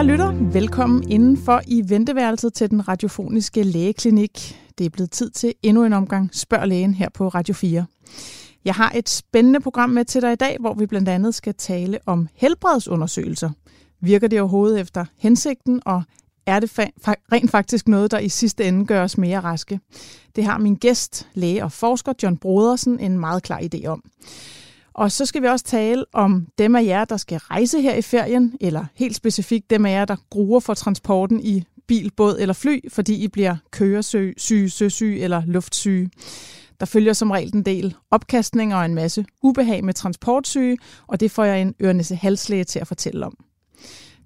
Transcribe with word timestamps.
Kære 0.00 0.08
lytter, 0.08 0.32
velkommen 0.32 1.10
indenfor 1.10 1.60
i 1.66 1.82
venteværelset 1.88 2.54
til 2.54 2.70
den 2.70 2.88
radiofoniske 2.88 3.62
lægeklinik. 3.62 4.58
Det 4.78 4.86
er 4.86 4.90
blevet 4.90 5.10
tid 5.10 5.30
til 5.30 5.54
endnu 5.62 5.84
en 5.84 5.92
omgang 5.92 6.30
Spørg 6.32 6.68
lægen 6.68 6.94
her 6.94 7.08
på 7.14 7.28
Radio 7.28 7.54
4. 7.54 7.86
Jeg 8.64 8.74
har 8.74 8.92
et 8.94 9.08
spændende 9.08 9.60
program 9.60 9.90
med 9.90 10.04
til 10.04 10.22
dig 10.22 10.32
i 10.32 10.36
dag, 10.36 10.56
hvor 10.60 10.74
vi 10.74 10.86
blandt 10.86 11.08
andet 11.08 11.34
skal 11.34 11.54
tale 11.54 11.98
om 12.06 12.28
helbredsundersøgelser. 12.34 13.50
Virker 14.00 14.28
det 14.28 14.40
overhovedet 14.40 14.80
efter 14.80 15.04
hensigten, 15.18 15.82
og 15.86 16.02
er 16.46 16.60
det 16.60 16.78
fa- 16.80 17.14
rent 17.32 17.50
faktisk 17.50 17.88
noget, 17.88 18.10
der 18.10 18.18
i 18.18 18.28
sidste 18.28 18.64
ende 18.64 18.86
gør 18.86 19.02
os 19.02 19.18
mere 19.18 19.40
raske? 19.40 19.80
Det 20.36 20.44
har 20.44 20.58
min 20.58 20.74
gæst, 20.74 21.28
læge 21.34 21.64
og 21.64 21.72
forsker 21.72 22.12
John 22.22 22.36
Brodersen, 22.36 23.00
en 23.00 23.18
meget 23.18 23.42
klar 23.42 23.60
idé 23.74 23.86
om. 23.86 24.02
Og 24.94 25.12
så 25.12 25.26
skal 25.26 25.42
vi 25.42 25.46
også 25.46 25.64
tale 25.64 26.04
om 26.12 26.46
dem 26.58 26.74
af 26.74 26.84
jer, 26.84 27.04
der 27.04 27.16
skal 27.16 27.38
rejse 27.38 27.80
her 27.80 27.94
i 27.94 28.02
ferien, 28.02 28.56
eller 28.60 28.84
helt 28.94 29.16
specifikt 29.16 29.70
dem 29.70 29.86
af 29.86 29.90
jer, 29.90 30.04
der 30.04 30.16
gruer 30.30 30.60
for 30.60 30.74
transporten 30.74 31.40
i 31.40 31.64
bil, 31.86 32.12
båd 32.16 32.36
eller 32.40 32.54
fly, 32.54 32.80
fordi 32.88 33.14
I 33.14 33.28
bliver 33.28 33.56
køresyge, 33.70 34.70
søsyge 34.70 35.20
eller 35.20 35.42
luftsyge. 35.46 36.10
Der 36.80 36.86
følger 36.86 37.12
som 37.12 37.30
regel 37.30 37.54
en 37.54 37.62
del 37.62 37.94
opkastning 38.10 38.74
og 38.74 38.84
en 38.84 38.94
masse 38.94 39.24
ubehag 39.42 39.84
med 39.84 39.94
transportsyge, 39.94 40.78
og 41.06 41.20
det 41.20 41.30
får 41.30 41.44
jeg 41.44 41.62
en 41.62 41.74
ørnæse 41.82 42.16
halslæge 42.16 42.64
til 42.64 42.78
at 42.78 42.86
fortælle 42.86 43.26
om. 43.26 43.36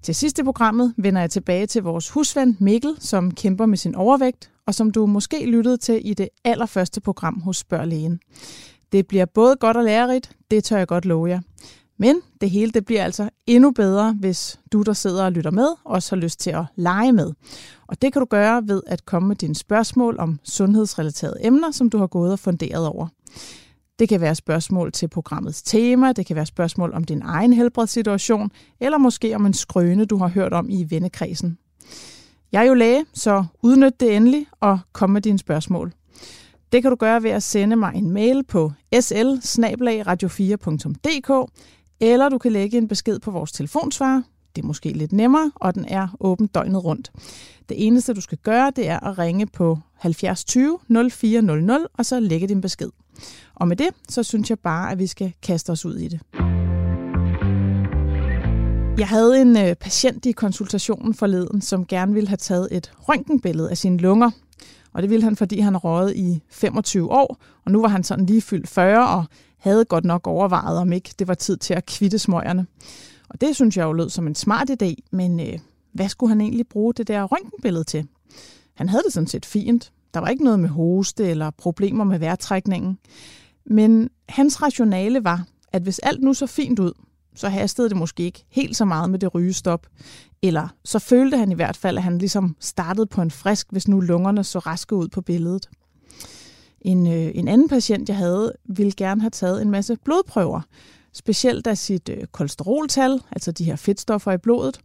Til 0.02 0.14
sidste 0.14 0.44
programmet 0.44 0.94
vender 0.96 1.20
jeg 1.20 1.30
tilbage 1.30 1.66
til 1.66 1.82
vores 1.82 2.10
husvand 2.10 2.56
Mikkel, 2.58 2.96
som 2.98 3.30
kæmper 3.30 3.66
med 3.66 3.78
sin 3.78 3.94
overvægt, 3.94 4.50
og 4.66 4.74
som 4.74 4.90
du 4.90 5.06
måske 5.06 5.46
lyttede 5.46 5.76
til 5.76 6.00
i 6.04 6.14
det 6.14 6.28
allerførste 6.44 7.00
program 7.00 7.40
hos 7.40 7.56
Spørg 7.56 7.88
Lægen. 7.88 8.20
Det 8.94 9.06
bliver 9.06 9.24
både 9.24 9.56
godt 9.56 9.76
og 9.76 9.84
lærerigt, 9.84 10.36
det 10.50 10.64
tør 10.64 10.78
jeg 10.78 10.86
godt 10.86 11.04
love 11.04 11.28
jer. 11.28 11.40
Men 11.98 12.20
det 12.40 12.50
hele 12.50 12.72
det 12.72 12.84
bliver 12.84 13.04
altså 13.04 13.30
endnu 13.46 13.70
bedre, 13.70 14.16
hvis 14.20 14.60
du, 14.72 14.82
der 14.82 14.92
sidder 14.92 15.24
og 15.24 15.32
lytter 15.32 15.50
med, 15.50 15.68
også 15.84 16.16
har 16.16 16.20
lyst 16.20 16.40
til 16.40 16.50
at 16.50 16.64
lege 16.76 17.12
med. 17.12 17.32
Og 17.86 18.02
det 18.02 18.12
kan 18.12 18.20
du 18.20 18.26
gøre 18.26 18.68
ved 18.68 18.82
at 18.86 19.04
komme 19.04 19.28
med 19.28 19.36
dine 19.36 19.54
spørgsmål 19.54 20.16
om 20.18 20.40
sundhedsrelaterede 20.44 21.36
emner, 21.40 21.70
som 21.70 21.90
du 21.90 21.98
har 21.98 22.06
gået 22.06 22.32
og 22.32 22.38
funderet 22.38 22.86
over. 22.86 23.08
Det 23.98 24.08
kan 24.08 24.20
være 24.20 24.34
spørgsmål 24.34 24.92
til 24.92 25.08
programmets 25.08 25.62
tema, 25.62 26.12
det 26.12 26.26
kan 26.26 26.36
være 26.36 26.46
spørgsmål 26.46 26.92
om 26.92 27.04
din 27.04 27.22
egen 27.22 27.52
helbredssituation, 27.52 28.50
eller 28.80 28.98
måske 28.98 29.34
om 29.34 29.46
en 29.46 29.54
skrøne, 29.54 30.04
du 30.04 30.16
har 30.16 30.28
hørt 30.28 30.52
om 30.52 30.70
i 30.70 30.86
vennekredsen. 30.88 31.58
Jeg 32.52 32.62
er 32.62 32.68
jo 32.68 32.74
læge, 32.74 33.04
så 33.14 33.44
udnyt 33.62 34.00
det 34.00 34.16
endelig 34.16 34.46
og 34.60 34.78
kom 34.92 35.10
med 35.10 35.20
dine 35.20 35.38
spørgsmål. 35.38 35.92
Det 36.74 36.82
kan 36.82 36.90
du 36.90 36.96
gøre 36.96 37.22
ved 37.22 37.30
at 37.30 37.42
sende 37.42 37.76
mig 37.76 37.92
en 37.94 38.10
mail 38.10 38.44
på 38.44 38.72
sl 39.00 39.14
4dk 40.24 41.46
eller 42.00 42.28
du 42.28 42.38
kan 42.38 42.52
lægge 42.52 42.78
en 42.78 42.88
besked 42.88 43.18
på 43.18 43.30
vores 43.30 43.52
telefonsvarer. 43.52 44.22
Det 44.56 44.62
er 44.62 44.66
måske 44.66 44.92
lidt 44.92 45.12
nemmere, 45.12 45.52
og 45.54 45.74
den 45.74 45.84
er 45.88 46.16
åben 46.20 46.46
døgnet 46.46 46.84
rundt. 46.84 47.12
Det 47.68 47.86
eneste, 47.86 48.14
du 48.14 48.20
skal 48.20 48.38
gøre, 48.38 48.72
det 48.76 48.88
er 48.88 49.00
at 49.00 49.18
ringe 49.18 49.46
på 49.46 49.78
70 49.94 50.44
20 50.44 50.78
0400, 51.10 51.88
og 51.98 52.06
så 52.06 52.20
lægge 52.20 52.48
din 52.48 52.60
besked. 52.60 52.90
Og 53.54 53.68
med 53.68 53.76
det, 53.76 53.88
så 54.08 54.22
synes 54.22 54.50
jeg 54.50 54.58
bare, 54.58 54.92
at 54.92 54.98
vi 54.98 55.06
skal 55.06 55.32
kaste 55.42 55.70
os 55.70 55.84
ud 55.84 55.96
i 55.96 56.08
det. 56.08 56.20
Jeg 58.98 59.08
havde 59.08 59.40
en 59.40 59.56
øh, 59.56 59.76
patient 59.76 60.26
i 60.26 60.32
konsultationen 60.32 61.14
forleden, 61.14 61.60
som 61.60 61.86
gerne 61.86 62.14
ville 62.14 62.28
have 62.28 62.36
taget 62.36 62.68
et 62.70 62.92
røntgenbillede 62.96 63.70
af 63.70 63.78
sine 63.78 63.98
lunger. 63.98 64.30
Og 64.94 65.02
det 65.02 65.10
ville 65.10 65.24
han, 65.24 65.36
fordi 65.36 65.60
han 65.60 65.76
røget 65.76 66.16
i 66.16 66.42
25 66.48 67.10
år, 67.10 67.38
og 67.64 67.72
nu 67.72 67.80
var 67.80 67.88
han 67.88 68.04
sådan 68.04 68.26
lige 68.26 68.42
fyldt 68.42 68.68
40 68.68 69.08
og 69.08 69.24
havde 69.58 69.84
godt 69.84 70.04
nok 70.04 70.26
overvejet, 70.26 70.78
om 70.78 70.92
ikke 70.92 71.14
det 71.18 71.28
var 71.28 71.34
tid 71.34 71.56
til 71.56 71.74
at 71.74 71.86
kvitte 71.86 72.18
smøgerne. 72.18 72.66
Og 73.28 73.40
det 73.40 73.54
synes 73.54 73.76
jeg 73.76 73.84
jo 73.84 73.92
lød 73.92 74.10
som 74.10 74.26
en 74.26 74.34
smart 74.34 74.70
idé, 74.70 74.94
men 75.10 75.40
øh, 75.40 75.58
hvad 75.92 76.08
skulle 76.08 76.28
han 76.28 76.40
egentlig 76.40 76.68
bruge 76.68 76.94
det 76.94 77.08
der 77.08 77.22
røntgenbillede 77.22 77.84
til? 77.84 78.08
Han 78.74 78.88
havde 78.88 79.02
det 79.02 79.12
sådan 79.12 79.26
set 79.26 79.46
fint. 79.46 79.92
Der 80.14 80.20
var 80.20 80.28
ikke 80.28 80.44
noget 80.44 80.60
med 80.60 80.68
hoste 80.68 81.24
eller 81.24 81.50
problemer 81.50 82.04
med 82.04 82.18
vejrtrækningen. 82.18 82.98
Men 83.66 84.10
hans 84.28 84.62
rationale 84.62 85.24
var, 85.24 85.44
at 85.72 85.82
hvis 85.82 85.98
alt 85.98 86.22
nu 86.22 86.34
så 86.34 86.46
fint 86.46 86.78
ud, 86.78 86.92
så 87.34 87.48
hastede 87.48 87.88
det 87.88 87.96
måske 87.96 88.22
ikke 88.22 88.44
helt 88.48 88.76
så 88.76 88.84
meget 88.84 89.10
med 89.10 89.18
det 89.18 89.34
rygestop. 89.34 89.86
Eller 90.42 90.68
så 90.84 90.98
følte 90.98 91.38
han 91.38 91.52
i 91.52 91.54
hvert 91.54 91.76
fald, 91.76 91.96
at 91.96 92.02
han 92.02 92.18
ligesom 92.18 92.56
startede 92.60 93.06
på 93.06 93.22
en 93.22 93.30
frisk, 93.30 93.66
hvis 93.70 93.88
nu 93.88 94.00
lungerne 94.00 94.44
så 94.44 94.58
raske 94.58 94.94
ud 94.94 95.08
på 95.08 95.20
billedet. 95.20 95.68
En, 96.80 97.06
øh, 97.06 97.30
en 97.34 97.48
anden 97.48 97.68
patient, 97.68 98.08
jeg 98.08 98.16
havde, 98.16 98.52
ville 98.64 98.92
gerne 98.96 99.20
have 99.20 99.30
taget 99.30 99.62
en 99.62 99.70
masse 99.70 99.96
blodprøver. 100.04 100.60
Specielt 101.12 101.66
af 101.66 101.78
sit 101.78 102.08
øh, 102.08 102.26
kolesteroltal, 102.32 103.20
altså 103.32 103.52
de 103.52 103.64
her 103.64 103.76
fedtstoffer 103.76 104.32
i 104.32 104.38
blodet, 104.38 104.80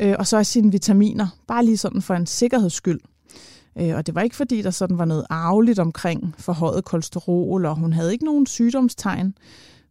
øh, 0.00 0.14
og 0.18 0.26
så 0.26 0.36
af 0.36 0.46
sine 0.46 0.72
vitaminer, 0.72 1.26
bare 1.48 1.64
lige 1.64 1.76
sådan 1.76 2.02
for 2.02 2.14
en 2.14 2.26
sikkerheds 2.26 2.72
skyld. 2.72 3.00
Øh, 3.78 3.96
og 3.96 4.06
det 4.06 4.14
var 4.14 4.20
ikke 4.20 4.36
fordi, 4.36 4.62
der 4.62 4.70
sådan 4.70 4.98
var 4.98 5.04
noget 5.04 5.26
arveligt 5.30 5.78
omkring 5.78 6.34
forhøjet 6.38 6.84
kolesterol, 6.84 7.66
og 7.66 7.76
hun 7.76 7.92
havde 7.92 8.12
ikke 8.12 8.24
nogen 8.24 8.46
sygdomstegn. 8.46 9.34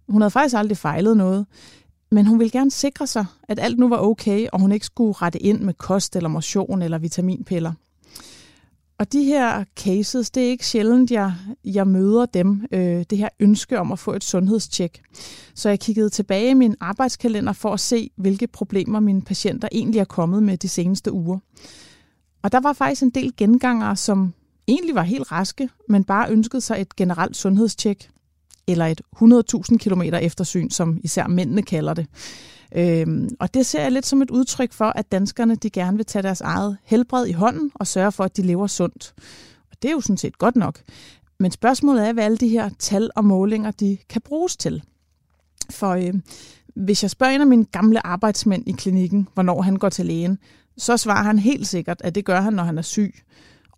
Hun 0.09 0.21
havde 0.21 0.31
faktisk 0.31 0.55
aldrig 0.55 0.77
fejlet 0.77 1.17
noget. 1.17 1.45
Men 2.11 2.25
hun 2.25 2.39
ville 2.39 2.51
gerne 2.51 2.71
sikre 2.71 3.07
sig, 3.07 3.25
at 3.43 3.59
alt 3.59 3.79
nu 3.79 3.89
var 3.89 3.97
okay, 3.97 4.47
og 4.53 4.59
hun 4.59 4.71
ikke 4.71 4.85
skulle 4.85 5.13
rette 5.13 5.39
ind 5.39 5.59
med 5.59 5.73
kost 5.73 6.15
eller 6.15 6.29
motion 6.29 6.81
eller 6.81 6.97
vitaminpiller. 6.97 7.73
Og 8.99 9.13
de 9.13 9.23
her 9.23 9.63
cases, 9.75 10.31
det 10.31 10.43
er 10.43 10.47
ikke 10.47 10.65
sjældent, 10.65 11.11
jeg, 11.11 11.33
jeg 11.65 11.87
møder 11.87 12.25
dem, 12.25 12.65
øh, 12.71 13.05
det 13.09 13.17
her 13.17 13.29
ønske 13.39 13.79
om 13.79 13.91
at 13.91 13.99
få 13.99 14.13
et 14.13 14.23
sundhedstjek. 14.23 15.01
Så 15.55 15.69
jeg 15.69 15.79
kiggede 15.79 16.09
tilbage 16.09 16.49
i 16.49 16.53
min 16.53 16.75
arbejdskalender 16.79 17.53
for 17.53 17.73
at 17.73 17.79
se, 17.79 18.09
hvilke 18.15 18.47
problemer 18.47 18.99
mine 18.99 19.21
patienter 19.21 19.67
egentlig 19.71 19.99
er 19.99 20.05
kommet 20.05 20.43
med 20.43 20.57
de 20.57 20.69
seneste 20.69 21.11
uger. 21.11 21.39
Og 22.41 22.51
der 22.51 22.59
var 22.59 22.73
faktisk 22.73 23.03
en 23.03 23.09
del 23.09 23.33
gengangere, 23.37 23.95
som 23.95 24.33
egentlig 24.67 24.95
var 24.95 25.03
helt 25.03 25.31
raske, 25.31 25.69
men 25.89 26.03
bare 26.03 26.31
ønskede 26.31 26.61
sig 26.61 26.81
et 26.81 26.95
generelt 26.95 27.37
sundhedstjek 27.37 28.09
eller 28.71 28.85
et 28.85 29.01
100.000 29.15 29.77
km 29.77 30.01
eftersyn, 30.01 30.69
som 30.69 30.99
især 31.03 31.27
mændene 31.27 31.61
kalder 31.61 31.93
det. 31.93 32.07
Øhm, 32.75 33.29
og 33.39 33.53
det 33.53 33.65
ser 33.65 33.81
jeg 33.81 33.91
lidt 33.91 34.05
som 34.05 34.21
et 34.21 34.31
udtryk 34.31 34.73
for, 34.73 34.85
at 34.85 35.11
danskerne 35.11 35.55
de 35.55 35.69
gerne 35.69 35.97
vil 35.97 36.05
tage 36.05 36.23
deres 36.23 36.41
eget 36.41 36.77
helbred 36.83 37.27
i 37.27 37.31
hånden 37.31 37.71
og 37.75 37.87
sørge 37.87 38.11
for, 38.11 38.23
at 38.23 38.37
de 38.37 38.41
lever 38.41 38.67
sundt. 38.67 39.13
Og 39.71 39.77
det 39.81 39.87
er 39.87 39.91
jo 39.91 40.01
sådan 40.01 40.17
set 40.17 40.37
godt 40.37 40.55
nok. 40.55 40.79
Men 41.39 41.51
spørgsmålet 41.51 42.07
er, 42.07 42.13
hvad 42.13 42.23
alle 42.23 42.37
de 42.37 42.47
her 42.47 42.69
tal 42.79 43.09
og 43.15 43.25
målinger 43.25 43.71
de 43.71 43.97
kan 44.09 44.21
bruges 44.21 44.57
til. 44.57 44.83
For 45.69 45.89
øh, 45.89 46.13
hvis 46.75 47.03
jeg 47.03 47.11
spørger 47.11 47.33
en 47.35 47.41
af 47.41 47.47
mine 47.47 47.65
gamle 47.65 48.07
arbejdsmænd 48.07 48.67
i 48.67 48.71
klinikken, 48.71 49.27
hvornår 49.33 49.61
han 49.61 49.75
går 49.75 49.89
til 49.89 50.05
lægen, 50.05 50.37
så 50.77 50.97
svarer 50.97 51.23
han 51.23 51.39
helt 51.39 51.67
sikkert, 51.67 52.01
at 52.03 52.15
det 52.15 52.25
gør 52.25 52.41
han, 52.41 52.53
når 52.53 52.63
han 52.63 52.77
er 52.77 52.81
syg. 52.81 53.15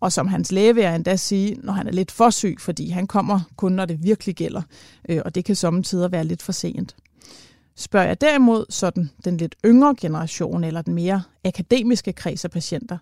Og 0.02 0.12
som 0.12 0.28
hans 0.28 0.52
læge 0.52 0.74
vil 0.74 0.82
jeg 0.82 0.96
endda 0.96 1.16
sige, 1.16 1.56
når 1.62 1.72
han 1.72 1.86
er 1.86 1.92
lidt 1.92 2.10
for 2.10 2.30
syg, 2.30 2.56
fordi 2.60 2.88
han 2.88 3.06
kommer 3.06 3.40
kun, 3.56 3.72
når 3.72 3.84
det 3.84 4.04
virkelig 4.04 4.34
gælder. 4.34 4.62
Øh, 5.08 5.20
og 5.24 5.34
det 5.34 5.44
kan 5.44 5.56
samtidig 5.56 6.12
være 6.12 6.24
lidt 6.24 6.42
for 6.42 6.52
sent. 6.52 6.96
Spørger 7.76 8.06
jeg 8.06 8.20
derimod 8.20 8.64
sådan 8.68 9.10
den 9.24 9.36
lidt 9.36 9.54
yngre 9.64 9.94
generation, 10.00 10.64
eller 10.64 10.82
den 10.82 10.94
mere 10.94 11.22
akademiske 11.44 12.12
kreds 12.12 12.44
af 12.44 12.50
patienter, 12.50 12.98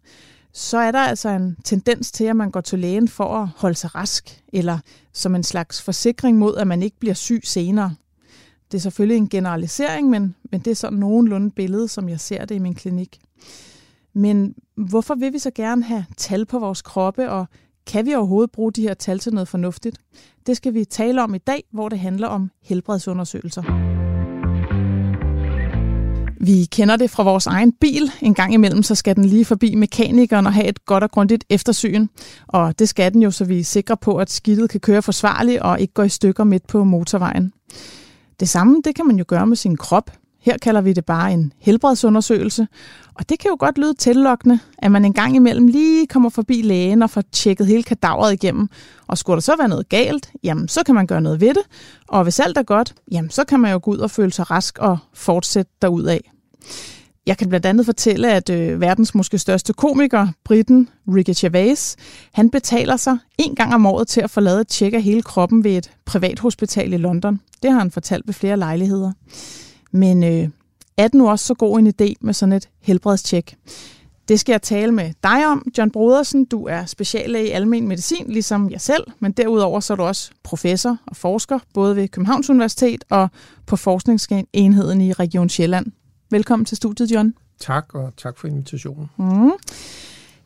så 0.53 0.79
er 0.79 0.91
der 0.91 0.99
altså 0.99 1.29
en 1.29 1.57
tendens 1.65 2.13
til, 2.13 2.25
at 2.25 2.37
man 2.37 2.51
går 2.51 2.61
til 2.61 2.79
lægen 2.79 3.09
for 3.09 3.35
at 3.43 3.49
holde 3.57 3.77
sig 3.77 3.95
rask, 3.95 4.43
eller 4.53 4.79
som 5.13 5.35
en 5.35 5.43
slags 5.43 5.83
forsikring 5.83 6.39
mod, 6.39 6.57
at 6.57 6.67
man 6.67 6.83
ikke 6.83 6.99
bliver 6.99 7.15
syg 7.15 7.41
senere. 7.45 7.95
Det 8.73 8.79
er 8.79 8.83
selvfølgelig 8.83 9.17
en 9.17 9.29
generalisering, 9.29 10.11
men, 10.11 10.35
men 10.51 10.61
det 10.61 10.71
er 10.71 10.75
sådan 10.75 10.99
nogenlunde 10.99 11.51
billede, 11.51 11.89
som 11.89 12.09
jeg 12.09 12.21
ser 12.21 12.45
det 12.45 12.55
i 12.55 12.59
min 12.59 12.75
klinik. 12.75 13.21
Men 14.15 14.55
hvorfor 14.77 15.15
vil 15.15 15.33
vi 15.33 15.39
så 15.39 15.51
gerne 15.55 15.83
have 15.83 16.05
tal 16.17 16.47
på 16.47 16.59
vores 16.59 16.83
kroppe, 16.83 17.31
og 17.31 17.47
kan 17.87 18.07
vi 18.07 18.15
overhovedet 18.15 18.51
bruge 18.51 18.73
de 18.73 18.83
her 18.83 18.95
tal 18.95 19.19
til 19.19 19.35
noget 19.35 19.49
fornuftigt? 19.49 19.99
Det 20.47 20.57
skal 20.57 20.75
vi 20.75 20.85
tale 20.85 21.23
om 21.23 21.35
i 21.35 21.39
dag, 21.39 21.65
hvor 21.73 21.89
det 21.89 21.99
handler 21.99 22.27
om 22.27 22.51
helbredsundersøgelser. 22.63 23.63
Vi 26.43 26.65
kender 26.65 26.97
det 26.97 27.11
fra 27.11 27.23
vores 27.23 27.47
egen 27.47 27.73
bil. 27.73 28.11
En 28.21 28.35
gang 28.35 28.55
imellem, 28.55 28.83
så 28.83 28.95
skal 28.95 29.17
den 29.17 29.25
lige 29.25 29.45
forbi 29.45 29.75
mekanikeren 29.75 30.47
og 30.47 30.53
have 30.53 30.67
et 30.67 30.85
godt 30.85 31.05
og 31.05 31.11
grundigt 31.11 31.45
eftersyn. 31.51 32.07
Og 32.47 32.79
det 32.79 32.89
skal 32.89 33.13
den 33.13 33.23
jo, 33.23 33.31
så 33.31 33.45
vi 33.45 33.59
er 33.59 33.65
sikre 33.65 33.97
på, 33.97 34.17
at 34.17 34.31
skidtet 34.31 34.71
kan 34.71 34.81
køre 34.81 35.03
forsvarligt 35.03 35.61
og 35.61 35.81
ikke 35.81 35.95
går 35.95 36.03
i 36.03 36.09
stykker 36.09 36.45
midt 36.45 36.67
på 36.67 36.85
motorvejen. 36.85 37.53
Det 38.41 38.49
samme, 38.49 38.83
det 38.85 38.95
kan 38.95 39.07
man 39.07 39.17
jo 39.17 39.25
gøre 39.29 39.47
med 39.47 39.57
sin 39.57 39.77
krop. 39.77 40.11
Her 40.41 40.59
kalder 40.59 40.81
vi 40.81 40.93
det 40.93 41.05
bare 41.05 41.33
en 41.33 41.53
helbredsundersøgelse. 41.59 42.69
Og 43.15 43.29
det 43.29 43.39
kan 43.39 43.49
jo 43.49 43.57
godt 43.59 43.79
lyde 43.79 43.95
tillokkende, 43.95 44.59
at 44.79 44.93
man 44.93 45.05
en 45.05 45.13
gang 45.13 45.37
imellem 45.37 45.67
lige 45.67 46.07
kommer 46.07 46.29
forbi 46.29 46.63
lægen 46.63 47.03
og 47.03 47.11
får 47.11 47.23
tjekket 47.33 47.67
hele 47.67 47.83
kadaveret 47.83 48.33
igennem. 48.33 48.69
Og 49.07 49.19
skulle 49.19 49.35
der 49.35 49.41
så 49.41 49.57
være 49.59 49.69
noget 49.69 49.89
galt, 49.89 50.33
jamen 50.43 50.69
så 50.69 50.83
kan 50.87 50.95
man 50.95 51.07
gøre 51.07 51.21
noget 51.21 51.41
ved 51.41 51.55
det. 51.55 51.63
Og 52.09 52.23
hvis 52.23 52.41
alt 52.41 52.59
er 52.59 52.63
godt, 52.63 52.95
jamen 53.13 53.31
så 53.31 53.45
kan 53.45 53.61
man 53.61 53.73
jo 53.73 53.81
gå 53.83 53.91
ud 53.91 53.99
og 53.99 54.11
føle 54.11 54.33
sig 54.33 54.51
rask 54.51 54.79
og 54.79 54.99
fortsætte 55.15 55.73
derudad. 55.83 56.19
Jeg 57.27 57.39
kan 57.39 57.49
blandt 57.49 57.67
andet 57.67 57.87
fortælle, 57.87 58.33
at 58.33 58.51
øh, 58.51 58.81
verdens 58.81 59.15
måske 59.15 59.39
største 59.39 59.73
komiker, 59.73 60.29
Britten 60.45 60.89
Ricky 61.09 61.31
Gervais, 61.37 61.97
han 62.33 62.51
betaler 62.51 62.97
sig 62.97 63.19
en 63.39 63.55
gang 63.55 63.75
om 63.75 63.87
året 63.87 64.09
til 64.09 64.21
at 64.21 64.31
få 64.31 64.41
lavet 64.41 64.61
et 64.61 64.69
tjek 64.69 64.95
af 64.95 65.03
hele 65.03 65.23
kroppen 65.23 65.65
ved 65.65 65.77
et 65.77 65.91
privat 66.05 66.39
hospital 66.39 66.93
i 66.93 66.97
London. 66.97 67.41
Det 67.63 67.73
har 67.73 67.79
han 67.79 67.91
fortalt 67.91 68.27
ved 68.27 68.35
flere 68.35 68.57
lejligheder. 68.57 69.13
Men 69.91 70.25
øh, 70.25 70.49
er 70.97 71.09
det 71.09 71.15
nu 71.15 71.31
også 71.31 71.47
så 71.47 71.55
god 71.55 71.79
en 71.79 71.87
idé 71.87 72.15
med 72.21 72.35
sådan 72.35 72.53
et 72.53 72.69
helbredstjek? 72.81 73.57
Det 74.29 74.41
skal 74.41 74.53
jeg 74.53 74.63
tale 74.63 74.93
med 74.93 75.13
dig 75.23 75.47
om, 75.47 75.73
John 75.79 75.91
Brodersen. 75.91 76.45
Du 76.45 76.67
er 76.67 76.87
speciallæge 76.87 77.47
i 77.47 77.51
almen 77.51 77.89
medicin, 77.89 78.27
ligesom 78.29 78.71
jeg 78.71 78.81
selv, 78.81 79.05
men 79.19 79.33
derudover 79.33 79.81
så 79.81 79.93
er 79.93 79.97
du 79.97 80.03
også 80.03 80.31
professor 80.43 80.97
og 81.07 81.17
forsker, 81.17 81.59
både 81.75 81.97
ved 81.97 82.09
Københavns 82.09 82.51
Universitet 82.51 83.05
og 83.11 83.29
på 83.67 83.77
forskningsenheden 83.77 85.01
i 85.01 85.13
Region 85.13 85.49
Sjælland. 85.49 85.87
Velkommen 86.31 86.67
til 86.67 86.77
studiet, 86.77 87.11
John. 87.11 87.35
Tak, 87.61 87.95
og 87.95 88.13
tak 88.17 88.39
for 88.39 88.49
invitationen. 88.49 89.11
Mm. 89.17 89.51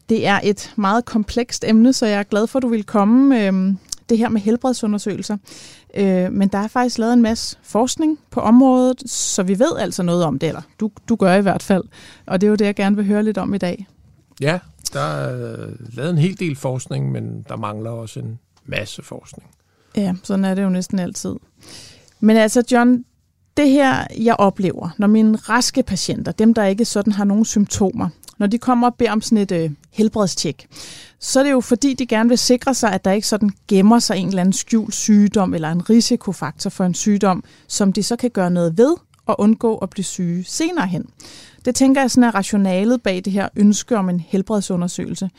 Det 0.08 0.26
er 0.26 0.40
et 0.43 0.73
meget 0.76 1.05
komplekst 1.05 1.64
emne, 1.67 1.93
så 1.93 2.06
jeg 2.06 2.19
er 2.19 2.23
glad 2.23 2.47
for, 2.47 2.58
at 2.58 2.62
du 2.62 2.69
vil 2.69 2.85
komme. 2.85 3.47
Øhm, 3.47 3.79
det 4.08 4.18
her 4.18 4.28
med 4.28 4.40
helbredsundersøgelser. 4.40 5.36
Øh, 5.94 6.32
men 6.32 6.48
der 6.48 6.58
er 6.58 6.68
faktisk 6.68 6.98
lavet 6.98 7.12
en 7.12 7.22
masse 7.22 7.56
forskning 7.62 8.18
på 8.30 8.40
området, 8.40 9.10
så 9.10 9.42
vi 9.42 9.58
ved 9.58 9.76
altså 9.78 10.02
noget 10.02 10.24
om 10.24 10.38
det, 10.38 10.48
eller 10.48 10.62
du, 10.80 10.90
du 11.08 11.16
gør 11.16 11.34
i 11.34 11.40
hvert 11.40 11.62
fald. 11.62 11.84
Og 12.26 12.40
det 12.40 12.46
er 12.46 12.50
jo 12.50 12.56
det, 12.56 12.64
jeg 12.64 12.74
gerne 12.74 12.96
vil 12.96 13.04
høre 13.04 13.22
lidt 13.22 13.38
om 13.38 13.54
i 13.54 13.58
dag. 13.58 13.86
Ja, 14.40 14.58
der 14.92 15.00
er 15.00 15.68
lavet 15.92 16.10
en 16.10 16.18
hel 16.18 16.38
del 16.38 16.56
forskning, 16.56 17.12
men 17.12 17.44
der 17.48 17.56
mangler 17.56 17.90
også 17.90 18.20
en 18.20 18.38
masse 18.64 19.02
forskning. 19.02 19.50
Ja, 19.96 20.14
sådan 20.22 20.44
er 20.44 20.54
det 20.54 20.62
jo 20.62 20.68
næsten 20.68 20.98
altid. 20.98 21.34
Men 22.20 22.36
altså, 22.36 22.64
John, 22.72 23.04
det 23.56 23.68
her, 23.68 24.06
jeg 24.18 24.36
oplever, 24.38 24.90
når 24.98 25.06
mine 25.06 25.36
raske 25.36 25.82
patienter, 25.82 26.32
dem 26.32 26.54
der 26.54 26.64
ikke 26.64 26.84
sådan 26.84 27.12
har 27.12 27.24
nogen 27.24 27.44
symptomer, 27.44 28.08
når 28.38 28.46
de 28.46 28.58
kommer 28.58 28.88
og 28.88 28.94
beder 28.94 29.12
om 29.12 29.20
sådan 29.20 29.38
et 29.38 29.52
øh, 29.52 29.70
helbredstjek, 29.90 30.66
så 31.20 31.40
er 31.40 31.44
det 31.44 31.50
jo 31.50 31.60
fordi, 31.60 31.94
de 31.94 32.06
gerne 32.06 32.28
vil 32.28 32.38
sikre 32.38 32.75
sig, 32.75 32.92
at 32.92 33.04
der 33.04 33.12
ikke 33.12 33.28
sådan 33.28 33.50
gemmer 33.69 33.98
sig 33.98 34.16
en 34.16 34.28
eller 34.28 34.40
anden 34.40 34.52
skjult 34.52 34.94
sygdom 34.94 35.54
eller 35.54 35.70
en 35.70 35.90
risikofaktor 35.90 36.70
for 36.70 36.84
en 36.84 36.94
sygdom, 36.94 37.44
som 37.69 37.92
de 37.92 38.02
så 38.02 38.16
kan 38.16 38.31
gøre 38.31 38.50
noget 38.50 38.78
ved 38.78 38.94
og 39.26 39.40
undgå 39.40 39.76
at 39.76 39.90
blive 39.90 40.04
syge 40.04 40.44
senere 40.44 40.86
hen. 40.86 41.06
Det 41.64 41.75
tænker 41.75 42.00
jeg 42.00 42.10
sådan 42.10 42.25
er 42.25 42.34
rationalet 42.34 43.02
bag 43.02 43.22
det 43.25 43.32
her 43.32 43.48
ønske 43.56 43.96
om 43.96 44.08
en 44.08 44.20
helbredsundersøgelse. 44.20 45.30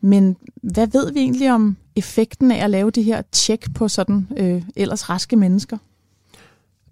Men 0.00 0.36
hvad 0.62 0.86
ved 0.86 1.12
vi 1.12 1.20
egentlig 1.20 1.52
om 1.52 1.76
effekten 1.96 2.50
af 2.50 2.64
at 2.64 2.70
lave 2.70 2.90
de 2.90 3.02
her 3.02 3.22
tjek 3.32 3.74
på 3.74 3.88
sådan 3.88 4.28
øh, 4.36 4.62
ellers 4.76 5.10
raske 5.10 5.36
mennesker? 5.36 5.78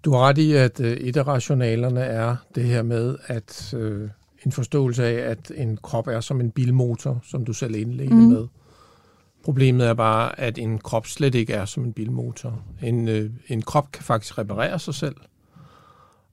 Du 0.05 0.11
har 0.11 0.19
ret 0.19 0.37
i, 0.37 0.53
at 0.53 0.79
øh, 0.79 0.97
et 0.97 1.17
af 1.17 1.27
rationalerne 1.27 2.01
er 2.01 2.35
det 2.55 2.63
her 2.63 2.83
med, 2.83 3.15
at 3.27 3.73
øh, 3.77 4.09
en 4.45 4.51
forståelse 4.51 5.05
af, 5.05 5.31
at 5.31 5.51
en 5.55 5.77
krop 5.77 6.07
er 6.07 6.19
som 6.19 6.41
en 6.41 6.51
bilmotor, 6.51 7.19
som 7.23 7.45
du 7.45 7.53
selv 7.53 7.75
indledte 7.75 8.13
mm. 8.13 8.21
med. 8.21 8.47
Problemet 9.43 9.87
er 9.87 9.93
bare, 9.93 10.39
at 10.39 10.57
en 10.57 10.77
krop 10.79 11.07
slet 11.07 11.35
ikke 11.35 11.53
er 11.53 11.65
som 11.65 11.85
en 11.85 11.93
bilmotor. 11.93 12.63
En, 12.83 13.07
øh, 13.07 13.31
en 13.47 13.61
krop 13.61 13.91
kan 13.91 14.03
faktisk 14.03 14.37
reparere 14.37 14.79
sig 14.79 14.93
selv. 14.93 15.15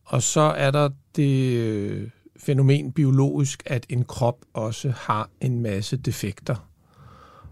Og 0.04 0.22
så 0.22 0.40
er 0.40 0.70
der 0.70 0.90
det 1.16 1.56
øh, 1.56 2.10
fænomen 2.36 2.92
biologisk, 2.92 3.62
at 3.66 3.86
en 3.88 4.04
krop 4.04 4.36
også 4.52 4.90
har 4.96 5.30
en 5.40 5.60
masse 5.60 5.96
defekter. 5.96 6.68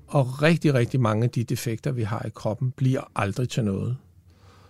Og 0.07 0.43
rigtig, 0.43 0.75
rigtig 0.75 1.01
mange 1.01 1.25
af 1.25 1.31
de 1.31 1.45
defekter, 1.45 1.93
vi 1.93 2.03
har 2.03 2.23
i 2.27 2.31
kroppen, 2.35 2.71
bliver 2.71 3.11
aldrig 3.17 3.49
til 3.49 3.65
noget. 3.65 3.97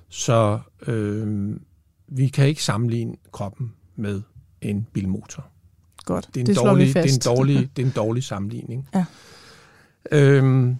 Så 0.08 0.58
øh, 0.86 1.50
vi 2.08 2.28
kan 2.28 2.46
ikke 2.46 2.64
sammenligne 2.64 3.14
kroppen 3.32 3.72
med 3.96 4.22
en 4.60 4.86
bilmotor. 4.92 5.50
Godt, 6.04 6.26
det 6.26 6.36
er 6.36 6.40
en, 6.40 6.46
det 6.46 6.56
dårlig, 6.56 6.86
vi 6.86 6.92
fast. 6.92 7.04
Det 7.04 7.26
er 7.26 7.30
en 7.30 7.36
dårlig, 7.36 7.56
det 7.76 7.82
er 7.82 7.86
en 7.86 7.92
dårlig 7.96 8.24
sammenligning. 8.24 8.88
Ja. 8.94 9.04
Øhm, 10.12 10.76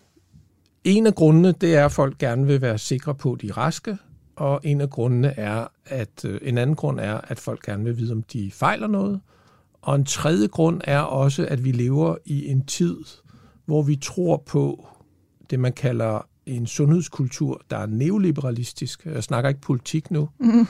en 0.85 1.07
af 1.07 1.15
grundene, 1.15 1.53
det 1.53 1.75
er, 1.75 1.85
at 1.85 1.93
folk 1.93 2.19
gerne 2.19 2.47
vil 2.47 2.61
være 2.61 2.79
sikre 2.79 3.15
på, 3.15 3.33
at 3.33 3.41
de 3.41 3.49
er 3.49 3.59
raske, 3.59 3.99
og 4.37 4.61
en 4.63 4.81
af 4.81 4.91
grundene 4.91 5.29
er, 5.29 5.67
at 5.87 6.25
øh, 6.25 6.41
en 6.43 6.59
anden 6.59 6.77
grund 6.77 7.01
er, 7.01 7.21
at 7.29 7.39
folk 7.39 7.63
gerne 7.65 7.85
vil 7.85 7.97
vide, 7.97 8.13
om 8.13 8.23
de 8.23 8.51
fejler 8.55 8.87
noget. 8.87 9.21
Og 9.83 9.97
en 9.97 10.05
tredje 10.05 10.47
grund 10.47 10.81
er 10.85 11.01
også, 11.01 11.47
at 11.47 11.65
vi 11.65 11.73
lever 11.73 12.17
i 12.25 12.47
en 12.47 12.67
tid, 12.67 12.97
hvor 13.67 13.83
vi 13.83 13.97
tror 13.97 14.43
på 14.47 14.87
det, 15.51 15.61
man 15.61 15.73
kalder 15.73 16.27
en 16.47 16.67
sundhedskultur, 16.67 17.63
der 17.71 17.77
er 17.77 17.87
neoliberalistisk. 17.87 19.05
Jeg 19.05 19.25
snakker 19.25 19.49
ikke 19.49 19.61
politik 19.61 20.11
nu. 20.11 20.29
Mm. 20.41 20.67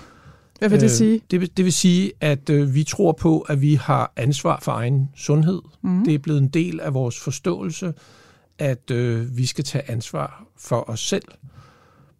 Hvad 0.60 0.68
vil 0.68 0.80
det 0.80 0.84
øh, 0.84 0.90
sige? 0.90 1.20
Det 1.30 1.40
vil, 1.40 1.50
det 1.56 1.64
vil 1.64 1.72
sige, 1.72 2.12
at 2.20 2.50
øh, 2.50 2.74
vi 2.74 2.84
tror 2.84 3.12
på, 3.12 3.40
at 3.40 3.60
vi 3.60 3.74
har 3.74 4.12
ansvar 4.16 4.60
for 4.62 4.72
egen 4.72 5.08
sundhed. 5.16 5.62
Mm. 5.82 6.04
Det 6.04 6.14
er 6.14 6.18
blevet 6.18 6.42
en 6.42 6.48
del 6.48 6.80
af 6.80 6.94
vores 6.94 7.20
forståelse, 7.20 7.94
at 8.58 8.90
øh, 8.90 9.36
vi 9.36 9.46
skal 9.46 9.64
tage 9.64 9.90
ansvar 9.90 10.44
for 10.56 10.90
os 10.90 11.00
selv. 11.00 11.24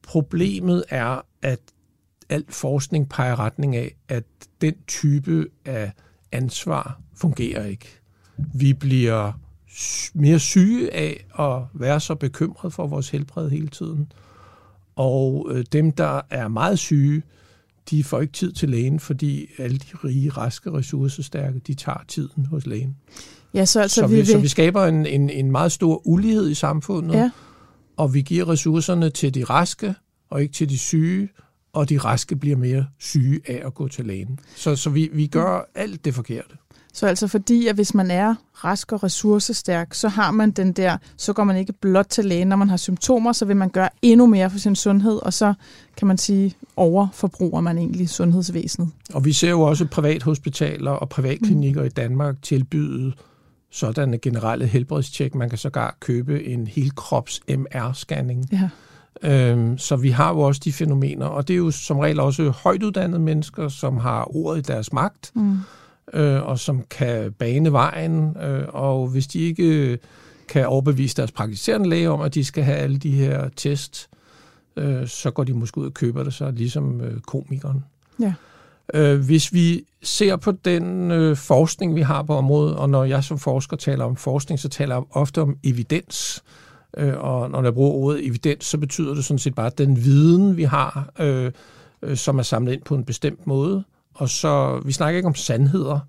Problemet 0.02 0.84
er, 0.88 1.20
at 1.42 1.60
al 2.28 2.44
forskning 2.48 3.08
peger 3.08 3.38
retning 3.38 3.76
af, 3.76 3.96
at 4.08 4.24
den 4.60 4.74
type 4.86 5.46
af 5.64 5.92
ansvar 6.32 7.00
fungerer 7.14 7.66
ikke. 7.66 7.86
Vi 8.54 8.72
bliver 8.72 9.32
mere 10.14 10.38
syge 10.38 10.94
af 10.94 11.26
at 11.38 11.62
være 11.80 12.00
så 12.00 12.14
bekymret 12.14 12.72
for 12.72 12.86
vores 12.86 13.10
helbred 13.10 13.50
hele 13.50 13.68
tiden. 13.68 14.12
Og 14.96 15.48
øh, 15.50 15.64
dem, 15.72 15.92
der 15.92 16.20
er 16.30 16.48
meget 16.48 16.78
syge, 16.78 17.22
de 17.90 18.04
får 18.04 18.20
ikke 18.20 18.32
tid 18.32 18.52
til 18.52 18.68
lægen, 18.68 19.00
fordi 19.00 19.46
alle 19.58 19.78
de 19.78 19.96
rige, 20.04 20.30
raske, 20.30 20.72
ressourcestærke, 20.72 21.58
de 21.58 21.74
tager 21.74 22.04
tiden 22.08 22.46
hos 22.46 22.66
lægen. 22.66 22.96
Ja, 23.54 23.64
så, 23.64 23.80
altså, 23.80 24.00
så, 24.00 24.06
vi, 24.06 24.16
vi, 24.16 24.24
så 24.24 24.38
vi 24.38 24.48
skaber 24.48 24.86
en, 24.86 25.06
en, 25.06 25.30
en 25.30 25.50
meget 25.50 25.72
stor 25.72 26.06
ulighed 26.06 26.50
i 26.50 26.54
samfundet, 26.54 27.14
ja. 27.14 27.30
og 27.96 28.14
vi 28.14 28.22
giver 28.22 28.48
ressourcerne 28.48 29.10
til 29.10 29.34
de 29.34 29.44
raske, 29.44 29.94
og 30.30 30.42
ikke 30.42 30.54
til 30.54 30.68
de 30.68 30.78
syge, 30.78 31.28
og 31.72 31.88
de 31.88 31.98
raske 31.98 32.36
bliver 32.36 32.56
mere 32.56 32.86
syge 32.98 33.40
af 33.46 33.62
at 33.66 33.74
gå 33.74 33.88
til 33.88 34.06
lægen. 34.06 34.38
Så, 34.56 34.76
så 34.76 34.90
vi, 34.90 35.10
vi 35.12 35.26
gør 35.26 35.70
alt 35.74 36.04
det 36.04 36.14
forkerte. 36.14 36.56
Så 36.92 37.06
altså 37.06 37.28
fordi, 37.28 37.66
at 37.66 37.74
hvis 37.74 37.94
man 37.94 38.10
er 38.10 38.34
rask 38.64 38.92
og 38.92 39.02
ressourcestærk, 39.02 39.94
så 39.94 40.08
har 40.08 40.30
man 40.30 40.50
den 40.50 40.72
der, 40.72 40.96
så 41.16 41.32
går 41.32 41.44
man 41.44 41.56
ikke 41.56 41.72
blot 41.72 42.06
til 42.06 42.24
lægen, 42.24 42.48
når 42.48 42.56
man 42.56 42.68
har 42.68 42.76
symptomer, 42.76 43.32
så 43.32 43.44
vil 43.44 43.56
man 43.56 43.68
gøre 43.68 43.88
endnu 44.02 44.26
mere 44.26 44.50
for 44.50 44.58
sin 44.58 44.76
sundhed, 44.76 45.16
og 45.22 45.32
så 45.32 45.54
kan 45.96 46.08
man 46.08 46.18
sige, 46.18 46.54
overforbruger 46.76 47.60
man 47.60 47.78
egentlig 47.78 48.08
sundhedsvæsenet. 48.08 48.88
Og 49.14 49.24
vi 49.24 49.32
ser 49.32 49.50
jo 49.50 49.60
også 49.60 49.86
privathospitaler 49.86 50.90
og 50.90 51.08
privatklinikker 51.08 51.80
mm. 51.80 51.86
i 51.86 51.90
Danmark 51.90 52.42
tilbyde 52.42 53.12
sådanne 53.70 54.18
generelle 54.18 54.66
helbredstjek. 54.66 55.34
Man 55.34 55.48
kan 55.48 55.58
sågar 55.58 55.96
købe 56.00 56.44
en 56.44 56.66
helkrops 56.66 57.40
MR-scanning. 57.50 58.48
Ja. 58.52 58.68
Øhm, 59.22 59.78
så 59.78 59.96
vi 59.96 60.10
har 60.10 60.32
jo 60.32 60.40
også 60.40 60.60
de 60.64 60.72
fænomener, 60.72 61.26
og 61.26 61.48
det 61.48 61.54
er 61.54 61.58
jo 61.58 61.70
som 61.70 61.98
regel 61.98 62.20
også 62.20 62.50
højt 62.50 62.82
uddannede 62.82 63.20
mennesker, 63.20 63.68
som 63.68 63.96
har 63.96 64.36
ordet 64.36 64.58
i 64.58 64.72
deres 64.72 64.92
magt. 64.92 65.30
Mm 65.34 65.58
øh, 66.14 66.42
og 66.42 66.58
som 66.58 66.82
kan 66.90 67.32
bane 67.32 67.72
vejen, 67.72 68.36
øh, 68.42 68.64
og 68.68 69.08
hvis 69.08 69.26
de 69.26 69.38
ikke 69.38 69.98
kan 70.48 70.66
overbevise 70.66 71.16
deres 71.16 71.32
praktiserende 71.32 71.88
læge 71.88 72.10
om, 72.10 72.20
at 72.20 72.34
de 72.34 72.44
skal 72.44 72.64
have 72.64 72.78
alle 72.78 72.98
de 72.98 73.10
her 73.10 73.48
test, 73.56 74.08
øh, 74.76 75.08
så 75.08 75.30
går 75.30 75.44
de 75.44 75.52
måske 75.52 75.78
ud 75.78 75.86
og 75.86 75.94
køber 75.94 76.22
det 76.22 76.34
så, 76.34 76.50
ligesom 76.50 77.00
øh, 77.00 77.20
komikeren. 77.20 77.84
Ja. 78.20 78.34
Øh, 78.94 79.20
hvis 79.20 79.52
vi 79.52 79.84
ser 80.02 80.36
på 80.36 80.52
den 80.52 81.10
øh, 81.10 81.36
forskning, 81.36 81.94
vi 81.94 82.00
har 82.00 82.22
på 82.22 82.34
området, 82.34 82.76
og 82.76 82.90
når 82.90 83.04
jeg 83.04 83.24
som 83.24 83.38
forsker 83.38 83.76
taler 83.76 84.04
om 84.04 84.16
forskning, 84.16 84.60
så 84.60 84.68
taler 84.68 84.94
jeg 84.94 85.04
ofte 85.10 85.42
om 85.42 85.56
evidens. 85.64 86.42
Øh, 86.96 87.14
og 87.18 87.50
når 87.50 87.62
jeg 87.62 87.74
bruger 87.74 87.90
ordet 87.90 88.26
evidens, 88.26 88.64
så 88.64 88.78
betyder 88.78 89.14
det 89.14 89.24
sådan 89.24 89.38
set 89.38 89.54
bare, 89.54 89.70
den 89.78 90.04
viden, 90.04 90.56
vi 90.56 90.62
har, 90.62 91.10
øh, 91.20 91.52
øh, 92.02 92.16
som 92.16 92.38
er 92.38 92.42
samlet 92.42 92.72
ind 92.72 92.82
på 92.82 92.94
en 92.94 93.04
bestemt 93.04 93.46
måde, 93.46 93.84
og 94.14 94.28
så, 94.28 94.80
vi 94.84 94.92
snakker 94.92 95.16
ikke 95.16 95.26
om 95.26 95.34
sandheder, 95.34 96.00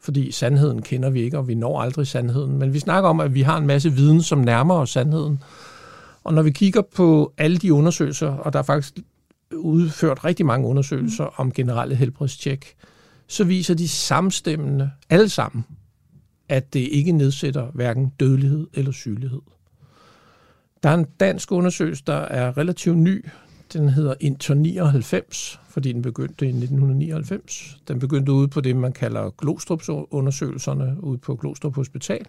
fordi 0.00 0.32
sandheden 0.32 0.82
kender 0.82 1.10
vi 1.10 1.20
ikke, 1.20 1.38
og 1.38 1.48
vi 1.48 1.54
når 1.54 1.80
aldrig 1.80 2.06
sandheden. 2.06 2.58
Men 2.58 2.72
vi 2.72 2.78
snakker 2.78 3.10
om, 3.10 3.20
at 3.20 3.34
vi 3.34 3.42
har 3.42 3.58
en 3.58 3.66
masse 3.66 3.92
viden, 3.92 4.22
som 4.22 4.38
nærmer 4.38 4.74
os 4.74 4.90
sandheden. 4.90 5.42
Og 6.24 6.34
når 6.34 6.42
vi 6.42 6.50
kigger 6.50 6.82
på 6.96 7.32
alle 7.38 7.58
de 7.58 7.72
undersøgelser, 7.72 8.28
og 8.28 8.52
der 8.52 8.58
er 8.58 8.62
faktisk 8.62 8.94
udført 9.52 10.24
rigtig 10.24 10.46
mange 10.46 10.66
undersøgelser 10.66 11.24
mm. 11.24 11.30
om 11.36 11.52
generelle 11.52 11.94
helbredstjek, 11.94 12.74
så 13.26 13.44
viser 13.44 13.74
de 13.74 13.88
samstemmende, 13.88 14.90
alle 15.10 15.28
sammen, 15.28 15.64
at 16.48 16.72
det 16.74 16.80
ikke 16.80 17.12
nedsætter 17.12 17.66
hverken 17.74 18.12
dødelighed 18.20 18.66
eller 18.74 18.92
sygelighed. 18.92 19.40
Der 20.82 20.88
er 20.88 20.94
en 20.94 21.06
dansk 21.20 21.52
undersøgelse, 21.52 22.02
der 22.06 22.12
er 22.12 22.58
relativt 22.58 22.98
ny. 22.98 23.26
Den 23.72 23.88
hedder 23.88 24.14
Inter 24.20 24.54
99, 24.54 25.59
fordi 25.70 25.92
den 25.92 26.02
begyndte 26.02 26.44
i 26.44 26.48
1999. 26.48 27.78
Den 27.88 27.98
begyndte 27.98 28.32
ude 28.32 28.48
på 28.48 28.60
det, 28.60 28.76
man 28.76 28.92
kalder 28.92 29.30
Glostrup-undersøgelserne 29.30 30.96
ude 31.00 31.18
på 31.18 31.34
Glostrup 31.34 31.74
Hospital, 31.74 32.26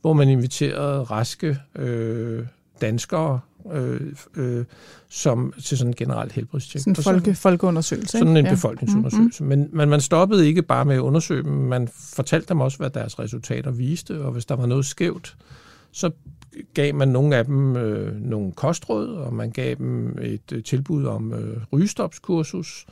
hvor 0.00 0.12
man 0.12 0.28
inviterede 0.28 1.02
raske 1.02 1.58
øh, 1.74 2.46
danskere 2.80 3.40
øh, 3.72 4.00
øh, 4.36 4.64
som 5.08 5.52
til 5.64 5.78
sådan 5.78 5.90
en 5.90 5.94
generelt 5.94 6.32
helbredstjek. 6.32 6.80
Sådan 6.80 6.90
en 6.90 7.02
folke, 7.02 7.34
folkeundersøgelse. 7.34 8.18
Sådan 8.18 8.36
en 8.36 8.44
ja. 8.44 8.50
befolkningsundersøgelse. 8.50 9.44
Mm-hmm. 9.44 9.58
Men, 9.58 9.68
men 9.72 9.88
man 9.88 10.00
stoppede 10.00 10.46
ikke 10.46 10.62
bare 10.62 10.84
med 10.84 10.94
at 10.94 11.00
undersøge 11.00 11.42
dem, 11.42 11.52
man 11.52 11.88
fortalte 11.92 12.48
dem 12.48 12.60
også, 12.60 12.78
hvad 12.78 12.90
deres 12.90 13.18
resultater 13.18 13.70
viste, 13.70 14.24
og 14.24 14.32
hvis 14.32 14.44
der 14.44 14.56
var 14.56 14.66
noget 14.66 14.86
skævt, 14.86 15.36
så 15.92 16.10
gav 16.74 16.94
man 16.94 17.08
nogle 17.08 17.36
af 17.36 17.44
dem 17.44 17.76
øh, 17.76 18.20
nogle 18.20 18.52
kostråd, 18.52 19.08
og 19.08 19.34
man 19.34 19.50
gav 19.50 19.74
dem 19.74 20.18
et 20.22 20.52
øh, 20.52 20.62
tilbud 20.62 21.04
om 21.04 21.32
øh, 21.32 21.56
rygestopskursus. 21.72 22.86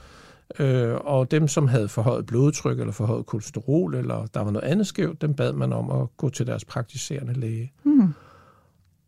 Øh, 0.59 0.95
og 0.95 1.31
dem, 1.31 1.49
som 1.49 1.69
havde 1.69 1.89
forhøjet 1.89 2.27
blodtryk 2.27 2.81
eller 2.81 2.93
forhøjet 2.93 3.27
kolesterol, 3.27 3.95
eller 3.95 4.27
der 4.27 4.41
var 4.41 4.51
noget 4.51 4.69
andet 4.69 4.87
skævt, 4.87 5.23
dem 5.23 5.35
bad 5.35 5.53
man 5.53 5.73
om 5.73 5.91
at 5.91 6.17
gå 6.17 6.29
til 6.29 6.47
deres 6.47 6.65
praktiserende 6.65 7.33
læge. 7.33 7.73
Mm. 7.85 8.13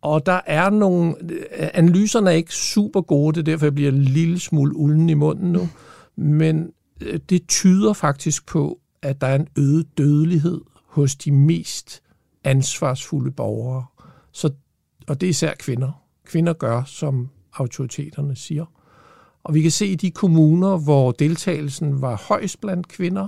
Og 0.01 0.25
der 0.25 0.41
er 0.45 0.69
nogle... 0.69 1.15
Analyserne 1.73 2.29
er 2.29 2.33
ikke 2.33 2.53
super 2.53 3.01
gode, 3.01 3.35
det 3.35 3.39
er 3.39 3.51
derfor, 3.51 3.65
jeg 3.65 3.75
bliver 3.75 3.91
en 3.91 4.01
lille 4.01 4.39
smule 4.39 4.75
ulden 4.75 5.09
i 5.09 5.13
munden 5.13 5.51
nu. 5.51 5.69
Men 6.15 6.71
øh, 7.01 7.19
det 7.29 7.47
tyder 7.47 7.93
faktisk 7.93 8.45
på, 8.45 8.79
at 9.01 9.21
der 9.21 9.27
er 9.27 9.35
en 9.35 9.47
øget 9.57 9.97
dødelighed 9.97 10.61
hos 10.85 11.15
de 11.15 11.31
mest 11.31 12.01
ansvarsfulde 12.43 13.31
borgere. 13.31 13.85
Så, 14.31 14.49
og 15.07 15.21
det 15.21 15.27
er 15.27 15.29
især 15.29 15.53
kvinder. 15.59 16.03
Kvinder 16.25 16.53
gør, 16.53 16.83
som 16.83 17.29
autoriteterne 17.53 18.35
siger. 18.35 18.65
Og 19.43 19.53
vi 19.53 19.61
kan 19.61 19.71
se 19.71 19.87
i 19.87 19.95
de 19.95 20.11
kommuner, 20.11 20.77
hvor 20.77 21.11
deltagelsen 21.11 22.01
var 22.01 22.23
højst 22.27 22.61
blandt 22.61 22.87
kvinder, 22.87 23.27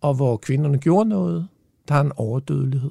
og 0.00 0.14
hvor 0.14 0.36
kvinderne 0.36 0.78
gjorde 0.78 1.08
noget, 1.08 1.48
der 1.88 1.94
er 1.94 2.00
en 2.00 2.12
overdødelighed. 2.16 2.90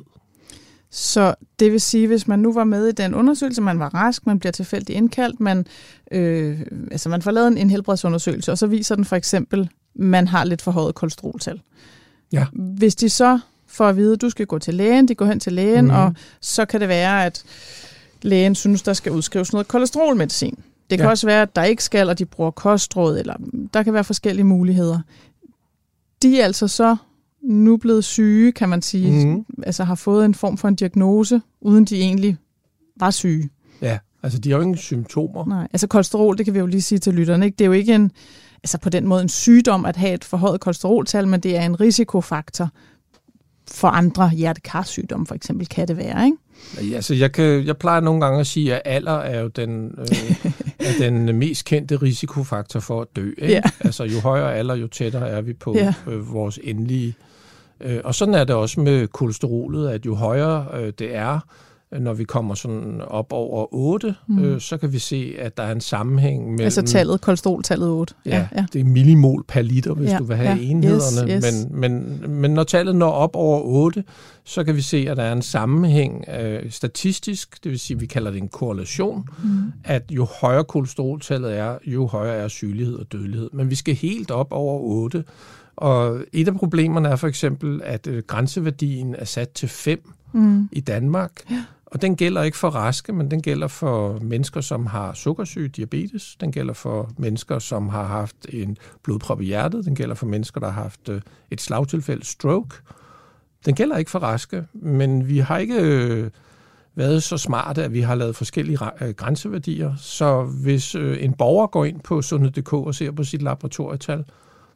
Så 0.90 1.36
det 1.60 1.72
vil 1.72 1.82
sige, 1.82 2.08
hvis 2.08 2.28
man 2.28 2.40
nu 2.40 2.54
var 2.54 2.64
med 2.64 2.88
i 2.88 2.92
den 2.92 3.14
undersøgelse, 3.14 3.62
man 3.62 3.80
var 3.80 3.94
rask, 3.94 4.26
man 4.26 4.40
bliver 4.40 4.52
tilfældigt 4.52 4.98
indkaldt, 4.98 5.40
man, 5.40 5.66
øh, 6.12 6.60
altså 6.92 7.10
man 7.10 7.22
får 7.22 7.32
lavet 7.32 7.48
en, 7.48 7.58
en 7.58 7.70
helbredsundersøgelse, 7.70 8.52
og 8.52 8.58
så 8.58 8.68
viser 8.68 8.96
den 8.96 9.06
for 9.06 9.16
eksempel, 9.16 9.70
man 9.96 10.28
har 10.28 10.44
lidt 10.44 10.62
forhøjet 10.62 10.96
kolesteroltal. 10.96 11.62
Ja. 12.32 12.46
Hvis 12.54 12.96
de 12.96 13.10
så 13.10 13.40
får 13.76 13.88
at 13.88 13.96
vide, 13.96 14.14
at 14.14 14.22
du 14.22 14.30
skal 14.30 14.46
gå 14.46 14.60
til 14.60 14.74
lægen, 14.74 15.08
de 15.08 15.16
går 15.16 15.26
hen 15.26 15.40
til 15.40 15.54
lægen, 15.54 15.86
mm. 15.86 15.92
og 15.92 16.14
så 16.42 16.66
kan 16.66 16.82
det 16.82 16.90
være, 16.90 17.26
at 17.26 17.44
lægen 18.22 18.56
synes, 18.56 18.82
der 18.82 18.94
skal 18.94 19.12
udskrives 19.12 19.54
noget 19.54 19.68
kolesterolmedicin. 19.68 20.56
Det 20.90 20.98
kan 20.98 21.06
ja. 21.06 21.10
også 21.10 21.28
være, 21.28 21.42
at 21.42 21.56
der 21.56 21.64
ikke 21.64 21.84
skal, 21.84 22.10
og 22.10 22.20
de 22.20 22.26
bruger 22.26 22.52
kostråd, 22.52 23.18
eller 23.18 23.36
der 23.74 23.84
kan 23.84 23.94
være 23.94 24.04
forskellige 24.04 24.46
muligheder. 24.46 25.00
De 26.22 26.42
er 26.42 26.46
altså 26.46 26.68
så 26.68 26.96
nu 27.44 27.78
blevet 27.78 28.04
syge, 28.04 28.52
kan 28.52 28.70
man 28.70 28.82
sige. 28.82 29.28
Mm. 29.28 29.46
Altså 29.64 29.84
har 29.84 29.96
fået 29.96 30.26
en 30.26 30.36
form 30.36 30.58
for 30.58 30.68
en 30.68 30.76
diagnose, 30.76 31.42
uden 31.62 31.86
de 31.86 32.00
egentlig 32.00 32.38
var 33.00 33.12
syge. 33.12 33.50
Ja, 33.82 33.98
altså 34.24 34.40
de 34.40 34.50
har 34.50 34.58
jo 34.58 34.62
ingen 34.62 34.78
symptomer. 34.78 35.46
Nej, 35.46 35.68
altså 35.74 35.88
kolesterol, 35.88 36.38
det 36.38 36.46
kan 36.46 36.54
vi 36.54 36.60
jo 36.60 36.66
lige 36.66 36.82
sige 36.82 37.00
til 37.00 37.14
lytterne, 37.14 37.46
ikke? 37.46 37.56
det 37.56 37.66
er 37.66 37.68
jo 37.68 37.72
ikke 37.72 37.96
en, 37.96 38.12
altså 38.64 38.78
på 38.78 38.90
den 38.90 39.08
måde 39.08 39.22
en 39.22 39.30
sygdom 39.30 39.86
at 39.86 39.96
have 39.96 40.14
et 40.14 40.24
forhøjet 40.24 40.62
kolesteroltal, 40.62 41.28
men 41.28 41.40
det 41.40 41.58
er 41.58 41.66
en 41.66 41.80
risikofaktor 41.80 42.70
for 43.72 43.88
andre 43.88 44.30
hjertekarsygdomme, 44.30 45.28
for 45.28 45.36
eksempel 45.36 45.68
kan 45.68 45.88
det 45.88 45.98
være, 45.98 46.26
ikke? 46.26 46.38
Ja, 46.92 46.96
altså 46.96 47.14
jeg, 47.14 47.32
kan, 47.32 47.66
jeg 47.66 47.78
plejer 47.78 48.02
nogle 48.02 48.22
gange 48.22 48.40
at 48.40 48.48
sige, 48.48 48.76
at 48.76 48.82
alder 48.86 49.12
er 49.12 49.42
jo 49.42 49.48
den, 49.48 49.96
øh, 49.98 50.46
er 50.80 50.92
den 51.06 51.36
mest 51.40 51.66
kendte 51.66 51.96
risikofaktor 51.96 52.80
for 52.80 53.02
at 53.02 53.08
dø. 53.16 53.30
Ikke? 53.38 53.54
Ja. 53.54 53.62
Altså 53.80 54.04
jo 54.04 54.20
højere 54.20 54.56
alder, 54.56 54.76
jo 54.76 54.88
tættere 54.88 55.30
er 55.30 55.42
vi 55.42 55.54
på 55.54 55.76
ja. 55.76 55.94
øh, 56.08 56.34
vores 56.34 56.60
endelige. 56.64 57.16
Øh, 57.82 58.00
og 58.04 58.16
sådan 58.16 58.34
er 58.34 58.44
det 58.44 58.56
også 58.56 58.80
med 58.80 59.08
kolesterolet, 59.08 59.90
at 59.90 60.06
jo 60.06 60.16
højere 60.16 60.68
øh, 60.74 60.94
det 61.00 61.16
er, 61.16 61.40
når 62.00 62.14
vi 62.14 62.24
kommer 62.24 62.56
sådan 62.56 63.02
op 63.08 63.34
over 63.34 63.74
8, 63.74 64.16
mm. 64.28 64.40
øh, 64.40 64.62
så 64.62 64.78
kan 64.78 64.94
vi 64.94 65.00
se, 65.00 65.36
at 65.40 65.58
der 65.58 65.64
er 65.64 65.72
en 65.72 65.82
sammenhæng 65.82 66.44
mellem... 66.44 66.64
Altså 66.64 66.82
tallet, 66.82 67.22
kolesteroltallet 67.22 67.90
8. 67.90 68.14
Ja, 68.26 68.38
ja, 68.38 68.48
ja, 68.56 68.66
det 68.74 68.82
er 68.82 68.86
millimol 68.86 69.44
per 69.48 69.62
liter, 69.62 69.94
hvis 69.94 70.10
ja, 70.10 70.18
du 70.18 70.24
vil 70.24 70.36
have 70.36 70.50
ja, 70.50 70.58
enhederne. 70.62 71.32
Yes, 71.32 71.46
yes. 71.46 71.68
Men, 71.72 71.82
men, 71.82 72.42
men 72.42 72.52
når 72.52 72.64
tallet 72.64 72.96
når 72.96 73.10
op 73.10 73.36
over 73.36 73.62
8, 73.62 74.04
så 74.44 74.64
kan 74.64 74.76
vi 74.76 74.82
se, 74.82 75.06
at 75.10 75.18
der 75.18 75.24
er 75.24 75.34
en 75.34 75.42
sammenhæng 75.42 76.26
øh, 76.40 76.72
statistisk, 76.72 77.64
det 77.64 77.72
vil 77.72 77.80
sige, 77.80 78.00
vi 78.00 78.06
kalder 78.06 78.32
det 78.32 78.42
en 78.42 78.48
korrelation, 78.48 79.30
mm. 79.44 79.62
at 79.84 80.04
jo 80.12 80.28
højere 80.42 80.64
kolesteroltallet 80.64 81.58
er, 81.58 81.78
jo 81.86 82.08
højere 82.08 82.36
er 82.36 82.48
sygelighed 82.48 82.96
og 82.96 83.12
dødelighed. 83.12 83.50
Men 83.54 83.70
vi 83.70 83.76
skal 83.76 83.96
helt 83.96 84.32
op 84.32 84.48
over 84.52 84.80
8, 84.80 85.24
og 85.76 86.20
et 86.34 86.48
af 86.48 86.56
problemerne 86.56 87.10
er 87.10 87.16
for 87.16 87.28
eksempel, 87.28 87.82
at 87.84 88.08
øh, 88.08 88.24
grænseværdien 88.28 89.16
er 89.16 89.26
sat 89.26 89.50
til 89.50 89.70
5 89.70 90.12
mm. 90.34 90.70
i 90.72 90.80
Danmark. 90.80 91.32
Ja. 91.52 91.64
Og 91.86 92.02
den 92.02 92.16
gælder 92.16 92.44
ikke 92.44 92.58
for 92.58 92.70
raske, 92.70 93.14
men 93.14 93.32
den 93.32 93.42
gælder 93.42 93.68
for 93.68 94.20
mennesker, 94.20 94.62
som 94.62 94.86
har 94.86 95.14
sukkersyge, 95.14 95.68
diabetes. 95.68 96.36
Den 96.40 96.52
gælder 96.52 96.74
for 96.74 97.12
mennesker, 97.18 97.60
som 97.60 97.90
har 97.90 98.06
haft 98.06 98.36
en 98.50 98.78
blodprop 99.04 99.42
i 99.42 99.46
hjertet. 99.46 99.86
Den 99.86 99.96
gælder 99.96 100.16
for 100.16 100.26
mennesker, 100.26 100.60
der 100.60 100.70
har 100.70 100.82
haft 100.82 101.10
øh, 101.10 101.22
et 101.52 101.62
slagtilfælde, 101.62 102.26
stroke. 102.26 102.76
Den 103.66 103.76
gælder 103.76 103.98
ikke 103.98 104.12
for 104.12 104.20
raske, 104.20 104.66
men 104.74 105.28
vi 105.28 105.40
har 105.40 105.58
ikke 105.58 105.82
øh, 105.82 106.30
været 106.96 107.24
så 107.24 107.38
smarte, 107.38 107.84
at 107.84 107.94
vi 107.94 108.02
har 108.02 108.16
lavet 108.16 108.36
forskellige 108.36 108.80
øh, 109.02 109.10
grænseværdier. 109.10 109.96
Så 109.98 110.44
hvis 110.44 110.96
en 110.96 111.34
borger 111.34 111.68
går 111.68 111.86
ind 111.86 112.02
på 112.02 112.22
sundhed.dk 112.22 112.74
og 112.74 112.96
ser 112.96 113.12
på 113.12 113.24
sit 113.24 113.42
laboratorietal, 113.42 114.26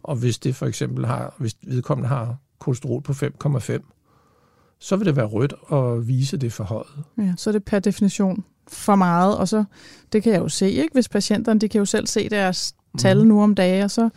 og 0.03 0.15
hvis 0.15 0.39
det 0.39 0.55
for 0.55 0.65
eksempel 0.65 1.05
har, 1.05 1.33
hvis 1.37 1.55
vedkommende 1.61 2.09
har 2.09 2.35
kolesterol 2.59 3.01
på 3.01 3.11
5,5, 3.11 3.98
så 4.79 4.95
vil 4.95 5.05
det 5.05 5.15
være 5.15 5.25
rødt 5.25 5.53
at 5.71 6.07
vise 6.07 6.37
det 6.37 6.53
forhøjet. 6.53 6.87
Ja, 7.17 7.33
så 7.37 7.49
er 7.49 7.51
det 7.51 7.63
per 7.63 7.79
definition 7.79 8.43
for 8.67 8.95
meget, 8.95 9.37
og 9.37 9.47
så, 9.47 9.63
det 10.13 10.23
kan 10.23 10.33
jeg 10.33 10.39
jo 10.39 10.49
se, 10.49 10.71
ikke? 10.71 10.93
hvis 10.93 11.09
patienterne, 11.09 11.59
de 11.59 11.69
kan 11.69 11.79
jo 11.79 11.85
selv 11.85 12.07
se 12.07 12.29
deres 12.29 12.75
tal 12.97 13.21
mm. 13.21 13.27
nu 13.27 13.43
om 13.43 13.55
dagen, 13.55 13.83
og 13.83 13.91
så 13.91 14.09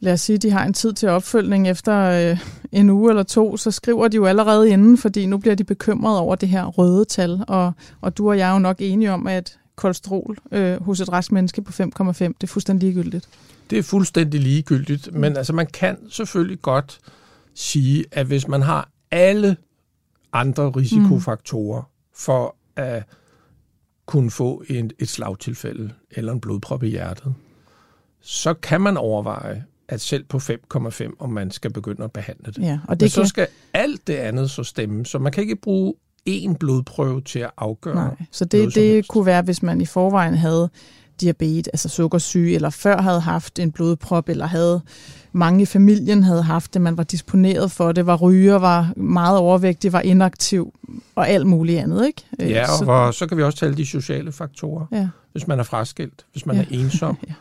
lad 0.00 0.12
os 0.12 0.20
sige, 0.20 0.38
de 0.38 0.50
har 0.50 0.64
en 0.64 0.72
tid 0.72 0.92
til 0.92 1.08
opfølgning 1.08 1.68
efter 1.68 2.30
øh, 2.30 2.38
en 2.72 2.90
uge 2.90 3.10
eller 3.10 3.22
to, 3.22 3.56
så 3.56 3.70
skriver 3.70 4.08
de 4.08 4.16
jo 4.16 4.26
allerede 4.26 4.70
inden, 4.70 4.98
fordi 4.98 5.26
nu 5.26 5.38
bliver 5.38 5.54
de 5.54 5.64
bekymret 5.64 6.18
over 6.18 6.34
det 6.34 6.48
her 6.48 6.64
røde 6.64 7.04
tal, 7.04 7.44
og, 7.48 7.72
og 8.00 8.18
du 8.18 8.28
og 8.28 8.38
jeg 8.38 8.48
er 8.48 8.52
jo 8.52 8.58
nok 8.58 8.76
enige 8.78 9.12
om, 9.12 9.26
at 9.26 9.58
kolesterol 9.76 10.38
øh, 10.52 10.82
hos 10.82 11.00
et 11.00 11.12
rask 11.12 11.32
menneske 11.32 11.62
på 11.62 11.72
5,5, 11.72 11.78
det 11.78 12.42
er 12.42 12.46
fuldstændig 12.46 12.88
ligegyldigt. 12.88 13.28
Det 13.70 13.78
er 13.78 13.82
fuldstændig 13.82 14.40
ligegyldigt, 14.40 15.12
men 15.12 15.36
altså 15.36 15.52
man 15.52 15.66
kan 15.66 15.96
selvfølgelig 16.10 16.62
godt 16.62 16.98
sige, 17.54 18.04
at 18.12 18.26
hvis 18.26 18.48
man 18.48 18.62
har 18.62 18.88
alle 19.14 19.56
andre 20.32 20.70
risikofaktorer 20.70 21.80
mm. 21.80 21.88
for 22.14 22.56
at 22.76 23.02
kunne 24.06 24.30
få 24.30 24.64
en, 24.68 24.90
et 24.98 25.08
slagtilfælde 25.08 25.92
eller 26.10 26.32
en 26.32 26.40
blodprop 26.40 26.82
i 26.82 26.88
hjertet, 26.88 27.34
så 28.20 28.54
kan 28.54 28.80
man 28.80 28.96
overveje, 28.96 29.64
at 29.88 30.00
selv 30.00 30.24
på 30.24 30.36
5,5, 30.36 31.16
om 31.18 31.30
man 31.30 31.50
skal 31.50 31.72
begynde 31.72 32.04
at 32.04 32.12
behandle 32.12 32.52
det. 32.52 32.62
Ja, 32.62 32.78
og 32.88 33.00
det 33.00 33.04
Men 33.04 33.10
så 33.10 33.20
kan... 33.20 33.28
skal 33.28 33.46
alt 33.74 34.06
det 34.06 34.14
andet 34.14 34.50
så 34.50 34.64
stemme, 34.64 35.06
så 35.06 35.18
man 35.18 35.32
kan 35.32 35.42
ikke 35.42 35.56
bruge 35.56 35.94
én 36.28 36.56
blodprøve 36.60 37.20
til 37.20 37.38
at 37.38 37.50
afgøre 37.56 37.94
Nej, 37.94 38.16
så 38.30 38.44
det, 38.44 38.74
det 38.74 39.08
kunne 39.08 39.26
være, 39.26 39.42
hvis 39.42 39.62
man 39.62 39.80
i 39.80 39.86
forvejen 39.86 40.34
havde 40.34 40.70
diabetes, 41.20 41.68
altså 41.68 41.88
sukkersyge, 41.88 42.54
eller 42.54 42.70
før 42.70 43.02
havde 43.02 43.20
haft 43.20 43.58
en 43.58 43.72
blodprop, 43.72 44.28
eller 44.28 44.46
havde 44.46 44.80
mange 45.32 45.62
i 45.62 45.66
familien 45.66 46.22
havde 46.22 46.42
haft 46.42 46.74
det, 46.74 46.82
man 46.82 46.96
var 46.96 47.02
disponeret 47.02 47.70
for 47.70 47.92
det, 47.92 48.06
var 48.06 48.16
ryger, 48.16 48.58
var 48.58 48.92
meget 48.96 49.38
overvægtig, 49.38 49.92
var 49.92 50.00
inaktiv 50.00 50.74
og 51.14 51.28
alt 51.28 51.46
muligt 51.46 51.80
andet. 51.80 52.06
Ikke? 52.06 52.22
Ja, 52.38 52.62
og 52.62 52.78
så, 52.78 52.84
og 52.84 53.14
så 53.14 53.26
kan 53.26 53.36
vi 53.36 53.42
også 53.42 53.58
tale 53.58 53.76
de 53.76 53.86
sociale 53.86 54.32
faktorer. 54.32 54.86
Ja. 54.92 55.08
Hvis 55.32 55.46
man 55.46 55.58
er 55.58 55.62
fraskilt, 55.62 56.26
hvis 56.32 56.46
man 56.46 56.56
ja. 56.56 56.62
er 56.62 56.66
ensom, 56.70 57.18
ja. 57.28 57.34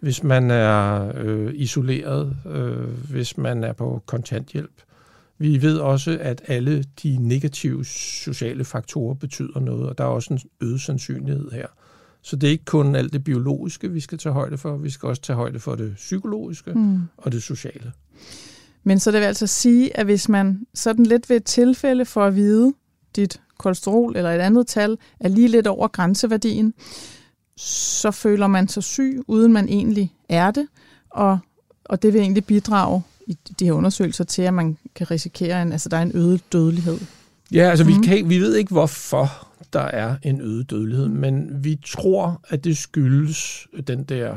hvis 0.00 0.22
man 0.22 0.50
er 0.50 1.12
øh, 1.16 1.50
isoleret, 1.54 2.36
øh, 2.46 3.10
hvis 3.10 3.38
man 3.38 3.64
er 3.64 3.72
på 3.72 4.02
kontanthjælp. 4.06 4.82
Vi 5.38 5.62
ved 5.62 5.78
også, 5.78 6.18
at 6.20 6.42
alle 6.48 6.84
de 7.02 7.16
negative 7.20 7.84
sociale 7.84 8.64
faktorer 8.64 9.14
betyder 9.14 9.60
noget, 9.60 9.88
og 9.88 9.98
der 9.98 10.04
er 10.04 10.08
også 10.08 10.34
en 10.34 10.40
øget 10.60 10.80
sandsynlighed 10.80 11.50
her. 11.50 11.66
Så 12.22 12.36
det 12.36 12.46
er 12.46 12.50
ikke 12.50 12.64
kun 12.64 12.94
alt 12.94 13.12
det 13.12 13.24
biologiske, 13.24 13.90
vi 13.90 14.00
skal 14.00 14.18
tage 14.18 14.32
højde 14.32 14.58
for, 14.58 14.76
vi 14.76 14.90
skal 14.90 15.08
også 15.08 15.22
tage 15.22 15.36
højde 15.36 15.60
for 15.60 15.74
det 15.74 15.94
psykologiske 15.96 16.72
mm. 16.72 17.00
og 17.16 17.32
det 17.32 17.42
sociale. 17.42 17.92
Men 18.84 19.00
så 19.00 19.10
det 19.10 19.20
vil 19.20 19.26
altså 19.26 19.46
sige, 19.46 19.96
at 19.96 20.06
hvis 20.06 20.28
man 20.28 20.66
sådan 20.74 21.06
lidt 21.06 21.30
ved 21.30 21.36
et 21.36 21.44
tilfælde 21.44 22.04
for 22.04 22.24
at 22.24 22.36
vide, 22.36 22.72
dit 23.16 23.40
kolesterol 23.58 24.16
eller 24.16 24.30
et 24.30 24.38
andet 24.38 24.66
tal 24.66 24.98
er 25.20 25.28
lige 25.28 25.48
lidt 25.48 25.66
over 25.66 25.88
grænseværdien, 25.88 26.74
så 27.56 28.10
føler 28.10 28.46
man 28.46 28.68
sig 28.68 28.82
syg, 28.82 29.20
uden 29.26 29.52
man 29.52 29.68
egentlig 29.68 30.14
er 30.28 30.50
det, 30.50 30.66
og, 31.10 31.38
og 31.84 32.02
det 32.02 32.12
vil 32.12 32.20
egentlig 32.20 32.44
bidrage 32.44 33.02
i 33.26 33.36
de 33.58 33.64
her 33.64 33.72
undersøgelser 33.72 34.24
til, 34.24 34.42
at 34.42 34.54
man 34.54 34.76
kan 34.94 35.10
risikere, 35.10 35.62
en, 35.62 35.72
altså 35.72 35.88
der 35.88 35.96
er 35.96 36.02
en 36.02 36.12
øget 36.14 36.52
dødelighed. 36.52 36.98
Ja, 37.52 37.70
altså 37.70 37.84
mm. 37.84 37.90
vi, 37.90 38.06
kan, 38.06 38.28
vi 38.28 38.38
ved 38.38 38.56
ikke 38.56 38.70
hvorfor 38.70 39.48
der 39.72 39.80
er 39.80 40.16
en 40.22 40.40
øget 40.40 40.70
dødelighed, 40.70 41.08
men 41.08 41.64
vi 41.64 41.80
tror, 41.86 42.40
at 42.48 42.64
det 42.64 42.76
skyldes 42.76 43.68
den 43.86 44.04
der, 44.04 44.36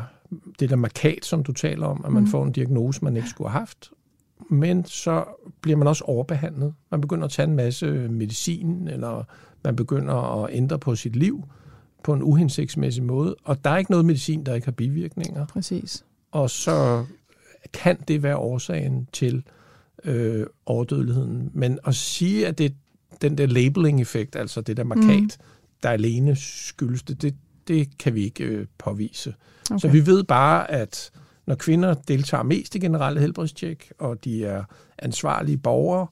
det 0.59 0.69
der 0.69 0.75
markat, 0.75 1.25
som 1.25 1.43
du 1.43 1.51
taler 1.51 1.87
om, 1.87 2.05
at 2.05 2.11
man 2.11 2.23
mm. 2.23 2.29
får 2.29 2.43
en 2.43 2.51
diagnose, 2.51 3.03
man 3.03 3.15
ikke 3.17 3.29
skulle 3.29 3.49
have 3.49 3.59
haft, 3.59 3.91
men 4.49 4.85
så 4.85 5.25
bliver 5.61 5.77
man 5.77 5.87
også 5.87 6.03
overbehandlet. 6.03 6.73
Man 6.91 7.01
begynder 7.01 7.25
at 7.25 7.31
tage 7.31 7.47
en 7.47 7.55
masse 7.55 7.91
medicin, 8.09 8.87
eller 8.87 9.23
man 9.63 9.75
begynder 9.75 10.43
at 10.43 10.49
ændre 10.53 10.79
på 10.79 10.95
sit 10.95 11.15
liv 11.15 11.43
på 12.03 12.13
en 12.13 12.23
uhensigtsmæssig 12.23 13.03
måde, 13.03 13.35
og 13.43 13.63
der 13.63 13.69
er 13.69 13.77
ikke 13.77 13.91
noget 13.91 14.05
medicin, 14.05 14.43
der 14.45 14.53
ikke 14.53 14.67
har 14.67 14.71
bivirkninger. 14.71 15.45
Præcis. 15.45 16.05
Og 16.31 16.49
så 16.49 17.05
kan 17.73 17.97
det 18.07 18.23
være 18.23 18.37
årsagen 18.37 19.07
til 19.13 19.43
øh, 20.03 20.45
overdødeligheden. 20.65 21.51
Men 21.53 21.79
at 21.85 21.95
sige, 21.95 22.47
at 22.47 22.57
det 22.57 22.73
den 23.21 23.37
der 23.37 23.45
labeling-effekt, 23.45 24.35
altså 24.35 24.61
det 24.61 24.77
der 24.77 24.83
markat, 24.83 25.19
mm. 25.21 25.29
der 25.83 25.89
alene 25.89 26.35
skyldes 26.35 27.03
det, 27.03 27.21
det, 27.21 27.35
det 27.67 27.97
kan 27.97 28.15
vi 28.15 28.23
ikke 28.23 28.43
øh, 28.43 28.67
påvise. 28.77 29.33
Okay. 29.71 29.79
Så 29.79 29.87
vi 29.87 30.05
ved 30.05 30.23
bare, 30.23 30.71
at 30.71 31.11
når 31.47 31.55
kvinder 31.55 31.93
deltager 31.93 32.43
mest 32.43 32.75
i 32.75 32.79
generelle 32.79 33.19
helbredstjek, 33.19 33.91
og 33.99 34.23
de 34.23 34.45
er 34.45 34.63
ansvarlige 34.99 35.57
borgere, 35.57 36.07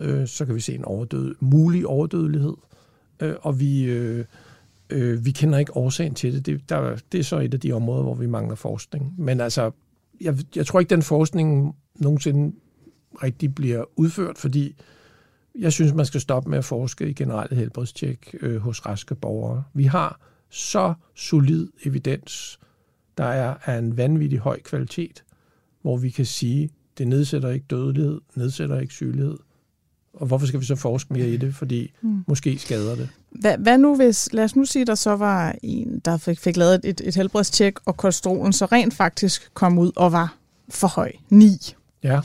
øh, 0.00 0.26
så 0.28 0.46
kan 0.46 0.54
vi 0.54 0.60
se 0.60 0.74
en 0.74 0.84
overdød, 0.84 1.34
mulig 1.40 1.86
overdødelighed. 1.86 2.54
Øh, 3.20 3.34
og 3.40 3.60
vi, 3.60 3.82
øh, 3.82 4.24
øh, 4.90 5.24
vi 5.24 5.30
kender 5.30 5.58
ikke 5.58 5.76
årsagen 5.76 6.14
til 6.14 6.34
det. 6.34 6.46
Det, 6.46 6.68
der, 6.68 6.96
det 7.12 7.20
er 7.20 7.24
så 7.24 7.38
et 7.38 7.54
af 7.54 7.60
de 7.60 7.72
områder, 7.72 8.02
hvor 8.02 8.14
vi 8.14 8.26
mangler 8.26 8.54
forskning. 8.54 9.14
Men 9.18 9.40
altså, 9.40 9.70
jeg, 10.20 10.38
jeg 10.56 10.66
tror 10.66 10.80
ikke, 10.80 10.90
den 10.90 11.02
forskning 11.02 11.76
nogensinde 11.96 12.56
rigtig 13.22 13.54
bliver 13.54 13.84
udført, 13.96 14.38
fordi 14.38 14.76
jeg 15.58 15.72
synes, 15.72 15.94
man 15.94 16.06
skal 16.06 16.20
stoppe 16.20 16.50
med 16.50 16.58
at 16.58 16.64
forske 16.64 17.08
i 17.08 17.12
generelle 17.12 17.56
helbredstjek 17.56 18.34
øh, 18.40 18.56
hos 18.56 18.86
raske 18.86 19.14
borgere. 19.14 19.64
Vi 19.74 19.84
har 19.84 20.20
så 20.50 20.94
solid 21.14 21.68
evidens, 21.84 22.58
der 23.18 23.24
er 23.24 23.54
af 23.64 23.78
en 23.78 23.96
vanvittig 23.96 24.38
høj 24.38 24.60
kvalitet, 24.60 25.24
hvor 25.82 25.96
vi 25.96 26.10
kan 26.10 26.26
sige, 26.26 26.70
det 26.98 27.08
nedsætter 27.08 27.50
ikke 27.50 27.66
dødelighed, 27.70 28.20
nedsætter 28.34 28.80
ikke 28.80 28.94
sygelighed. 28.94 29.36
Og 30.14 30.26
hvorfor 30.26 30.46
skal 30.46 30.60
vi 30.60 30.64
så 30.64 30.76
forske 30.76 31.12
mere 31.12 31.28
i 31.28 31.36
det? 31.36 31.54
Fordi 31.54 31.92
mm. 32.02 32.24
måske 32.26 32.58
skader 32.58 32.96
det. 32.96 33.08
Hvad, 33.30 33.58
hvad 33.58 33.78
nu 33.78 33.96
hvis, 33.96 34.32
lad 34.32 34.44
os 34.44 34.56
nu 34.56 34.64
sige, 34.64 34.84
der 34.84 34.94
så 34.94 35.16
var 35.16 35.54
en, 35.62 35.98
der 36.04 36.16
fik, 36.16 36.38
fik 36.40 36.56
lavet 36.56 36.80
et, 36.84 37.00
et 37.04 37.14
helbredstjek, 37.14 37.74
og 37.84 37.96
kolesterolen 37.96 38.52
så 38.52 38.64
rent 38.64 38.94
faktisk 38.94 39.50
kom 39.54 39.78
ud 39.78 39.92
og 39.96 40.12
var 40.12 40.36
for 40.68 40.88
høj, 40.88 41.12
9. 41.30 41.74
Ja. 42.02 42.20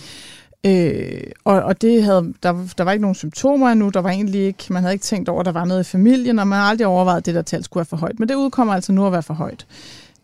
Øh, 0.66 1.22
og, 1.44 1.62
og 1.62 1.82
det 1.82 2.04
havde, 2.04 2.34
der, 2.44 2.68
der 2.78 2.84
var 2.84 2.92
ikke 2.92 3.01
nogen 3.01 3.16
symptomer 3.16 3.70
endnu, 3.70 3.89
der 3.89 4.00
var 4.00 4.10
egentlig 4.10 4.42
ikke, 4.42 4.63
man 4.70 4.82
havde 4.84 4.94
ikke 4.94 5.04
tænkt 5.04 5.30
over, 5.30 5.39
at 5.39 5.46
der 5.46 5.51
var 5.51 5.66
noget 5.66 5.82
i 5.82 5.84
familien, 5.84 6.39
og 6.39 6.48
man 6.48 6.60
har 6.60 6.66
aldrig 6.66 6.88
overvejet, 6.88 7.18
at 7.18 7.25
det 7.25 7.36
der 7.36 7.42
tal 7.42 7.63
skulle 7.63 7.82
være 7.82 7.86
for 7.86 7.98
højt. 7.98 8.20
Men 8.20 8.30
det 8.30 8.36
udkommer 8.36 8.74
altså 8.74 8.92
nu 8.92 9.06
at 9.06 9.12
være 9.12 9.24
for 9.24 9.34
højt. 9.34 9.68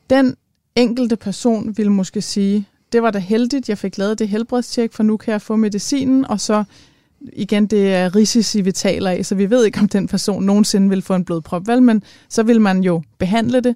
Den 0.10 0.36
enkelte 0.76 1.16
person 1.16 1.78
vil 1.78 1.92
måske 1.92 2.22
sige, 2.22 2.68
det 2.92 3.04
var 3.04 3.12
da 3.12 3.20
heldigt, 3.20 3.70
jeg 3.70 3.78
fik 3.78 3.98
lavet 3.98 4.20
det 4.20 4.30
helbredstjek, 4.30 4.94
for 4.94 5.04
nu 5.04 5.18
kan 5.18 5.32
jeg 5.32 5.42
få 5.42 5.56
medicinen, 5.56 6.26
og 6.26 6.40
så 6.40 6.64
igen, 7.34 7.68
det 7.68 7.94
er 7.94 8.16
risici, 8.16 8.62
vi 8.62 8.72
taler 8.72 9.10
af, 9.10 9.26
så 9.26 9.36
vi 9.36 9.50
ved 9.50 9.66
ikke, 9.66 9.80
om 9.80 9.88
den 9.88 10.08
person 10.08 10.44
nogensinde 10.44 10.90
vil 10.90 11.02
få 11.02 11.16
en 11.16 11.26
blodprop, 11.26 11.68
vel? 11.68 11.84
Men 11.84 12.04
så 12.30 12.44
vil 12.44 12.62
man 12.62 12.84
jo 12.84 13.02
behandle 13.18 13.62
det 13.62 13.76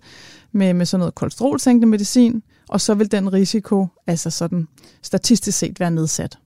med, 0.52 0.74
med 0.74 0.86
sådan 0.86 1.00
noget 1.00 1.16
kolesterolsænkende 1.16 1.88
medicin, 1.88 2.44
og 2.70 2.82
så 2.82 2.94
vil 2.94 3.12
den 3.12 3.34
risiko, 3.34 3.88
altså 4.08 4.30
sådan 4.30 4.68
statistisk 5.02 5.58
set, 5.58 5.80
være 5.80 5.92
nedsat. 5.92 6.38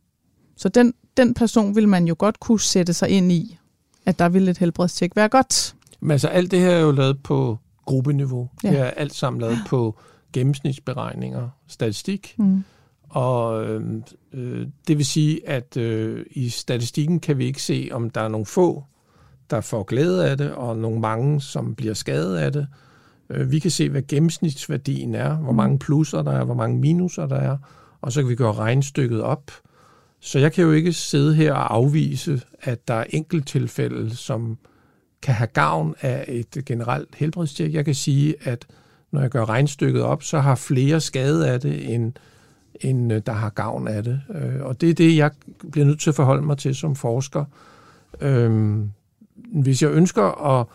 Så 0.63 0.69
den, 0.69 0.93
den 1.17 1.33
person 1.33 1.75
vil 1.75 1.87
man 1.87 2.07
jo 2.07 2.15
godt 2.17 2.39
kunne 2.39 2.59
sætte 2.59 2.93
sig 2.93 3.09
ind 3.09 3.31
i, 3.31 3.57
at 4.05 4.19
der 4.19 4.29
vil 4.29 4.49
et 4.49 4.57
helbredstjek 4.57 5.15
være 5.15 5.29
godt. 5.29 5.75
Men 5.99 6.11
altså 6.11 6.27
alt 6.27 6.51
det 6.51 6.59
her 6.59 6.69
er 6.69 6.79
jo 6.79 6.91
lavet 6.91 7.23
på 7.23 7.57
gruppeniveau. 7.85 8.49
Ja. 8.63 8.69
Det 8.69 8.79
er 8.79 8.83
alt 8.85 9.13
sammen 9.13 9.41
lavet 9.41 9.57
på 9.67 9.99
gennemsnitsberegninger, 10.33 11.49
statistik. 11.67 12.35
Mm. 12.37 12.63
Og 13.09 13.65
øhm, 13.65 14.03
øh, 14.33 14.67
det 14.87 14.97
vil 14.97 15.05
sige, 15.05 15.49
at 15.49 15.77
øh, 15.77 16.25
i 16.31 16.49
statistikken 16.49 17.19
kan 17.19 17.37
vi 17.37 17.45
ikke 17.45 17.61
se, 17.61 17.89
om 17.91 18.09
der 18.09 18.21
er 18.21 18.27
nogle 18.27 18.45
få, 18.45 18.83
der 19.49 19.61
får 19.61 19.83
glæde 19.83 20.29
af 20.29 20.37
det, 20.37 20.51
og 20.51 20.77
nogle 20.77 20.99
mange, 20.99 21.41
som 21.41 21.75
bliver 21.75 21.93
skadet 21.93 22.37
af 22.37 22.51
det. 22.51 22.67
Øh, 23.29 23.51
vi 23.51 23.59
kan 23.59 23.71
se, 23.71 23.89
hvad 23.89 24.01
gennemsnitsværdien 24.07 25.15
er, 25.15 25.35
hvor 25.35 25.51
mm. 25.51 25.57
mange 25.57 25.79
plusser 25.79 26.21
der 26.21 26.31
er, 26.31 26.43
hvor 26.43 26.55
mange 26.55 26.77
minuser 26.77 27.25
der 27.25 27.37
er, 27.37 27.57
og 28.01 28.11
så 28.11 28.21
kan 28.21 28.29
vi 28.29 28.35
gøre 28.35 28.53
regnstykket 28.53 29.21
op. 29.21 29.51
Så 30.25 30.39
jeg 30.39 30.53
kan 30.53 30.63
jo 30.63 30.71
ikke 30.71 30.93
sidde 30.93 31.35
her 31.35 31.53
og 31.53 31.75
afvise, 31.75 32.41
at 32.61 32.87
der 32.87 32.93
er 32.93 33.05
enkelttilfælde, 33.09 34.15
som 34.15 34.57
kan 35.21 35.33
have 35.33 35.47
gavn 35.47 35.95
af 36.01 36.25
et 36.27 36.65
generelt 36.65 37.15
helbredstjek. 37.15 37.73
Jeg 37.73 37.85
kan 37.85 37.95
sige, 37.95 38.35
at 38.41 38.65
når 39.11 39.21
jeg 39.21 39.29
gør 39.29 39.45
regnstykket 39.45 40.01
op, 40.01 40.23
så 40.23 40.39
har 40.39 40.55
flere 40.55 41.01
skade 41.01 41.49
af 41.49 41.61
det, 41.61 41.93
end, 41.93 42.13
end 42.81 43.13
øh, 43.13 43.21
der 43.25 43.31
har 43.31 43.49
gavn 43.49 43.87
af 43.87 44.03
det. 44.03 44.21
Øh, 44.35 44.61
og 44.61 44.81
det 44.81 44.89
er 44.89 44.93
det, 44.93 45.17
jeg 45.17 45.31
bliver 45.71 45.85
nødt 45.85 45.99
til 45.99 46.09
at 46.09 46.15
forholde 46.15 46.45
mig 46.45 46.57
til 46.57 46.75
som 46.75 46.95
forsker. 46.95 47.45
Øhm, 48.21 48.91
hvis 49.35 49.81
jeg 49.81 49.91
ønsker 49.91 50.59
at, 50.59 50.67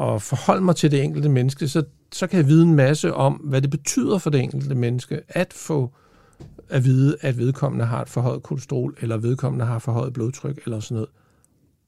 at 0.00 0.22
forholde 0.22 0.62
mig 0.62 0.76
til 0.76 0.90
det 0.90 1.02
enkelte 1.02 1.28
menneske, 1.28 1.68
så, 1.68 1.82
så 2.12 2.26
kan 2.26 2.36
jeg 2.36 2.48
vide 2.48 2.62
en 2.62 2.74
masse 2.74 3.14
om, 3.14 3.32
hvad 3.32 3.62
det 3.62 3.70
betyder 3.70 4.18
for 4.18 4.30
det 4.30 4.40
enkelte 4.40 4.74
menneske 4.74 5.20
at 5.28 5.52
få 5.52 5.92
at 6.70 6.84
vide, 6.84 7.16
at 7.20 7.38
vedkommende 7.38 7.84
har 7.84 8.02
et 8.02 8.08
forhøjet 8.08 8.42
kolesterol, 8.42 8.96
eller 9.00 9.16
vedkommende 9.16 9.64
har 9.64 9.78
forhøjet 9.78 10.12
blodtryk, 10.12 10.60
eller 10.64 10.80
sådan 10.80 10.94
noget. 10.94 11.08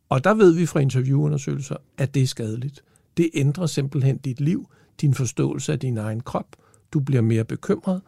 Og 0.09 0.25
der 0.25 0.35
ved 0.35 0.55
vi 0.55 0.67
fra 0.67 0.81
interviewundersøgelser, 0.81 1.77
at 1.99 2.15
det 2.15 2.23
er 2.23 2.27
skadeligt. 2.27 2.85
Det 3.17 3.31
ændrer 3.35 3.67
simpelthen 3.67 4.17
dit 4.17 4.41
liv, 4.41 4.69
din 5.01 5.15
forståelse 5.15 5.73
af 5.73 5.79
din 5.79 5.99
egen 5.99 6.21
krop. 6.21 6.47
Du 6.93 7.01
bliver 7.01 7.23
mere 7.23 7.45
bekymret, 7.45 8.01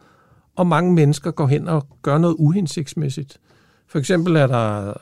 og 0.55 0.67
mange 0.67 0.93
mennesker 0.93 1.31
går 1.31 1.47
hen 1.47 1.67
og 1.67 1.87
gør 2.01 2.17
noget 2.17 2.35
uhensigtsmæssigt. 2.39 3.39
For 3.87 3.99
eksempel 3.99 4.35
er 4.35 4.47
der 4.47 4.93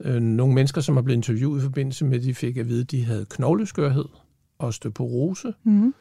øh, 0.00 0.22
nogle 0.22 0.54
mennesker, 0.54 0.80
som 0.80 0.96
er 0.96 1.02
blevet 1.02 1.16
interviewet 1.16 1.60
i 1.60 1.62
forbindelse 1.62 2.04
med, 2.04 2.18
at 2.18 2.24
de 2.24 2.34
fik 2.34 2.56
at 2.56 2.68
vide, 2.68 2.80
at 2.80 2.90
de 2.90 3.04
havde 3.04 3.26
knogleskørhed, 3.30 4.04
osteoporose, 4.58 5.54
mm. 5.64 5.94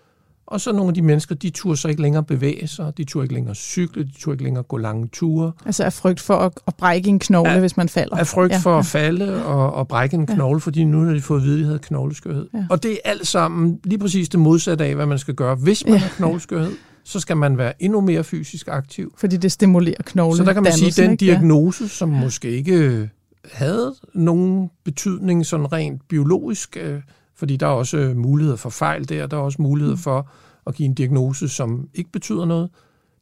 Og 0.51 0.61
så 0.61 0.71
nogle 0.71 0.87
af 0.87 0.93
de 0.93 1.01
mennesker, 1.01 1.35
de 1.35 1.49
turde 1.49 1.77
så 1.77 1.87
ikke 1.87 2.01
længere 2.01 2.23
bevæge 2.23 2.67
sig, 2.67 2.97
de 2.97 3.03
turde 3.03 3.25
ikke 3.25 3.33
længere 3.33 3.55
cykle, 3.55 4.03
de 4.03 4.11
turde 4.19 4.33
ikke 4.33 4.43
længere 4.43 4.63
gå 4.63 4.77
lange 4.77 5.07
ture. 5.07 5.51
Altså 5.65 5.83
af 5.83 5.93
frygt 5.93 6.19
for 6.19 6.35
at, 6.35 6.51
at 6.67 6.75
brække 6.75 7.09
en 7.09 7.19
knogle, 7.19 7.51
af, 7.51 7.59
hvis 7.59 7.77
man 7.77 7.89
falder. 7.89 8.17
Af 8.17 8.27
frygt 8.27 8.53
ja, 8.53 8.57
for 8.57 8.71
ja. 8.71 8.79
at 8.79 8.85
falde 8.85 9.45
og, 9.45 9.73
og 9.73 9.87
brække 9.87 10.15
en 10.15 10.25
knogle, 10.25 10.55
ja. 10.55 10.59
fordi 10.59 10.83
nu 10.83 11.05
har 11.05 11.13
de 11.13 11.21
fået 11.21 11.39
at 11.39 11.43
vide, 11.43 11.55
at 11.55 11.59
de 11.59 11.65
havde 11.65 11.79
knogleskørhed. 11.79 12.47
Ja. 12.53 12.65
Og 12.69 12.83
det 12.83 12.91
er 12.91 12.97
alt 13.03 13.27
sammen 13.27 13.79
lige 13.83 13.99
præcis 13.99 14.29
det 14.29 14.39
modsatte 14.39 14.85
af, 14.85 14.95
hvad 14.95 15.05
man 15.05 15.19
skal 15.19 15.33
gøre. 15.33 15.55
Hvis 15.55 15.85
man 15.85 15.93
ja. 15.93 15.99
har 15.99 16.09
knogleskørhed, 16.09 16.71
så 17.03 17.19
skal 17.19 17.37
man 17.37 17.57
være 17.57 17.83
endnu 17.83 18.01
mere 18.01 18.23
fysisk 18.23 18.67
aktiv. 18.67 19.13
Fordi 19.17 19.37
det 19.37 19.51
stimulerer 19.51 20.03
knoglen. 20.05 20.37
Så 20.37 20.43
der 20.43 20.53
kan 20.53 20.63
man 20.63 20.73
sige, 20.73 21.03
at 21.03 21.09
den 21.09 21.15
diagnose, 21.17 21.87
som 21.87 22.09
måske 22.09 22.51
ikke 22.51 23.09
havde 23.51 23.95
nogen 24.13 24.69
betydning 24.83 25.45
sådan 25.45 25.71
rent 25.73 26.01
biologisk, 26.07 26.77
øh, 26.81 27.01
fordi 27.41 27.57
der 27.57 27.67
er 27.67 27.71
også 27.71 27.97
øh, 27.97 28.17
muligheder 28.17 28.57
for 28.57 28.69
fejl 28.69 29.09
der, 29.09 29.27
der 29.27 29.37
er 29.37 29.41
også 29.41 29.61
mulighed 29.61 29.93
mm. 29.93 29.97
for 29.97 30.29
at 30.67 30.75
give 30.75 30.85
en 30.85 30.93
diagnose, 30.93 31.49
som 31.49 31.89
ikke 31.93 32.11
betyder 32.11 32.45
noget. 32.45 32.69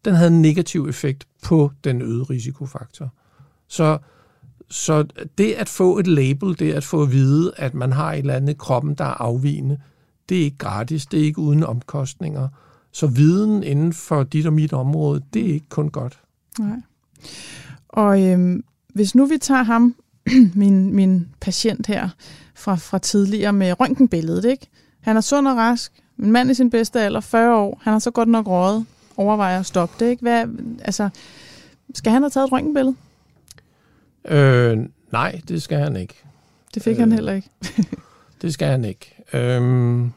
Den 0.05 0.15
havde 0.15 0.32
en 0.32 0.41
negativ 0.41 0.88
effekt 0.88 1.27
på 1.43 1.71
den 1.84 2.01
øgede 2.01 2.23
risikofaktor. 2.23 3.13
Så, 3.67 3.97
så 4.69 5.05
det 5.38 5.53
at 5.53 5.69
få 5.69 5.97
et 5.97 6.08
label, 6.08 6.60
det 6.60 6.73
at 6.73 6.84
få 6.84 7.01
at 7.01 7.12
vide, 7.12 7.51
at 7.58 7.73
man 7.73 7.91
har 7.91 8.13
et 8.13 8.19
eller 8.19 8.34
andet 8.34 8.53
i 8.53 8.58
kroppen, 8.60 8.93
der 8.93 9.03
er 9.03 9.21
afvigende, 9.21 9.79
det 10.29 10.39
er 10.39 10.43
ikke 10.43 10.58
gratis, 10.58 11.05
det 11.05 11.19
er 11.19 11.23
ikke 11.23 11.39
uden 11.39 11.63
omkostninger. 11.63 12.47
Så 12.91 13.08
viden 13.08 13.63
inden 13.63 13.93
for 13.93 14.23
dit 14.23 14.45
og 14.45 14.53
mit 14.53 14.73
område, 14.73 15.21
det 15.34 15.49
er 15.49 15.53
ikke 15.53 15.69
kun 15.69 15.89
godt. 15.89 16.19
Nej. 16.60 16.82
Og 17.89 18.23
øhm, 18.23 18.63
hvis 18.93 19.15
nu 19.15 19.25
vi 19.25 19.38
tager 19.38 19.63
ham, 19.63 19.95
min, 20.55 20.95
min 20.95 21.27
patient 21.41 21.88
her, 21.88 22.10
fra, 22.60 22.76
fra 22.76 22.98
tidligere 22.98 23.54
med 23.54 23.80
røntgenbilledet. 23.80 24.45
Ikke? 24.45 24.67
Han 25.02 25.17
er 25.17 25.22
sund 25.22 25.48
og 25.48 25.58
rask, 25.58 25.91
en 26.19 26.32
mand 26.32 26.52
i 26.52 26.54
sin 26.54 26.69
bedste 26.69 27.02
alder, 27.02 27.19
40 27.19 27.58
år. 27.58 27.80
Han 27.82 27.93
har 27.93 28.00
så 28.00 28.12
godt 28.12 28.30
nok 28.30 28.48
rådet, 28.48 28.86
overvejer 29.17 29.60
at 29.60 29.65
stoppe 29.65 30.06
det. 30.06 30.12
Ikke? 30.12 30.22
Hvad, 30.22 30.45
altså, 30.82 31.10
skal 31.93 32.12
han 32.12 32.22
have 32.22 32.30
taget 32.30 32.48
et 32.48 32.52
røntgenbillede? 32.52 32.95
Øh, 34.26 34.78
nej, 35.12 35.41
det 35.48 35.62
skal 35.62 35.78
han 35.78 35.95
ikke. 35.95 36.24
Det 36.74 36.84
fik 36.84 36.93
øh, 36.93 37.00
han 37.00 37.12
heller 37.12 37.34
ikke. 37.34 37.50
det 38.41 38.54
skal 38.54 38.67
han 38.67 38.86
ikke. 38.86 39.24
Øh, 39.34 40.08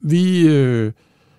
vi, 0.00 0.48
øh, 0.48 0.92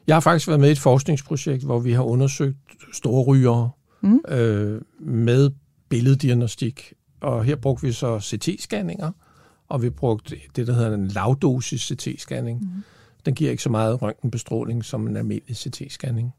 jeg 0.07 0.15
har 0.15 0.19
faktisk 0.19 0.47
været 0.47 0.59
med 0.59 0.69
i 0.69 0.71
et 0.71 0.79
forskningsprojekt, 0.79 1.63
hvor 1.63 1.79
vi 1.79 1.91
har 1.91 2.03
undersøgt 2.03 2.57
store 2.93 3.23
rygere 3.23 3.69
mm. 4.01 4.21
øh, 4.27 4.81
med 4.99 5.51
billeddiagnostik. 5.89 6.93
Og 7.21 7.43
her 7.43 7.55
brugte 7.55 7.85
vi 7.85 7.91
så 7.91 8.17
CT-scanninger, 8.17 9.11
og 9.71 9.81
vi 9.81 9.89
brugte 9.89 10.35
det, 10.55 10.67
der 10.67 10.73
hedder 10.73 10.93
en 10.93 11.07
lavdosis 11.07 11.91
CT-scanning. 11.91 12.59
Mm. 12.59 12.83
Den 13.25 13.35
giver 13.35 13.51
ikke 13.51 13.63
så 13.63 13.69
meget 13.69 14.01
røntgenbestråling 14.01 14.85
som 14.85 15.07
en 15.07 15.17
almindelig 15.17 15.55
CT-scanning. 15.55 16.35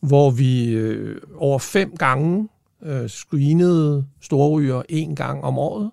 Hvor 0.00 0.30
vi 0.30 0.68
øh, 0.68 1.20
over 1.36 1.58
fem 1.58 1.96
gange 1.96 2.48
øh, 2.82 3.08
screenede 3.08 4.06
storryger 4.20 4.82
en 4.88 5.16
gang 5.16 5.44
om 5.44 5.58
året, 5.58 5.90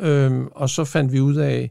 øh, 0.00 0.44
og 0.44 0.70
så 0.70 0.84
fandt 0.84 1.12
vi 1.12 1.20
ud 1.20 1.36
af, 1.36 1.70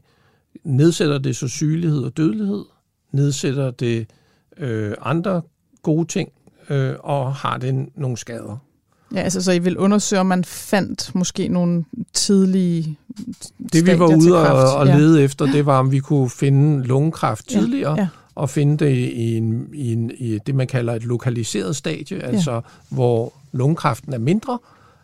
nedsætter 0.64 1.18
det 1.18 1.36
så 1.36 1.48
sygelighed 1.48 2.02
og 2.02 2.16
dødelighed, 2.16 2.64
nedsætter 3.12 3.70
det 3.70 4.10
øh, 4.56 4.94
andre 5.00 5.42
gode 5.82 6.06
ting, 6.06 6.32
øh, 6.70 6.94
og 7.00 7.34
har 7.34 7.58
det 7.58 7.88
nogle 7.94 8.16
skader. 8.16 8.65
Ja, 9.14 9.20
altså 9.20 9.42
så 9.42 9.52
I 9.52 9.58
vil 9.58 9.78
undersøge, 9.78 10.20
om 10.20 10.26
man 10.26 10.44
fandt 10.44 11.14
måske 11.14 11.48
nogle 11.48 11.84
tidlige 12.12 12.98
Det 13.72 13.86
vi 13.86 13.98
var 13.98 14.16
ude 14.16 14.50
og, 14.50 14.76
og 14.76 14.86
lede 14.86 15.18
ja. 15.18 15.24
efter, 15.24 15.46
det 15.46 15.66
var, 15.66 15.78
om 15.78 15.92
vi 15.92 15.98
kunne 15.98 16.30
finde 16.30 16.86
lungekræft 16.86 17.48
tidligere, 17.48 17.94
ja, 17.94 18.00
ja. 18.00 18.08
og 18.34 18.50
finde 18.50 18.84
det 18.84 18.94
i, 18.96 19.36
en, 19.36 19.68
i, 19.74 19.92
en, 19.92 20.10
i 20.18 20.38
det, 20.38 20.54
man 20.54 20.66
kalder 20.66 20.94
et 20.94 21.04
lokaliseret 21.04 21.76
stadie, 21.76 22.16
ja. 22.16 22.26
altså 22.26 22.60
hvor 22.88 23.32
lungekræften 23.52 24.12
er 24.12 24.18
mindre 24.18 24.58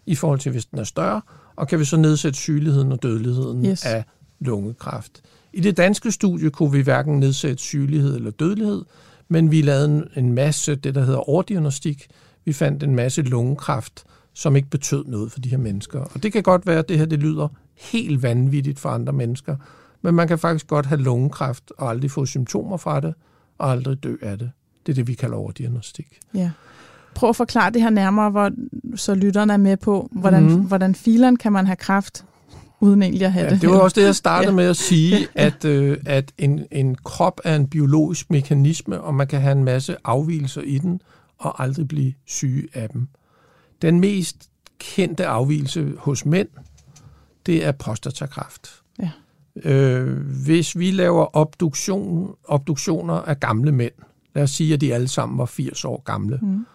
i 0.06 0.14
forhold 0.14 0.38
til, 0.38 0.52
hvis 0.52 0.64
den 0.64 0.78
er 0.78 0.84
større, 0.84 1.20
og 1.56 1.68
kan 1.68 1.78
vi 1.78 1.84
så 1.84 1.96
nedsætte 1.96 2.38
sygeligheden 2.38 2.92
og 2.92 3.02
dødeligheden 3.02 3.66
yes. 3.66 3.84
af 3.84 4.04
lungekræft. 4.40 5.22
I 5.52 5.60
det 5.60 5.76
danske 5.76 6.12
studie 6.12 6.50
kunne 6.50 6.72
vi 6.72 6.80
hverken 6.80 7.20
nedsætte 7.20 7.58
sygelighed 7.58 8.16
eller 8.16 8.30
dødelighed, 8.30 8.82
men 9.28 9.50
vi 9.50 9.62
lavede 9.62 9.84
en, 9.84 10.24
en 10.24 10.32
masse 10.32 10.74
det, 10.74 10.94
der 10.94 11.04
hedder 11.04 11.28
overdiagnostik, 11.28 12.06
Vi 12.44 12.52
fandt 12.52 12.82
en 12.82 12.94
masse 12.94 13.22
lungekræft, 13.22 14.04
som 14.34 14.56
ikke 14.56 14.70
betød 14.70 15.04
noget 15.04 15.32
for 15.32 15.40
de 15.40 15.48
her 15.48 15.58
mennesker. 15.58 16.00
Og 16.00 16.22
det 16.22 16.32
kan 16.32 16.42
godt 16.42 16.66
være, 16.66 16.78
at 16.78 16.88
det 16.88 16.98
her 16.98 17.04
det 17.04 17.18
lyder 17.18 17.48
helt 17.76 18.22
vanvittigt 18.22 18.80
for 18.80 18.88
andre 18.88 19.12
mennesker, 19.12 19.56
men 20.02 20.14
man 20.14 20.28
kan 20.28 20.38
faktisk 20.38 20.66
godt 20.66 20.86
have 20.86 21.00
lungekræft 21.00 21.72
og 21.78 21.90
aldrig 21.90 22.10
få 22.10 22.26
symptomer 22.26 22.76
fra 22.76 23.00
det, 23.00 23.14
og 23.58 23.70
aldrig 23.70 24.02
dø 24.02 24.16
af 24.22 24.38
det. 24.38 24.50
Det 24.86 24.92
er 24.92 24.94
det, 24.94 25.06
vi 25.06 25.14
kalder 25.14 25.36
overdiagnostik. 25.36 26.18
Ja. 26.34 26.50
Prøv 27.14 27.30
at 27.30 27.36
forklare 27.36 27.70
det 27.70 27.82
her 27.82 27.90
nærmere, 27.90 28.30
hvor, 28.30 28.50
så 28.96 29.14
lytterne 29.14 29.52
er 29.52 29.56
med 29.56 29.76
på, 29.76 30.08
hvordan, 30.12 30.42
mm. 30.42 30.60
hvordan 30.60 30.94
filen 30.94 31.36
kan 31.36 31.52
man 31.52 31.66
have 31.66 31.76
kræft, 31.76 32.24
uden 32.80 33.02
egentlig 33.02 33.26
at 33.26 33.32
have 33.32 33.44
ja, 33.44 33.50
det. 33.50 33.60
Det 33.60 33.70
var 33.70 33.78
også 33.78 34.00
det, 34.00 34.06
jeg 34.06 34.14
startede 34.14 34.50
ja. 34.52 34.56
med 34.56 34.64
at 34.64 34.76
sige, 34.76 35.28
at, 35.34 35.64
øh, 35.64 35.98
at 36.06 36.32
en, 36.38 36.66
en 36.70 36.94
krop 36.94 37.40
er 37.44 37.56
en 37.56 37.66
biologisk 37.66 38.30
mekanisme, 38.30 39.00
og 39.00 39.14
man 39.14 39.26
kan 39.26 39.40
have 39.40 39.52
en 39.52 39.64
masse 39.64 39.96
afvielser 40.04 40.60
i 40.60 40.78
den, 40.78 41.00
og 41.42 41.62
aldrig 41.62 41.88
blive 41.88 42.14
syge 42.26 42.68
af 42.74 42.88
dem. 42.88 43.08
Den 43.82 44.00
mest 44.00 44.50
kendte 44.78 45.26
afvielse 45.26 45.92
hos 45.98 46.26
mænd, 46.26 46.48
det 47.46 47.64
er 47.64 47.72
prostatakræft. 47.72 48.82
Ja. 48.98 49.10
Øh, 49.64 50.26
hvis 50.44 50.78
vi 50.78 50.90
laver 50.90 51.36
obduktion, 51.36 52.34
obduktioner 52.44 53.14
af 53.14 53.40
gamle 53.40 53.72
mænd, 53.72 53.92
lad 54.34 54.42
os 54.42 54.50
sige, 54.50 54.74
at 54.74 54.80
de 54.80 54.94
alle 54.94 55.08
sammen 55.08 55.38
var 55.38 55.46
80 55.46 55.84
år 55.84 56.02
gamle, 56.02 56.38
mm. 56.42 56.66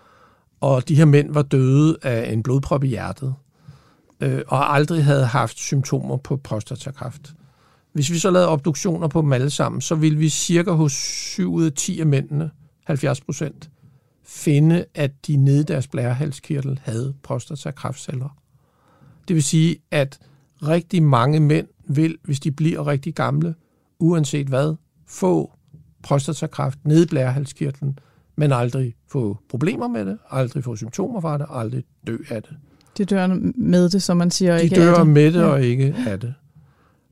og 0.61 0.87
de 0.87 0.95
her 0.95 1.05
mænd 1.05 1.33
var 1.33 1.41
døde 1.41 1.97
af 2.01 2.33
en 2.33 2.43
blodprop 2.43 2.83
i 2.83 2.87
hjertet, 2.87 3.35
øh, 4.21 4.41
og 4.47 4.75
aldrig 4.75 5.05
havde 5.05 5.25
haft 5.25 5.57
symptomer 5.57 6.17
på 6.17 6.37
prostatakræft. 6.37 7.33
Hvis 7.93 8.11
vi 8.11 8.19
så 8.19 8.31
lavede 8.31 8.49
obduktioner 8.49 9.07
på 9.07 9.21
dem 9.21 9.33
alle 9.33 9.49
sammen, 9.49 9.81
så 9.81 9.95
ville 9.95 10.17
vi 10.17 10.29
cirka 10.29 10.71
hos 10.71 10.91
7 10.91 11.53
ud 11.53 11.65
af 11.65 11.71
10 11.73 11.99
af 11.99 12.05
mændene, 12.05 12.51
70 12.85 13.21
procent, 13.21 13.69
finde, 14.27 14.85
at 14.95 15.27
de 15.27 15.35
nede 15.35 15.59
i 15.59 15.63
deres 15.63 15.87
blærehalskirtel 15.87 16.79
havde 16.83 17.13
prostatakræftceller. 17.23 18.37
Det 19.27 19.35
vil 19.35 19.43
sige, 19.43 19.77
at 19.91 20.19
rigtig 20.63 21.03
mange 21.03 21.39
mænd 21.39 21.67
vil, 21.87 22.17
hvis 22.23 22.39
de 22.39 22.51
bliver 22.51 22.87
rigtig 22.87 23.15
gamle, 23.15 23.55
uanset 23.99 24.47
hvad, 24.47 24.75
få 25.07 25.51
prostatakræft 26.03 26.79
nede 26.85 27.03
i 27.03 27.07
blærehalskirtlen, 27.07 27.99
men 28.35 28.51
aldrig 28.51 28.95
få 29.07 29.37
problemer 29.49 29.87
med 29.87 30.05
det, 30.05 30.17
aldrig 30.29 30.63
få 30.63 30.75
symptomer 30.75 31.21
fra 31.21 31.37
det, 31.37 31.45
aldrig 31.49 31.83
dø 32.07 32.17
af 32.29 32.43
det. 32.43 32.57
De 32.97 33.05
dør 33.05 33.27
med 33.55 33.89
det, 33.89 34.03
som 34.03 34.17
man 34.17 34.31
siger, 34.31 34.57
De 34.57 34.63
ikke 34.63 34.75
dør 34.75 34.93
af 34.93 35.05
det. 35.05 35.13
med 35.13 35.33
det 35.33 35.43
og 35.43 35.63
ikke 35.63 35.95
af 36.07 36.19
det. 36.19 36.33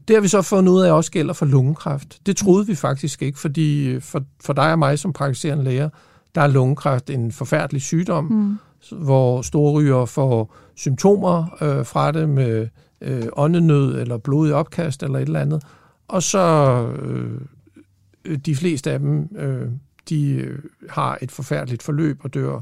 Det 0.07 0.15
har 0.15 0.21
vi 0.21 0.27
så 0.27 0.41
fundet 0.41 0.71
ud 0.71 0.81
af 0.81 0.91
også 0.91 1.11
gælder 1.11 1.33
for 1.33 1.45
lungekræft. 1.45 2.19
Det 2.25 2.37
troede 2.37 2.67
vi 2.67 2.75
faktisk 2.75 3.21
ikke, 3.21 3.39
fordi 3.39 3.99
for, 3.99 4.23
for 4.43 4.53
dig 4.53 4.71
og 4.71 4.79
mig 4.79 4.99
som 4.99 5.13
praktiserende 5.13 5.63
læger, 5.63 5.89
der 6.35 6.41
er 6.41 6.47
lungekræft 6.47 7.09
en 7.09 7.31
forfærdelig 7.31 7.81
sygdom, 7.81 8.25
mm. 8.25 8.57
hvor 8.91 9.41
store 9.41 9.73
ryger 9.73 10.05
får 10.05 10.55
symptomer 10.75 11.57
øh, 11.61 11.85
fra 11.85 12.11
det 12.11 12.29
med 12.29 12.67
øh, 13.01 13.27
åndenød 13.33 14.01
eller 14.01 14.17
blodig 14.17 14.53
opkast 14.53 15.03
eller 15.03 15.19
et 15.19 15.25
eller 15.25 15.39
andet. 15.39 15.63
Og 16.07 16.23
så 16.23 16.47
øh, 17.01 17.39
de 18.45 18.55
fleste 18.55 18.91
af 18.91 18.99
dem, 18.99 19.35
øh, 19.37 19.69
de 20.09 20.31
øh, 20.31 20.59
har 20.89 21.17
et 21.21 21.31
forfærdeligt 21.31 21.83
forløb 21.83 22.19
og 22.23 22.33
dør 22.33 22.59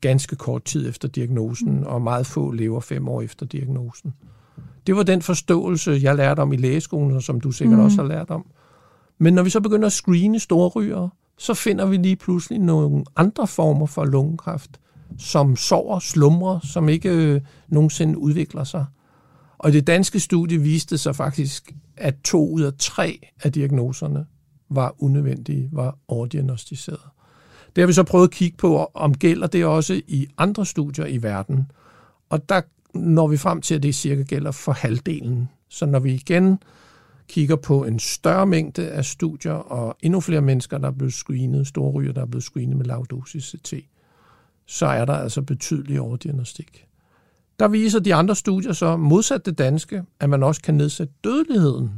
ganske 0.00 0.36
kort 0.36 0.64
tid 0.64 0.88
efter 0.88 1.08
diagnosen, 1.08 1.78
mm. 1.78 1.82
og 1.82 2.02
meget 2.02 2.26
få 2.26 2.50
lever 2.50 2.80
fem 2.80 3.08
år 3.08 3.22
efter 3.22 3.46
diagnosen. 3.46 4.14
Det 4.86 4.96
var 4.96 5.02
den 5.02 5.22
forståelse, 5.22 5.98
jeg 6.02 6.16
lærte 6.16 6.40
om 6.40 6.52
i 6.52 6.56
lægeskolen, 6.56 7.16
og 7.16 7.22
som 7.22 7.40
du 7.40 7.50
sikkert 7.50 7.78
mm. 7.78 7.84
også 7.84 7.96
har 7.96 8.08
lært 8.08 8.30
om. 8.30 8.46
Men 9.18 9.34
når 9.34 9.42
vi 9.42 9.50
så 9.50 9.60
begynder 9.60 9.86
at 9.86 9.92
screene 9.92 10.38
store 10.38 10.68
ryger, 10.68 11.08
så 11.38 11.54
finder 11.54 11.86
vi 11.86 11.96
lige 11.96 12.16
pludselig 12.16 12.58
nogle 12.58 13.04
andre 13.16 13.46
former 13.46 13.86
for 13.86 14.04
lungekræft, 14.04 14.80
som 15.18 15.56
sover, 15.56 15.98
slumrer, 15.98 16.60
som 16.60 16.88
ikke 16.88 17.10
øh, 17.10 17.40
nogensinde 17.68 18.18
udvikler 18.18 18.64
sig. 18.64 18.84
Og 19.58 19.72
det 19.72 19.86
danske 19.86 20.20
studie 20.20 20.58
viste 20.58 20.98
sig 20.98 21.16
faktisk, 21.16 21.72
at 21.96 22.14
to 22.24 22.48
ud 22.48 22.62
af 22.62 22.72
tre 22.78 23.18
af 23.42 23.52
diagnoserne 23.52 24.26
var 24.70 24.94
unødvendige, 24.98 25.68
var 25.72 25.98
overdiagnostiseret. 26.08 27.00
Det 27.76 27.82
har 27.82 27.86
vi 27.86 27.92
så 27.92 28.02
prøvet 28.02 28.28
at 28.28 28.30
kigge 28.30 28.56
på, 28.56 28.90
om 28.94 29.14
gælder 29.14 29.46
det 29.46 29.64
også 29.64 30.00
i 30.06 30.26
andre 30.38 30.66
studier 30.66 31.06
i 31.06 31.22
verden. 31.22 31.70
Og 32.30 32.48
der 32.48 32.60
når 32.94 33.26
vi 33.26 33.36
frem 33.36 33.60
til, 33.60 33.74
at 33.74 33.82
det 33.82 33.94
cirka 33.94 34.22
gælder 34.22 34.50
for 34.50 34.72
halvdelen. 34.72 35.48
Så 35.68 35.86
når 35.86 35.98
vi 35.98 36.14
igen 36.14 36.58
kigger 37.28 37.56
på 37.56 37.84
en 37.84 37.98
større 37.98 38.46
mængde 38.46 38.88
af 38.88 39.04
studier 39.04 39.52
og 39.52 39.96
endnu 40.02 40.20
flere 40.20 40.40
mennesker, 40.40 40.78
der 40.78 40.86
er 40.86 40.92
blevet 40.92 41.14
screenet, 41.14 41.66
store 41.66 41.92
ryger, 41.92 42.12
der 42.12 42.22
er 42.22 42.26
blevet 42.26 42.44
screenet 42.44 42.76
med 42.76 42.86
lavdosis 42.86 43.44
CT, 43.44 43.74
så 44.66 44.86
er 44.86 45.04
der 45.04 45.14
altså 45.14 45.42
betydelig 45.42 46.00
overdiagnostik. 46.00 46.86
Der 47.58 47.68
viser 47.68 48.00
de 48.00 48.14
andre 48.14 48.36
studier 48.36 48.72
så, 48.72 48.96
modsat 48.96 49.46
det 49.46 49.58
danske, 49.58 50.02
at 50.20 50.30
man 50.30 50.42
også 50.42 50.62
kan 50.62 50.74
nedsætte 50.74 51.12
dødeligheden 51.24 51.90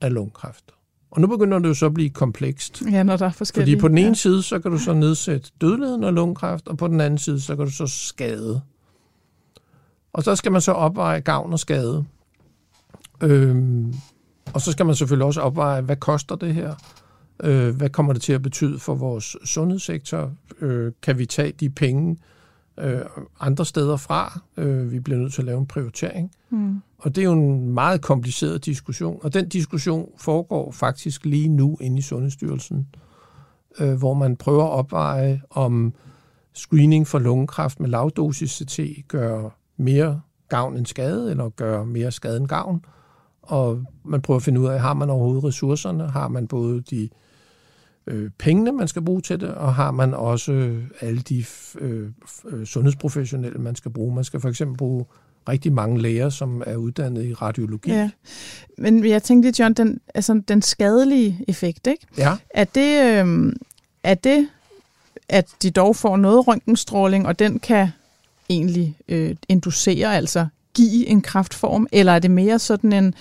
af 0.00 0.14
lungekræft. 0.14 0.64
Og 1.10 1.20
nu 1.20 1.26
begynder 1.26 1.58
det 1.58 1.68
jo 1.68 1.74
så 1.74 1.86
at 1.86 1.94
blive 1.94 2.10
komplekst. 2.10 2.82
Ja, 2.90 3.02
når 3.02 3.16
der 3.16 3.26
er 3.26 3.30
forskellige. 3.30 3.76
Fordi 3.76 3.80
på 3.80 3.88
den 3.88 3.98
ene 3.98 4.08
ja. 4.08 4.14
side, 4.14 4.42
så 4.42 4.58
kan 4.58 4.70
du 4.70 4.78
så 4.78 4.92
nedsætte 4.92 5.50
dødeligheden 5.60 6.04
af 6.04 6.14
lungekræft, 6.14 6.68
og 6.68 6.78
på 6.78 6.88
den 6.88 7.00
anden 7.00 7.18
side, 7.18 7.40
så 7.40 7.56
kan 7.56 7.64
du 7.64 7.70
så 7.70 7.86
skade. 7.86 8.60
Og 10.12 10.22
så 10.22 10.36
skal 10.36 10.52
man 10.52 10.60
så 10.60 10.72
opveje 10.72 11.20
gavn 11.20 11.52
og 11.52 11.58
skade. 11.58 12.04
Øhm, 13.20 13.94
og 14.54 14.60
så 14.60 14.72
skal 14.72 14.86
man 14.86 14.94
selvfølgelig 14.94 15.26
også 15.26 15.40
opveje, 15.40 15.80
hvad 15.80 15.96
koster 15.96 16.36
det 16.36 16.54
her? 16.54 16.74
Øh, 17.42 17.76
hvad 17.76 17.90
kommer 17.90 18.12
det 18.12 18.22
til 18.22 18.32
at 18.32 18.42
betyde 18.42 18.78
for 18.78 18.94
vores 18.94 19.36
sundhedssektor? 19.44 20.32
Øh, 20.60 20.92
kan 21.02 21.18
vi 21.18 21.26
tage 21.26 21.52
de 21.52 21.70
penge 21.70 22.16
øh, 22.78 23.00
andre 23.40 23.66
steder 23.66 23.96
fra? 23.96 24.40
Øh, 24.56 24.92
vi 24.92 25.00
bliver 25.00 25.18
nødt 25.18 25.32
til 25.32 25.42
at 25.42 25.46
lave 25.46 25.58
en 25.58 25.66
prioritering. 25.66 26.30
Mm. 26.50 26.82
Og 26.98 27.14
det 27.14 27.20
er 27.20 27.24
jo 27.24 27.32
en 27.32 27.68
meget 27.74 28.02
kompliceret 28.02 28.64
diskussion, 28.64 29.18
og 29.22 29.34
den 29.34 29.48
diskussion 29.48 30.10
foregår 30.18 30.72
faktisk 30.72 31.24
lige 31.24 31.48
nu 31.48 31.76
inde 31.80 31.98
i 31.98 32.02
Sundhedsstyrelsen, 32.02 32.86
øh, 33.80 33.94
hvor 33.94 34.14
man 34.14 34.36
prøver 34.36 34.64
at 34.64 34.70
opveje, 34.70 35.40
om 35.50 35.94
screening 36.52 37.06
for 37.06 37.18
lungekræft 37.18 37.80
med 37.80 37.88
lavdosis 37.88 38.50
CT 38.50 38.80
gør 39.08 39.48
mere 39.76 40.20
gavn 40.48 40.76
end 40.76 40.86
skade, 40.86 41.30
eller 41.30 41.48
gør 41.48 41.84
mere 41.84 42.12
skade 42.12 42.36
end 42.36 42.48
gavn. 42.48 42.84
Og 43.42 43.84
man 44.04 44.22
prøver 44.22 44.36
at 44.36 44.44
finde 44.44 44.60
ud 44.60 44.66
af, 44.66 44.80
har 44.80 44.94
man 44.94 45.10
overhovedet 45.10 45.44
ressourcerne? 45.44 46.08
Har 46.08 46.28
man 46.28 46.46
både 46.46 46.80
de 46.80 47.08
øh, 48.06 48.30
pengene, 48.38 48.72
man 48.72 48.88
skal 48.88 49.02
bruge 49.02 49.20
til 49.20 49.40
det, 49.40 49.54
og 49.54 49.74
har 49.74 49.90
man 49.90 50.14
også 50.14 50.76
alle 51.00 51.20
de 51.20 51.44
øh, 51.78 52.10
øh, 52.44 52.66
sundhedsprofessionelle, 52.66 53.58
man 53.58 53.74
skal 53.74 53.90
bruge. 53.90 54.14
Man 54.14 54.24
skal 54.24 54.40
for 54.40 54.48
eksempel 54.48 54.76
bruge 54.76 55.04
rigtig 55.48 55.72
mange 55.72 56.02
læger, 56.02 56.28
som 56.28 56.62
er 56.66 56.76
uddannet 56.76 57.24
i 57.24 57.34
radiologi. 57.34 57.90
Ja. 57.90 58.10
Men 58.78 59.06
jeg 59.06 59.22
tænkte 59.22 59.62
John, 59.62 59.74
den, 59.74 60.00
altså, 60.14 60.42
den 60.48 60.62
skadelige 60.62 61.44
effekt, 61.48 61.86
ikke? 61.86 62.06
Ja. 62.18 62.36
Er 62.50 62.64
det, 62.64 63.24
øh, 63.24 63.52
er 64.02 64.14
det, 64.14 64.48
at 65.28 65.48
de 65.62 65.70
dog 65.70 65.96
får 65.96 66.16
noget 66.16 66.48
røntgenstråling, 66.48 67.26
og 67.26 67.38
den 67.38 67.58
kan 67.58 67.88
egentlig 68.48 68.96
øh, 69.08 69.36
inducere, 69.48 70.16
altså 70.16 70.46
give 70.74 71.06
en 71.06 71.20
kraftform, 71.20 71.86
eller 71.92 72.12
er 72.12 72.18
det 72.18 72.30
mere 72.30 72.58
sådan 72.58 72.92
en, 72.92 73.14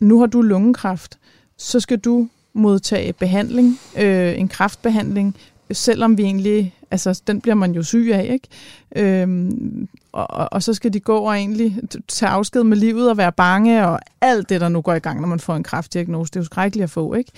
nu 0.00 0.18
har 0.20 0.26
du 0.26 0.42
lungekræft, 0.42 1.18
så 1.56 1.80
skal 1.80 1.98
du 1.98 2.28
modtage 2.52 3.12
behandling, 3.12 3.78
øh, 3.98 4.38
en 4.38 4.48
kraftbehandling, 4.48 5.36
selvom 5.72 6.18
vi 6.18 6.22
egentlig, 6.22 6.74
altså 6.90 7.22
den 7.26 7.40
bliver 7.40 7.54
man 7.54 7.72
jo 7.72 7.82
syg 7.82 8.10
af, 8.14 8.26
ikke? 8.32 8.48
Øhm, 8.96 9.88
og, 10.12 10.52
og 10.52 10.62
så 10.62 10.74
skal 10.74 10.92
de 10.92 11.00
gå 11.00 11.16
og 11.16 11.34
egentlig 11.34 11.78
tage 12.08 12.30
afsked 12.30 12.62
med 12.62 12.76
livet 12.76 13.10
og 13.10 13.16
være 13.16 13.32
bange, 13.32 13.86
og 13.86 14.00
alt 14.20 14.48
det, 14.48 14.60
der 14.60 14.68
nu 14.68 14.80
går 14.80 14.94
i 14.94 14.98
gang, 14.98 15.20
når 15.20 15.28
man 15.28 15.40
får 15.40 15.56
en 15.56 15.62
kraftdiagnose, 15.62 16.30
det 16.30 16.36
er 16.36 16.40
jo 16.40 16.44
skrækkeligt 16.44 16.84
at 16.84 16.90
få, 16.90 17.14
ikke? 17.14 17.32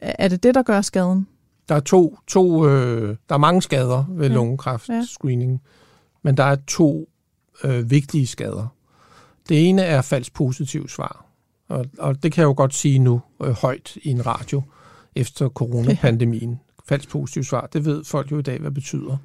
Er 0.00 0.28
det 0.28 0.42
det, 0.42 0.54
der 0.54 0.62
gør 0.62 0.80
skaden? 0.80 1.26
Der 1.68 1.74
er 1.74 1.80
to, 1.80 2.18
to 2.26 2.68
øh, 2.68 3.16
der 3.28 3.34
er 3.34 3.38
mange 3.38 3.62
skader 3.62 4.04
ved 4.08 4.28
ja. 4.28 4.34
lungekræft 4.34 4.88
ja. 4.88 5.02
men 6.22 6.36
der 6.36 6.44
er 6.44 6.56
to 6.66 7.08
øh, 7.64 7.90
vigtige 7.90 8.26
skader. 8.26 8.66
Det 9.48 9.68
ene 9.68 9.82
er 9.82 10.02
falsk 10.02 10.34
positiv 10.34 10.88
svar, 10.88 11.26
og, 11.68 11.86
og 11.98 12.22
det 12.22 12.32
kan 12.32 12.42
jeg 12.42 12.46
jo 12.46 12.54
godt 12.56 12.74
sige 12.74 12.98
nu 12.98 13.20
øh, 13.42 13.50
højt 13.50 13.96
i 13.96 14.10
en 14.10 14.26
radio 14.26 14.62
efter 15.14 15.48
coronapandemien. 15.48 16.60
Falsk 16.88 17.08
positiv 17.08 17.44
svar, 17.44 17.68
det 17.72 17.84
ved 17.84 18.04
folk 18.04 18.30
jo 18.30 18.38
i 18.38 18.42
dag, 18.42 18.58
hvad 18.58 18.70
det 18.70 18.74
betyder. 18.74 19.16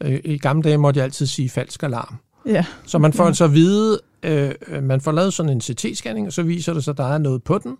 Øh, 0.00 0.20
I 0.24 0.38
gamle 0.38 0.62
dage 0.62 0.78
måtte 0.78 0.98
jeg 0.98 1.04
altid 1.04 1.26
sige 1.26 1.48
falsk 1.48 1.82
alarm. 1.82 2.16
Ja. 2.46 2.66
Så 2.86 2.98
man 2.98 3.12
får 3.12 3.24
altså 3.24 3.44
at 3.44 3.52
vide, 3.52 4.00
øh, 4.22 4.54
man 4.82 5.00
får 5.00 5.12
lavet 5.12 5.34
sådan 5.34 5.52
en 5.52 5.60
CT-scanning, 5.60 6.26
og 6.26 6.32
så 6.32 6.42
viser 6.42 6.74
det 6.74 6.84
sig, 6.84 6.92
at 6.92 6.98
der 6.98 7.04
er 7.04 7.18
noget 7.18 7.42
på 7.42 7.58
den, 7.58 7.76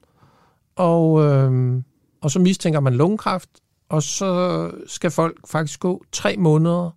og, 0.77 1.25
øh, 1.25 1.83
og 2.21 2.31
så 2.31 2.39
mistænker 2.39 2.81
man 2.81 2.95
lungekræft, 2.95 3.51
og 3.89 4.03
så 4.03 4.71
skal 4.87 5.11
folk 5.11 5.49
faktisk 5.49 5.81
gå 5.81 6.05
tre 6.13 6.37
måneder 6.37 6.91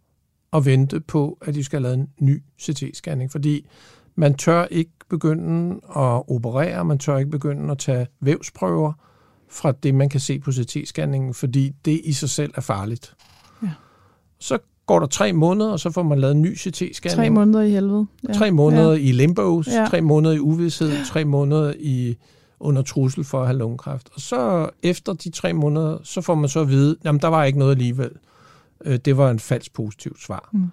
og 0.51 0.65
vente 0.65 0.99
på, 0.99 1.38
at 1.41 1.55
de 1.55 1.63
skal 1.63 1.83
have 1.83 1.83
lavet 1.83 1.97
en 1.97 2.09
ny 2.19 2.43
CT-scanning, 2.62 3.31
fordi 3.31 3.67
man 4.15 4.33
tør 4.33 4.65
ikke 4.65 4.91
begynde 5.09 5.75
at 5.95 6.29
operere, 6.29 6.85
man 6.85 6.99
tør 6.99 7.17
ikke 7.17 7.31
begynde 7.31 7.71
at 7.71 7.77
tage 7.77 8.07
vævsprøver 8.19 8.93
fra 9.49 9.71
det, 9.71 9.95
man 9.95 10.09
kan 10.09 10.19
se 10.19 10.39
på 10.39 10.51
CT-scanningen, 10.51 11.33
fordi 11.33 11.71
det 11.85 12.01
i 12.03 12.13
sig 12.13 12.29
selv 12.29 12.51
er 12.55 12.62
farligt. 12.62 13.13
Ja. 13.63 13.69
Så 14.39 14.57
går 14.85 14.99
der 14.99 15.07
tre 15.07 15.33
måneder, 15.33 15.71
og 15.71 15.79
så 15.79 15.91
får 15.91 16.03
man 16.03 16.19
lavet 16.19 16.35
en 16.35 16.41
ny 16.41 16.57
CT-scanning. 16.57 17.15
Tre 17.15 17.29
måneder 17.29 17.62
i 17.62 17.69
helvede. 17.69 18.05
Ja. 18.27 18.33
Tre 18.33 18.51
måneder 18.51 18.91
ja. 18.91 18.97
i 18.97 19.12
limbo, 19.12 19.63
ja. 19.67 19.85
tre 19.89 20.01
måneder 20.01 20.35
i 20.35 20.39
uvidshed, 20.39 21.05
tre 21.05 21.25
måneder 21.25 21.73
i 21.79 22.17
under 22.59 22.81
trussel 22.81 23.23
for 23.23 23.41
at 23.41 23.47
have 23.47 23.57
lungekræft. 23.57 24.09
Og 24.13 24.21
så 24.21 24.69
efter 24.83 25.13
de 25.13 25.29
tre 25.29 25.53
måneder, 25.53 25.97
så 26.03 26.21
får 26.21 26.35
man 26.35 26.49
så 26.49 26.59
at 26.59 26.69
vide, 26.69 26.95
at 27.03 27.21
der 27.21 27.27
var 27.27 27.43
ikke 27.43 27.59
noget 27.59 27.71
alligevel. 27.71 28.12
Øh, 28.85 28.97
det 29.05 29.17
var 29.17 29.31
en 29.31 29.39
falsk 29.39 29.73
positivt 29.73 30.21
svar. 30.21 30.49
Mm. 30.53 30.67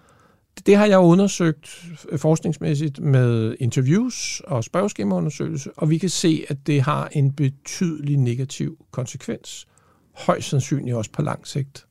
Det 0.66 0.76
har 0.76 0.86
jeg 0.86 0.98
undersøgt 0.98 1.84
forskningsmæssigt 2.16 3.00
med 3.00 3.56
interviews 3.60 4.42
og 4.46 4.64
spørgeskemaundersøgelse, 4.64 5.70
og 5.76 5.90
vi 5.90 5.98
kan 5.98 6.08
se, 6.08 6.44
at 6.48 6.56
det 6.66 6.82
har 6.82 7.08
en 7.12 7.32
betydelig 7.32 8.16
negativ 8.16 8.78
konsekvens. 8.90 9.66
Højst 10.14 10.48
sandsynligt 10.48 10.96
også 10.96 11.10
på 11.10 11.22
lang 11.22 11.46
sigt. 11.46 11.86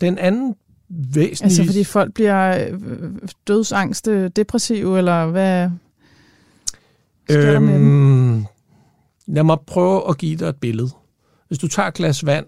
Den 0.00 0.18
anden 0.18 0.54
væsentlige... 0.88 1.44
Altså 1.44 1.64
fordi 1.64 1.84
folk 1.84 2.14
bliver 2.14 2.68
øh, 2.70 3.12
dødsangste, 3.46 4.28
depressive, 4.28 4.98
eller 4.98 5.26
hvad 5.26 5.70
sker 7.28 7.60
øhm? 7.60 8.44
Lad 9.26 9.44
mig 9.44 9.58
prøve 9.66 10.08
at 10.08 10.18
give 10.18 10.36
dig 10.36 10.46
et 10.46 10.56
billede. 10.56 10.90
Hvis 11.48 11.58
du 11.58 11.68
tager 11.68 11.88
et 11.88 11.94
glas 11.94 12.26
vand, 12.26 12.46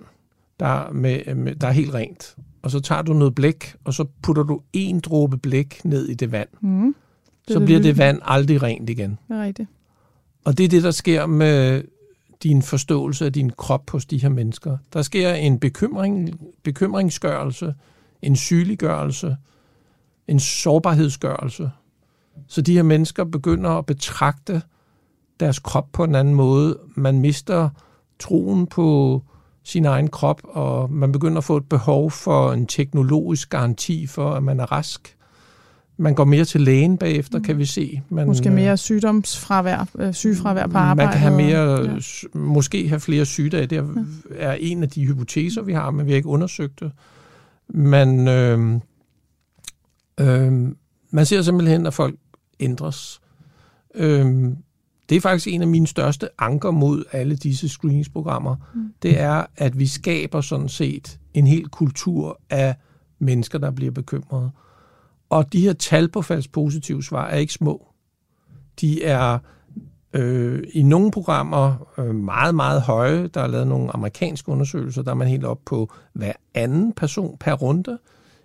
der, 0.60 0.92
med, 0.92 1.34
med, 1.34 1.54
der 1.54 1.66
er 1.66 1.72
helt 1.72 1.94
rent, 1.94 2.36
og 2.62 2.70
så 2.70 2.80
tager 2.80 3.02
du 3.02 3.12
noget 3.12 3.34
blæk, 3.34 3.74
og 3.84 3.94
så 3.94 4.04
putter 4.22 4.42
du 4.42 4.60
en 4.72 5.00
dråbe 5.00 5.38
blæk 5.38 5.80
ned 5.84 6.08
i 6.08 6.14
det 6.14 6.32
vand, 6.32 6.48
mm. 6.60 6.94
det 7.48 7.52
så 7.52 7.60
bliver 7.60 7.80
det 7.80 7.98
vand 7.98 8.20
aldrig 8.22 8.62
rent 8.62 8.90
igen. 8.90 9.18
Det 9.28 9.36
er 9.36 9.42
rigtigt. 9.42 9.68
Og 10.44 10.58
det 10.58 10.64
er 10.64 10.68
det, 10.68 10.82
der 10.82 10.90
sker 10.90 11.26
med 11.26 11.82
din 12.42 12.62
forståelse 12.62 13.24
af 13.24 13.32
din 13.32 13.50
krop 13.50 13.90
hos 13.90 14.06
de 14.06 14.22
her 14.22 14.28
mennesker. 14.28 14.78
Der 14.92 15.02
sker 15.02 15.32
en 15.32 15.58
bekymring, 15.58 16.40
bekymringsgørelse, 16.62 17.74
en 18.22 18.36
sygeliggørelse, 18.36 19.36
en 20.28 20.40
sårbarhedsgørelse. 20.40 21.70
Så 22.46 22.62
de 22.62 22.74
her 22.74 22.82
mennesker 22.82 23.24
begynder 23.24 23.70
at 23.70 23.86
betragte 23.86 24.62
deres 25.40 25.58
krop 25.58 25.88
på 25.92 26.04
en 26.04 26.14
anden 26.14 26.34
måde. 26.34 26.78
Man 26.94 27.18
mister 27.18 27.68
troen 28.18 28.66
på 28.66 29.22
sin 29.70 29.84
egen 29.84 30.08
krop, 30.08 30.40
og 30.44 30.92
man 30.92 31.12
begynder 31.12 31.38
at 31.38 31.44
få 31.44 31.56
et 31.56 31.68
behov 31.68 32.10
for 32.10 32.52
en 32.52 32.66
teknologisk 32.66 33.50
garanti 33.50 34.06
for, 34.06 34.30
at 34.30 34.42
man 34.42 34.60
er 34.60 34.72
rask. 34.72 35.16
Man 35.96 36.14
går 36.14 36.24
mere 36.24 36.44
til 36.44 36.60
lægen 36.60 36.98
bagefter, 36.98 37.38
mm. 37.38 37.44
kan 37.44 37.58
vi 37.58 37.64
se. 37.64 38.02
Man, 38.08 38.26
måske 38.26 38.50
mere 38.50 38.76
sygdomsfravær, 38.76 39.88
øh, 39.98 40.14
sygefravær 40.14 40.66
på 40.66 40.78
arbejde. 40.78 41.06
Man 41.06 41.12
kan 41.12 41.20
have 41.20 41.36
mere, 41.36 41.82
ja. 41.82 42.38
måske 42.38 42.88
have 42.88 43.00
flere 43.00 43.24
sygdage. 43.24 43.66
Det 43.66 43.84
er 44.30 44.52
en 44.52 44.82
af 44.82 44.88
de 44.88 45.06
hypoteser, 45.06 45.62
vi 45.62 45.72
har, 45.72 45.90
men 45.90 46.06
vi 46.06 46.10
har 46.10 46.16
ikke 46.16 46.28
undersøgt 46.28 46.80
det. 46.80 46.92
Man, 47.68 48.28
øh, 48.28 48.80
øh, 50.20 50.52
man 51.10 51.26
ser 51.26 51.42
simpelthen, 51.42 51.86
at 51.86 51.94
folk 51.94 52.14
ændres. 52.60 53.20
Øh, 53.94 54.52
det 55.10 55.16
er 55.16 55.20
faktisk 55.20 55.46
en 55.46 55.62
af 55.62 55.68
mine 55.68 55.86
største 55.86 56.28
anker 56.38 56.70
mod 56.70 57.04
alle 57.12 57.36
disse 57.36 57.68
screeningsprogrammer. 57.68 58.56
Mm. 58.74 58.92
Det 59.02 59.20
er, 59.20 59.44
at 59.56 59.78
vi 59.78 59.86
skaber 59.86 60.40
sådan 60.40 60.68
set 60.68 61.18
en 61.34 61.46
hel 61.46 61.68
kultur 61.68 62.40
af 62.50 62.74
mennesker, 63.18 63.58
der 63.58 63.70
bliver 63.70 63.92
bekymrede. 63.92 64.50
Og 65.30 65.52
de 65.52 65.60
her 65.60 65.72
tal 65.72 66.08
på 66.08 66.22
falsk 66.22 66.52
positiv 66.52 67.02
svar 67.02 67.26
er 67.26 67.36
ikke 67.36 67.52
små. 67.52 67.86
De 68.80 69.04
er 69.04 69.38
øh, 70.12 70.62
i 70.72 70.82
nogle 70.82 71.10
programmer 71.10 71.90
øh, 71.98 72.14
meget, 72.14 72.54
meget 72.54 72.82
høje. 72.82 73.26
Der 73.26 73.40
er 73.40 73.46
lavet 73.46 73.66
nogle 73.66 73.90
amerikanske 73.90 74.48
undersøgelser, 74.48 75.02
der 75.02 75.10
er 75.10 75.14
man 75.14 75.28
helt 75.28 75.44
op 75.44 75.60
på 75.66 75.92
hver 76.12 76.32
anden 76.54 76.92
person 76.92 77.36
per 77.40 77.52
runde. 77.52 77.98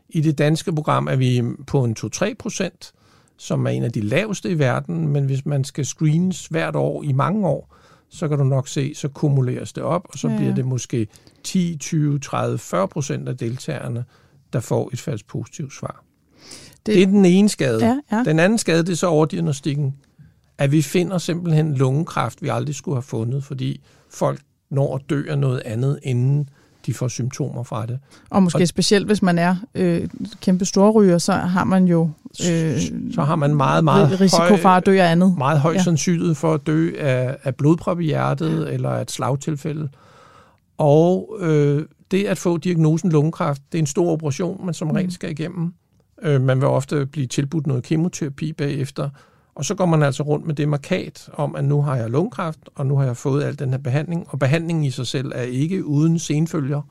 I 0.10 0.21
det 0.21 0.38
danske 0.38 0.73
program 0.73 1.08
er 1.08 1.15
vi 1.15 1.43
på 1.67 1.84
en 1.84 1.95
2-3 1.99 2.34
procent 2.39 2.93
som 3.38 3.65
er 3.65 3.69
en 3.69 3.84
af 3.84 3.91
de 3.91 4.02
laveste 4.02 4.50
i 4.50 4.60
verden, 4.60 5.08
men 5.08 5.26
hvis 5.26 5.45
man 5.45 5.63
skal 5.63 5.86
screens 5.86 6.48
hvert 6.48 6.76
år 6.76 7.04
i 7.04 7.12
mange 7.12 7.48
år, 7.48 7.76
så 8.10 8.28
kan 8.28 8.38
du 8.38 8.43
nok 8.43 8.67
se, 8.67 8.95
så 8.95 9.08
kumuleres 9.08 9.74
det 9.74 9.84
op, 9.84 10.08
og 10.10 10.19
så 10.19 10.30
ja, 10.30 10.38
bliver 10.38 10.56
det 10.56 10.65
måske 10.65 11.08
10, 11.43 11.78
20, 11.80 12.19
30, 12.19 12.58
40 12.58 12.88
procent 12.88 13.30
af 13.30 13.38
deltagerne, 13.38 14.06
der 14.54 14.60
får 14.60 14.89
et 14.93 15.00
falsk 15.00 15.28
positivt 15.28 15.74
svar. 15.74 16.04
Det, 16.86 16.95
det 16.95 17.02
er 17.02 17.08
den 17.08 17.26
ene 17.26 17.50
skade. 17.50 17.86
Ja, 17.86 18.00
ja. 18.12 18.24
Den 18.24 18.39
anden 18.39 18.58
skade, 18.58 18.84
det 18.84 18.91
er 18.91 18.95
så 18.95 19.08
overdiagnostikken, 19.08 19.95
at 20.58 20.71
vi 20.71 20.82
finder 20.82 21.17
simpelthen 21.17 21.76
lungekræft, 21.76 22.41
vi 22.41 22.48
aldrig 22.48 22.76
skulle 22.76 22.95
have 22.95 23.04
fundet, 23.04 23.43
fordi 23.43 23.82
folk 24.10 24.41
når 24.69 24.95
at 24.95 25.02
dø 25.10 25.24
af 25.30 25.39
noget 25.39 25.62
andet, 25.65 26.00
inden 26.04 26.50
de 26.86 26.93
får 26.93 27.08
symptomer 27.08 27.63
fra 27.63 27.86
det. 27.86 28.00
Og 28.30 28.43
måske 28.43 28.63
og, 28.63 28.67
specielt, 28.67 29.06
hvis 29.06 29.21
man 29.21 29.38
er 29.38 29.56
øh, 29.76 30.08
kæmpe 30.41 30.65
storryger, 30.65 31.17
så 31.17 31.32
har 31.32 31.63
man 31.63 31.86
jo 31.86 32.10
øh, 32.52 32.82
så 33.12 33.21
har 33.21 33.36
man 33.36 33.56
meget, 33.56 33.84
meget 33.84 34.21
risiko 34.21 34.41
høj, 34.41 34.58
for 34.58 34.69
at 34.69 34.86
dø 34.86 35.00
af 35.00 35.12
andet. 35.12 35.38
Meget 35.38 35.60
høj 35.60 35.74
ja. 35.74 35.84
sandsynlighed 35.84 36.36
for 36.36 36.54
at 36.54 36.67
dø 36.67 36.91
af, 37.00 37.38
af 37.43 37.56
blodprop 37.56 38.00
i 38.00 38.06
hjertet 38.06 38.74
eller 38.74 38.89
af 38.89 39.02
et 39.02 39.12
slagtilfælde. 39.12 39.89
Og 40.78 41.38
øh, 41.39 41.86
det 42.12 42.26
at 42.26 42.38
få 42.38 42.58
diagnosen 42.58 43.12
lungekræft, 43.12 43.62
det 43.71 43.78
er 43.78 43.82
en 43.82 43.88
stor 43.88 44.12
operation, 44.12 44.65
man 44.65 44.74
som 44.74 44.91
regel 44.91 45.06
mm. 45.06 45.12
skal 45.12 45.32
igennem. 45.32 45.74
Øh, 46.21 46.41
man 46.41 46.58
vil 46.58 46.67
ofte 46.67 47.06
blive 47.06 47.28
tilbudt 47.28 47.67
noget 47.67 47.84
kemoterapi 47.84 48.54
bagefter, 48.54 49.10
og 49.55 49.65
så 49.65 49.75
går 49.75 49.85
man 49.85 50.03
altså 50.03 50.23
rundt 50.23 50.45
med 50.45 50.55
det 50.55 50.69
markat 50.69 51.29
om, 51.33 51.55
at 51.55 51.63
nu 51.63 51.81
har 51.81 51.95
jeg 51.95 52.09
lungekræft, 52.09 52.59
og 52.75 52.85
nu 52.85 52.97
har 52.97 53.05
jeg 53.05 53.17
fået 53.17 53.43
al 53.43 53.59
den 53.59 53.69
her 53.69 53.77
behandling. 53.77 54.25
Og 54.29 54.39
behandlingen 54.39 54.85
i 54.85 54.91
sig 54.91 55.07
selv 55.07 55.31
er 55.35 55.41
ikke 55.41 55.85
uden 55.85 56.19
senfølger. 56.19 56.81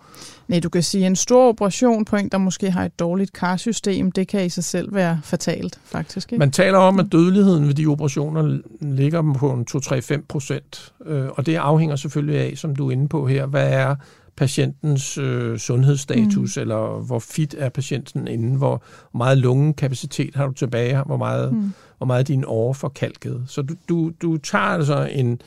Nej, 0.49 0.61
du 0.61 0.69
kan 0.69 0.83
sige, 0.83 1.05
at 1.05 1.11
en 1.11 1.17
stor 1.17 1.49
operation 1.49 2.05
på 2.05 2.17
en, 2.17 2.29
der 2.29 2.39
måske 2.39 2.71
har 2.71 2.85
et 2.85 2.99
dårligt 2.99 3.33
karsystem, 3.33 4.13
det 4.13 4.29
kan 4.29 4.45
i 4.45 4.49
sig 4.49 4.65
selv 4.65 4.95
være 4.95 5.21
fatalt, 5.25 5.81
faktisk. 5.85 6.33
Ikke? 6.33 6.39
Man 6.39 6.51
taler 6.51 6.79
om, 6.79 7.01
at 7.01 7.07
dødeligheden 7.13 7.67
ved 7.67 7.75
de 7.75 7.87
operationer 7.87 8.59
ligger 8.81 9.35
på 9.39 9.51
en 9.51 9.67
2-3-5 9.71 10.27
procent. 10.29 10.93
Øh, 11.07 11.29
og 11.35 11.47
det 11.47 11.57
afhænger 11.57 11.97
selvfølgelig 11.97 12.41
af, 12.41 12.53
som 12.57 12.77
du 12.77 12.89
er 12.89 12.93
inde 12.93 13.09
på 13.09 13.27
her, 13.27 13.47
hvad 13.47 13.73
er 13.73 13.97
patientens 14.37 15.19
øh, 15.19 15.59
sundhedsstatus, 15.59 16.57
mm. 16.57 16.61
eller 16.61 17.01
hvor 17.01 17.19
fit 17.19 17.55
er 17.59 17.69
patienten 17.69 18.29
inden, 18.29 18.55
hvor 18.55 18.83
meget 19.15 19.39
lungekapacitet 19.39 20.35
har 20.35 20.47
du 20.47 20.53
tilbage, 20.53 21.03
hvor 21.03 21.17
meget, 21.17 21.53
mm. 21.53 21.73
hvor 21.99 22.07
meget 22.07 22.29
din 22.29 22.45
åre 22.47 22.75
forkalket. 22.75 23.45
Så 23.47 23.63
du, 23.63 23.75
du, 23.89 24.13
du 24.23 24.37
tager 24.37 24.65
altså 24.65 25.09
en 25.13 25.41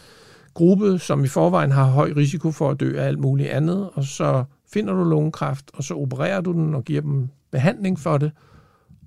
gruppe, 0.53 0.99
som 0.99 1.23
i 1.23 1.27
forvejen 1.27 1.71
har 1.71 1.85
høj 1.85 2.13
risiko 2.17 2.51
for 2.51 2.69
at 2.69 2.79
dø 2.79 2.99
af 2.99 3.07
alt 3.07 3.19
muligt 3.19 3.49
andet, 3.49 3.89
og 3.93 4.03
så 4.03 4.43
finder 4.73 4.93
du 4.93 5.03
lungekræft, 5.03 5.71
og 5.73 5.83
så 5.83 5.93
opererer 5.93 6.41
du 6.41 6.51
den 6.51 6.75
og 6.75 6.83
giver 6.83 7.01
dem 7.01 7.29
behandling 7.51 7.99
for 7.99 8.17
det, 8.17 8.31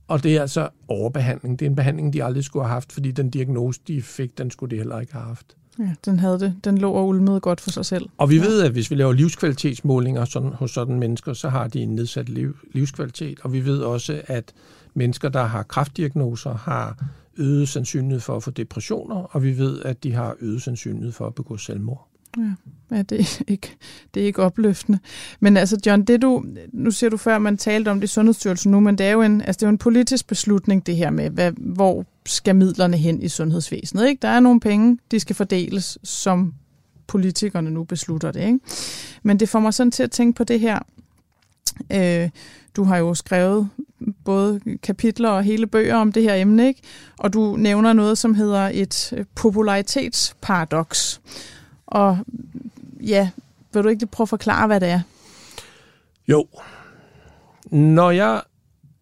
og 0.09 0.23
det 0.23 0.37
er 0.37 0.41
altså 0.41 0.69
overbehandling. 0.89 1.59
Det 1.59 1.67
er 1.67 1.71
en 1.71 1.77
behandling, 1.77 2.13
de 2.13 2.25
aldrig 2.25 2.45
skulle 2.45 2.65
have 2.65 2.73
haft, 2.73 2.93
fordi 2.93 3.11
den 3.11 3.31
diagnose, 3.31 3.81
de 3.89 4.03
fik, 4.03 4.39
den 4.39 4.51
skulle 4.51 4.71
de 4.71 4.77
heller 4.77 5.01
ikke 5.01 5.13
have 5.13 5.25
haft. 5.25 5.57
Ja, 5.79 5.95
den 6.05 6.19
havde 6.19 6.41
det. 6.41 6.55
Den 6.65 6.79
lå 6.79 6.93
og 6.93 7.09
ulmede 7.09 7.41
godt 7.41 7.61
for 7.61 7.71
sig 7.71 7.87
selv. 7.87 8.09
Og 8.19 8.31
vi 8.31 8.37
ja. 8.37 8.43
ved, 8.43 8.63
at 8.63 8.73
hvis 8.73 8.91
vi 8.91 8.97
laver 8.97 9.13
livskvalitetsmålinger 9.13 10.25
sådan, 10.25 10.53
hos 10.53 10.71
sådan 10.71 10.99
mennesker, 10.99 11.33
så 11.33 11.49
har 11.49 11.69
de 11.69 11.81
en 11.81 11.95
nedsat 11.95 12.29
liv, 12.29 12.57
livskvalitet. 12.73 13.41
Og 13.43 13.53
vi 13.53 13.65
ved 13.65 13.79
også, 13.79 14.23
at 14.27 14.53
mennesker, 14.95 15.29
der 15.29 15.45
har 15.45 15.63
kraftdiagnoser, 15.63 16.55
har 16.55 17.05
øget 17.37 17.69
sandsynlighed 17.69 18.21
for 18.21 18.37
at 18.37 18.43
få 18.43 18.51
depressioner, 18.51 19.17
og 19.17 19.43
vi 19.43 19.59
ved, 19.59 19.83
at 19.83 20.05
de 20.05 20.13
har 20.13 20.37
øget 20.41 20.63
sandsynlighed 20.63 21.13
for 21.13 21.27
at 21.27 21.35
begå 21.35 21.57
selvmord. 21.57 22.10
Ja, 22.39 22.53
ja 22.97 23.03
det, 23.03 23.21
er 23.21 23.43
ikke, 23.53 23.77
det 24.15 24.23
er 24.23 24.27
ikke 24.27 24.43
opløftende. 24.43 24.99
Men 25.41 25.57
altså, 25.57 25.79
John, 25.87 26.05
det 26.05 26.23
du, 26.23 26.45
nu 26.73 26.91
siger 26.91 27.11
du 27.11 27.17
før, 27.17 27.39
man 27.39 27.57
talte 27.57 27.89
om 27.89 28.01
det 28.01 28.05
i 28.05 28.13
Sundhedsstyrelsen 28.13 28.73
nu, 28.73 28.81
men 28.81 28.99
det 28.99 29.07
er 29.07 29.11
jo 29.11 29.23
en, 29.23 29.41
altså, 29.41 29.59
det 29.59 29.63
er 29.63 29.67
jo 29.67 29.73
en 29.73 29.79
politisk 29.79 30.27
beslutning, 30.27 30.87
det 30.87 30.97
her 30.97 31.11
med, 31.11 31.31
hvad, 31.31 31.53
hvor 31.57 32.05
skal 32.27 32.57
midlerne 32.57 32.97
hen 32.97 33.23
i 33.23 33.29
sundhedsvæsenet. 33.29 34.09
Ikke? 34.09 34.21
Der 34.23 34.29
er 34.29 34.41
nogle 34.41 34.61
penge, 34.61 34.99
de 35.11 35.21
skal 35.21 35.37
fordeles, 35.37 35.99
som 36.03 36.55
politikerne 37.07 37.71
nu 37.71 37.85
beslutter 37.85 38.33
det. 38.33 38.41
Ikke? 38.41 38.59
Men 39.23 39.41
det 39.41 39.49
får 39.49 39.61
mig 39.61 39.75
sådan 39.75 39.91
til 39.91 40.03
at 40.03 40.11
tænke 40.11 40.37
på 40.37 40.45
det 40.45 40.61
her. 40.61 40.79
Øh, 41.93 42.31
du 42.77 42.85
har 42.85 42.97
jo 42.97 43.15
skrevet 43.15 43.69
både 44.25 44.61
kapitler 44.83 45.29
og 45.29 45.43
hele 45.43 45.67
bøger 45.67 45.97
om 45.97 46.13
det 46.13 46.23
her 46.23 46.35
emne, 46.35 46.67
ikke? 46.67 46.83
og 47.19 47.33
du 47.33 47.57
nævner 47.57 47.93
noget, 47.93 48.19
som 48.19 48.35
hedder 48.35 48.71
et 48.75 49.27
popularitetsparadoks. 49.35 51.21
Og 51.91 52.19
ja, 53.01 53.31
vil 53.73 53.83
du 53.83 53.89
ikke 53.89 54.07
prøve 54.07 54.25
at 54.25 54.29
forklare, 54.29 54.67
hvad 54.67 54.81
det 54.81 54.89
er? 54.89 55.01
Jo. 56.29 56.47
Når 57.71 58.11
jeg, 58.11 58.43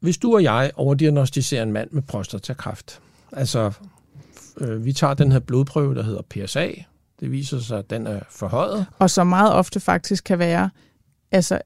hvis 0.01 0.19
du 0.19 0.35
og 0.35 0.43
jeg 0.43 0.71
overdiagnostiserer 0.75 1.63
en 1.63 1.73
mand 1.73 1.91
med 1.91 2.03
prostatakræft, 2.03 3.01
altså 3.33 3.73
øh, 4.61 4.85
vi 4.85 4.93
tager 4.93 5.15
den 5.15 5.33
her 5.33 5.39
blodprøve, 5.39 5.95
der 5.95 6.03
hedder 6.03 6.23
PSA, 6.23 6.69
det 7.21 7.33
viser 7.33 7.61
sig, 7.61 7.79
at 7.79 7.91
den 7.91 8.07
er 8.07 8.21
forhøjet. 8.31 8.87
Og 8.99 9.11
så 9.11 9.25
meget 9.25 9.53
ofte 9.53 9.81
faktisk 9.81 10.25
kan 10.25 10.39
være, 10.39 10.71
altså 11.31 11.61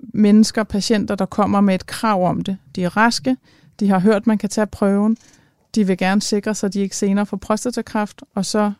mennesker, 0.00 0.62
patienter, 0.62 1.14
der 1.14 1.26
kommer 1.26 1.60
med 1.60 1.74
et 1.74 1.86
krav 1.86 2.28
om 2.28 2.40
det. 2.40 2.58
De 2.76 2.84
er 2.84 2.96
raske, 2.96 3.36
de 3.80 3.88
har 3.88 3.98
hørt, 3.98 4.26
man 4.26 4.38
kan 4.38 4.48
tage 4.48 4.66
prøven, 4.66 5.16
de 5.74 5.86
vil 5.86 5.98
gerne 5.98 6.22
sikre 6.22 6.54
sig, 6.54 6.66
at 6.66 6.74
de 6.74 6.80
ikke 6.80 6.96
senere 6.96 7.26
får 7.26 7.36
prostatakræft, 7.36 8.22
og 8.34 8.46
så 8.46 8.72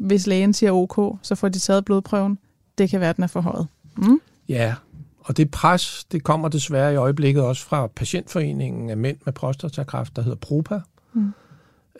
hvis 0.00 0.26
lægen 0.26 0.52
siger 0.52 0.72
OK, 0.72 1.18
så 1.22 1.34
får 1.34 1.48
de 1.48 1.58
taget 1.58 1.84
blodprøven. 1.84 2.38
Det 2.78 2.90
kan 2.90 3.00
være, 3.00 3.10
at 3.10 3.16
den 3.16 3.24
er 3.24 3.28
forhøjet. 3.28 3.66
Mm? 3.96 4.20
Ja, 4.48 4.74
Og 5.18 5.36
det 5.36 5.50
pres, 5.50 6.04
det 6.12 6.22
kommer 6.24 6.48
desværre 6.48 6.92
i 6.92 6.96
øjeblikket 6.96 7.42
også 7.42 7.64
fra 7.64 7.86
patientforeningen 7.86 8.90
af 8.90 8.96
mænd 8.96 9.16
med 9.24 9.32
prostatakræft, 9.32 10.16
der 10.16 10.22
hedder 10.22 10.36
PROPA. 10.38 10.80
Mm. 11.12 11.32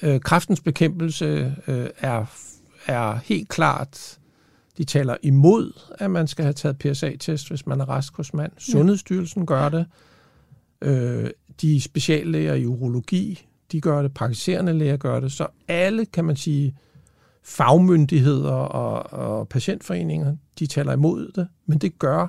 Øh, 0.03 0.21
kræftens 0.21 0.61
bekæmpelse 0.61 1.55
øh, 1.67 1.87
er, 1.99 2.25
er 2.87 3.15
helt 3.25 3.49
klart, 3.49 4.19
de 4.79 4.85
taler 4.85 5.17
imod, 5.23 5.73
at 5.99 6.11
man 6.11 6.27
skal 6.27 6.45
have 6.45 6.53
taget 6.53 6.79
PSA-test, 6.79 7.49
hvis 7.49 7.67
man 7.67 7.81
er 7.81 7.85
rask 7.89 8.17
hos 8.17 8.35
mand. 8.35 8.53
Sundhedsstyrelsen 8.59 9.47
gør 9.47 9.69
det. 9.69 9.87
Øh, 10.83 11.31
de 11.61 11.81
speciallæger 11.81 12.55
i 12.55 12.67
urologi, 12.67 13.47
de 13.73 13.81
gør 13.81 14.03
det. 14.03 14.15
Praktiserende 14.15 14.73
læger 14.73 14.97
gør 14.97 15.21
det. 15.21 15.33
Så 15.33 15.47
alle, 15.69 16.07
kan 16.07 16.25
man 16.25 16.37
sige, 16.37 16.75
fagmyndigheder 17.45 18.53
og, 18.53 19.13
og 19.13 19.49
patientforeninger, 19.49 20.37
de 20.59 20.67
taler 20.67 20.93
imod 20.93 21.33
det, 21.35 21.49
men 21.67 21.79
det 21.79 21.99
gør 21.99 22.29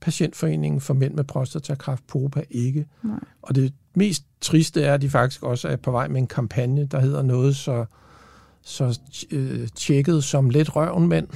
Patientforeningen 0.00 0.80
for 0.80 0.94
Mænd 0.94 1.14
med 1.14 1.24
Prostatakræft, 1.24 2.06
POPA, 2.06 2.42
ikke. 2.50 2.86
Nej. 3.02 3.18
Og 3.42 3.54
det 3.54 3.72
mest 3.94 4.24
triste 4.40 4.82
er, 4.82 4.94
at 4.94 5.02
de 5.02 5.10
faktisk 5.10 5.42
også 5.42 5.68
er 5.68 5.76
på 5.76 5.90
vej 5.90 6.08
med 6.08 6.20
en 6.20 6.26
kampagne, 6.26 6.84
der 6.84 7.00
hedder 7.00 7.22
noget 7.22 7.56
så, 7.56 7.84
så 8.62 9.00
øh, 9.30 9.68
tjekket 9.74 10.24
som 10.24 10.50
let 10.50 10.76
røven 10.76 11.08
mænd. 11.08 11.28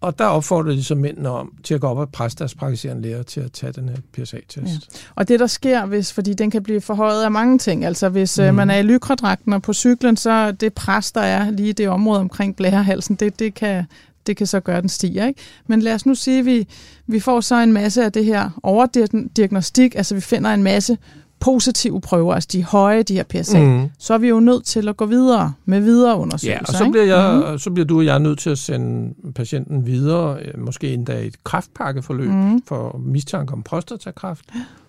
Og 0.00 0.18
der 0.18 0.24
opfordrer 0.24 0.72
de 0.72 0.84
så 0.84 0.94
mændene 0.94 1.28
om 1.28 1.52
til 1.64 1.74
at 1.74 1.80
gå 1.80 1.86
op 1.86 1.98
og 1.98 2.08
presse 2.08 2.38
deres 2.38 2.54
praktiserende 2.54 3.02
læger 3.02 3.22
til 3.22 3.40
at 3.40 3.52
tage 3.52 3.72
den 3.72 3.88
her 3.88 3.96
PSA-test. 4.12 4.54
Ja. 4.64 4.98
Og 5.14 5.28
det 5.28 5.40
der 5.40 5.46
sker, 5.46 5.86
hvis, 5.86 6.12
fordi 6.12 6.34
den 6.34 6.50
kan 6.50 6.62
blive 6.62 6.80
forhøjet 6.80 7.24
af 7.24 7.30
mange 7.30 7.58
ting, 7.58 7.84
altså 7.84 8.08
hvis 8.08 8.38
mm. 8.38 8.54
man 8.54 8.70
er 8.70 8.76
i 8.76 8.82
lykredragten 8.82 9.52
og 9.52 9.62
på 9.62 9.72
cyklen, 9.72 10.16
så 10.16 10.52
det 10.52 10.74
pres, 10.74 11.12
der 11.12 11.20
er 11.20 11.50
lige 11.50 11.68
i 11.68 11.72
det 11.72 11.88
område 11.88 12.20
omkring 12.20 12.56
blærehalsen, 12.56 13.14
det, 13.16 13.38
det, 13.38 13.54
kan, 13.54 13.84
det 14.26 14.36
kan 14.36 14.46
så 14.46 14.60
gøre, 14.60 14.76
at 14.76 14.82
den 14.82 14.88
stiger. 14.88 15.26
Ikke? 15.26 15.40
Men 15.66 15.82
lad 15.82 15.94
os 15.94 16.06
nu 16.06 16.14
sige, 16.14 16.38
at 16.38 16.46
vi, 16.46 16.68
vi 17.06 17.20
får 17.20 17.40
så 17.40 17.54
en 17.54 17.72
masse 17.72 18.04
af 18.04 18.12
det 18.12 18.24
her 18.24 18.50
overdiagnostik, 18.62 19.94
altså 19.94 20.14
vi 20.14 20.20
finder 20.20 20.54
en 20.54 20.62
masse 20.62 20.98
positive 21.40 22.00
prøver, 22.00 22.34
altså 22.34 22.48
de 22.52 22.64
høje, 22.64 23.02
de 23.02 23.14
her 23.14 23.22
PSA, 23.22 23.60
mm. 23.60 23.88
så 23.98 24.14
er 24.14 24.18
vi 24.18 24.28
jo 24.28 24.40
nødt 24.40 24.64
til 24.64 24.88
at 24.88 24.96
gå 24.96 25.06
videre 25.06 25.52
med 25.64 25.80
videre 25.80 26.18
undersøgelser. 26.18 26.50
Ja, 26.50 26.60
og 26.60 26.84
så 26.84 26.90
bliver, 26.90 27.04
jeg, 27.04 27.52
mm. 27.52 27.58
så 27.58 27.70
bliver 27.70 27.86
du 27.86 27.98
og 27.98 28.04
jeg 28.04 28.18
nødt 28.18 28.38
til 28.38 28.50
at 28.50 28.58
sende 28.58 29.14
patienten 29.34 29.86
videre, 29.86 30.38
øh, 30.42 30.60
måske 30.60 30.94
endda 30.94 31.22
et 31.22 31.44
kraftpakkeforløb 31.44 32.30
mm. 32.30 32.62
for 32.62 33.00
mistanke 33.04 33.52
om 33.52 33.62
prostatakræft. 33.62 34.44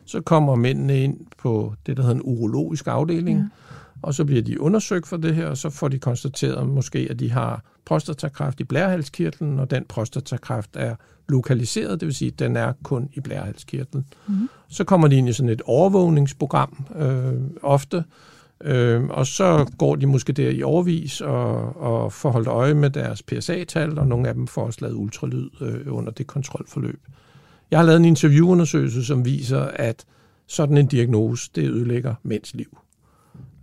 Så 0.05 0.21
kommer 0.21 0.55
mændene 0.55 1.03
ind 1.03 1.17
på 1.41 1.73
det, 1.85 1.97
der 1.97 2.03
hedder 2.03 2.15
en 2.15 2.21
urologisk 2.23 2.87
afdeling, 2.87 3.39
ja. 3.39 3.45
Og 4.01 4.13
så 4.13 4.25
bliver 4.25 4.41
de 4.41 4.61
undersøgt 4.61 5.07
for 5.07 5.17
det 5.17 5.35
her, 5.35 5.47
og 5.47 5.57
så 5.57 5.69
får 5.69 5.87
de 5.87 5.99
konstateret 5.99 6.69
måske, 6.69 7.07
at 7.09 7.19
de 7.19 7.31
har 7.31 7.63
prostatakræft 7.85 8.59
i 8.59 8.63
blærehalskirtlen, 8.63 9.59
og 9.59 9.71
den 9.71 9.85
prostatakræft 9.89 10.69
er 10.75 10.95
lokaliseret, 11.29 11.99
det 11.99 12.05
vil 12.05 12.15
sige, 12.15 12.31
at 12.31 12.39
den 12.39 12.55
er 12.55 12.73
kun 12.83 13.09
i 13.13 13.19
blærehalskirtlen. 13.19 14.05
Mm-hmm. 14.27 14.49
Så 14.69 14.83
kommer 14.83 15.07
de 15.07 15.15
ind 15.15 15.29
i 15.29 15.33
sådan 15.33 15.49
et 15.49 15.61
overvågningsprogram 15.65 16.85
øh, 16.95 17.33
ofte, 17.61 18.03
øh, 18.61 19.03
og 19.03 19.27
så 19.27 19.71
går 19.77 19.95
de 19.95 20.05
måske 20.05 20.33
der 20.33 20.49
i 20.49 20.63
overvis 20.63 21.21
og, 21.21 21.77
og 21.81 22.13
får 22.13 22.31
holdt 22.31 22.47
øje 22.47 22.73
med 22.73 22.89
deres 22.89 23.23
PSA-tal, 23.23 23.99
og 23.99 24.07
nogle 24.07 24.27
af 24.27 24.33
dem 24.33 24.47
får 24.47 24.65
også 24.65 24.79
lavet 24.81 24.95
ultralyd 24.95 25.49
øh, 25.61 25.95
under 25.95 26.11
det 26.11 26.27
kontrolforløb. 26.27 26.99
Jeg 27.71 27.79
har 27.79 27.85
lavet 27.85 27.99
en 27.99 28.05
interviewundersøgelse, 28.05 29.05
som 29.05 29.25
viser, 29.25 29.61
at 29.61 30.05
sådan 30.47 30.77
en 30.77 30.87
diagnose, 30.87 31.51
det 31.55 31.69
ødelægger 31.69 32.15
mænds 32.23 32.53
liv. 32.53 32.77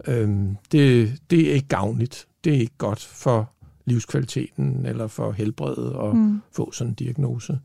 Øh, 0.07 0.29
det, 0.73 1.13
det 1.31 1.51
er 1.51 1.55
ikke 1.55 1.69
gavnligt. 1.69 2.27
Det 2.45 2.55
er 2.55 2.59
ikke 2.59 2.79
godt 2.79 3.01
for 3.01 3.51
livskvaliteten 3.85 4.87
eller 4.87 5.07
for 5.07 5.33
helbredet 5.33 5.97
at 6.03 6.17
mm. 6.17 6.43
få 6.53 6.73
sådan 6.73 6.91
en 6.91 6.95
diagnose. 6.95 7.59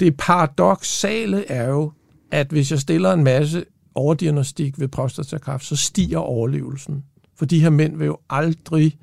Det 0.00 0.16
paradoxale 0.16 1.50
er 1.50 1.68
jo, 1.68 1.92
at 2.30 2.46
hvis 2.46 2.70
jeg 2.70 2.78
stiller 2.78 3.12
en 3.12 3.24
masse 3.24 3.64
overdiagnostik 3.94 4.80
ved 4.80 4.88
prostatakræft, 4.88 5.64
så 5.64 5.76
stiger 5.76 6.18
overlevelsen. 6.18 7.04
For 7.34 7.44
de 7.44 7.60
her 7.60 7.70
mænd 7.70 7.96
vil 7.96 8.06
jo 8.06 8.18
aldrig 8.30 8.98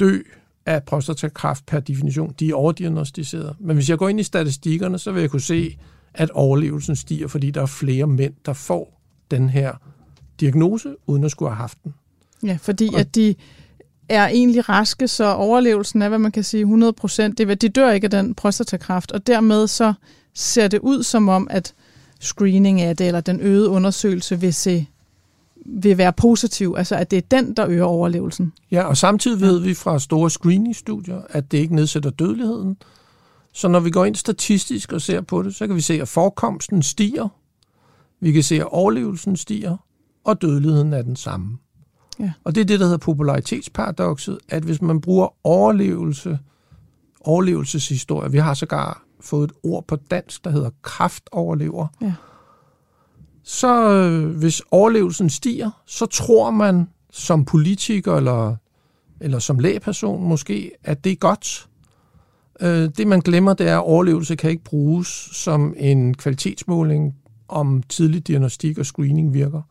dø 0.00 0.18
af 0.66 0.84
prostatakræft 0.84 1.66
per 1.66 1.80
definition. 1.80 2.34
De 2.40 2.50
er 2.50 2.54
overdiagnostiseret. 2.54 3.56
Men 3.60 3.76
hvis 3.76 3.90
jeg 3.90 3.98
går 3.98 4.08
ind 4.08 4.20
i 4.20 4.22
statistikkerne, 4.22 4.98
så 4.98 5.12
vil 5.12 5.20
jeg 5.20 5.30
kunne 5.30 5.40
se, 5.40 5.78
at 6.14 6.30
overlevelsen 6.30 6.96
stiger, 6.96 7.28
fordi 7.28 7.50
der 7.50 7.62
er 7.62 7.66
flere 7.66 8.06
mænd, 8.06 8.34
der 8.46 8.52
får 8.52 9.00
den 9.30 9.48
her 9.48 9.72
diagnose, 10.42 10.94
uden 11.06 11.24
at 11.24 11.30
skulle 11.30 11.50
have 11.50 11.56
haft 11.56 11.78
den. 11.84 11.94
Ja, 12.42 12.58
fordi 12.60 12.88
og, 12.94 13.00
at 13.00 13.14
de 13.14 13.34
er 14.08 14.26
egentlig 14.28 14.68
raske, 14.68 15.08
så 15.08 15.34
overlevelsen 15.34 16.02
er, 16.02 16.08
hvad 16.08 16.18
man 16.18 16.32
kan 16.32 16.44
sige, 16.44 16.60
100 16.60 16.92
procent. 16.92 17.38
De 17.38 17.44
dør 17.54 17.90
ikke 17.90 18.04
af 18.04 18.10
den 18.10 18.34
prostatakræft, 18.34 19.12
og 19.12 19.26
dermed 19.26 19.66
så 19.66 19.92
ser 20.34 20.68
det 20.68 20.78
ud 20.78 21.02
som 21.02 21.28
om, 21.28 21.46
at 21.50 21.74
screening 22.20 22.80
af 22.80 22.96
det, 22.96 23.06
eller 23.06 23.20
den 23.20 23.40
øgede 23.40 23.68
undersøgelse 23.68 24.40
vil, 24.40 24.54
se, 24.54 24.86
vil 25.66 25.98
være 25.98 26.12
positiv, 26.12 26.74
altså 26.78 26.96
at 26.96 27.10
det 27.10 27.16
er 27.16 27.22
den, 27.30 27.54
der 27.54 27.66
øger 27.68 27.84
overlevelsen. 27.84 28.52
Ja, 28.70 28.82
og 28.82 28.96
samtidig 28.96 29.40
ved 29.40 29.60
vi 29.60 29.74
fra 29.74 29.98
store 29.98 30.30
screeningstudier, 30.30 31.20
at 31.28 31.52
det 31.52 31.58
ikke 31.58 31.74
nedsætter 31.74 32.10
dødeligheden. 32.10 32.76
Så 33.52 33.68
når 33.68 33.80
vi 33.80 33.90
går 33.90 34.04
ind 34.04 34.14
statistisk 34.14 34.92
og 34.92 35.00
ser 35.00 35.20
på 35.20 35.42
det, 35.42 35.54
så 35.54 35.66
kan 35.66 35.76
vi 35.76 35.80
se, 35.80 36.02
at 36.02 36.08
forekomsten 36.08 36.82
stiger, 36.82 37.28
vi 38.20 38.32
kan 38.32 38.42
se, 38.42 38.54
at 38.54 38.68
overlevelsen 38.70 39.36
stiger, 39.36 39.76
og 40.24 40.42
dødeligheden 40.42 40.92
er 40.92 41.02
den 41.02 41.16
samme. 41.16 41.58
Ja. 42.20 42.32
Og 42.44 42.54
det 42.54 42.60
er 42.60 42.64
det, 42.64 42.80
der 42.80 42.86
hedder 42.86 42.98
popularitetsparadoxet, 42.98 44.38
at 44.48 44.62
hvis 44.62 44.82
man 44.82 45.00
bruger 45.00 45.28
overlevelse, 45.44 46.38
overlevelseshistorie, 47.20 48.32
vi 48.32 48.38
har 48.38 48.54
sågar 48.54 49.02
fået 49.20 49.44
et 49.44 49.56
ord 49.62 49.86
på 49.86 49.96
dansk, 49.96 50.44
der 50.44 50.50
hedder 50.50 50.70
kraftoverlever, 50.82 51.86
ja. 52.00 52.14
så 53.42 53.90
øh, 53.90 54.36
hvis 54.36 54.62
overlevelsen 54.70 55.30
stiger, 55.30 55.70
så 55.86 56.06
tror 56.06 56.50
man 56.50 56.88
som 57.10 57.44
politiker 57.44 58.16
eller, 58.16 58.56
eller 59.20 59.38
som 59.38 59.58
lægeperson 59.58 60.28
måske, 60.28 60.70
at 60.84 61.04
det 61.04 61.12
er 61.12 61.16
godt. 61.16 61.68
Øh, 62.60 62.90
det 62.96 63.06
man 63.06 63.20
glemmer, 63.20 63.54
det 63.54 63.68
er, 63.68 63.78
at 63.78 63.84
overlevelse 63.84 64.36
kan 64.36 64.50
ikke 64.50 64.64
bruges 64.64 65.08
som 65.32 65.74
en 65.76 66.14
kvalitetsmåling 66.14 67.14
om 67.48 67.82
tidlig 67.82 68.26
diagnostik 68.26 68.78
og 68.78 68.86
screening 68.86 69.34
virker. 69.34 69.62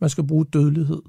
Man 0.00 0.10
skal 0.10 0.26
bruge 0.26 0.44
dødelighed. 0.44 1.02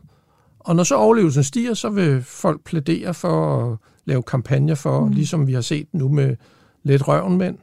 Og 0.60 0.75
når 0.75 0.84
så 0.84 0.95
overlevelsen 0.95 1.43
stiger, 1.43 1.73
så 1.73 1.89
vil 1.89 2.23
folk 2.23 2.63
plædere 2.63 3.13
for 3.13 3.65
at 3.71 3.77
lave 4.06 4.23
kampagner 4.23 4.75
for, 4.75 5.06
mm. 5.06 5.12
ligesom 5.12 5.47
vi 5.47 5.54
har 5.54 5.62
set 5.62 5.88
nu 5.93 6.10
med 6.10 6.36
lidt 6.84 7.08
røvenmænd, 7.08 7.58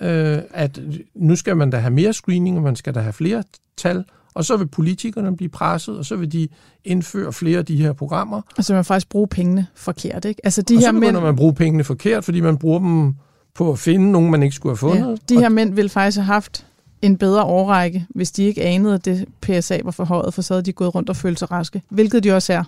øh, 0.00 0.38
at 0.50 0.80
nu 1.14 1.36
skal 1.36 1.56
man 1.56 1.70
da 1.70 1.76
have 1.76 1.90
mere 1.90 2.12
screening, 2.12 2.56
og 2.56 2.62
man 2.62 2.76
skal 2.76 2.94
da 2.94 3.00
have 3.00 3.12
flere 3.12 3.42
tal, 3.76 4.04
og 4.34 4.44
så 4.44 4.56
vil 4.56 4.66
politikerne 4.66 5.36
blive 5.36 5.48
presset, 5.48 5.98
og 5.98 6.04
så 6.04 6.16
vil 6.16 6.32
de 6.32 6.48
indføre 6.84 7.32
flere 7.32 7.58
af 7.58 7.66
de 7.66 7.76
her 7.76 7.92
programmer. 7.92 8.40
Og 8.58 8.64
så 8.64 8.72
vil 8.72 8.76
man 8.76 8.84
faktisk 8.84 9.08
bruge 9.08 9.28
pengene 9.28 9.66
forkert, 9.74 10.24
ikke? 10.24 10.40
Altså 10.44 10.62
de 10.62 10.74
og 10.74 10.80
her 10.80 10.86
så 10.86 10.92
begynder 10.92 11.12
mænd... 11.12 11.24
man 11.24 11.36
bruge 11.36 11.54
pengene 11.54 11.84
forkert, 11.84 12.24
fordi 12.24 12.40
man 12.40 12.56
bruger 12.56 12.78
dem 12.78 13.14
på 13.54 13.72
at 13.72 13.78
finde 13.78 14.12
nogen, 14.12 14.30
man 14.30 14.42
ikke 14.42 14.54
skulle 14.54 14.70
have 14.70 14.76
fundet. 14.76 15.20
Ja, 15.30 15.34
de 15.34 15.40
her 15.40 15.48
mænd 15.48 15.74
vil 15.74 15.88
faktisk 15.88 16.16
have 16.16 16.24
haft 16.24 16.66
en 17.04 17.16
bedre 17.16 17.42
årrække, 17.42 18.06
hvis 18.08 18.32
de 18.32 18.44
ikke 18.44 18.62
anede, 18.62 18.94
at 18.94 19.04
det 19.04 19.28
PSA 19.40 19.80
var 19.84 19.90
forhøjet, 19.90 20.34
for 20.34 20.42
så 20.42 20.54
havde 20.54 20.64
de 20.64 20.72
gået 20.72 20.94
rundt 20.94 21.10
og 21.10 21.16
følt 21.16 21.38
sig 21.38 21.50
raske, 21.50 21.82
hvilket 21.88 22.24
de 22.24 22.32
også 22.32 22.52
er, 22.52 22.64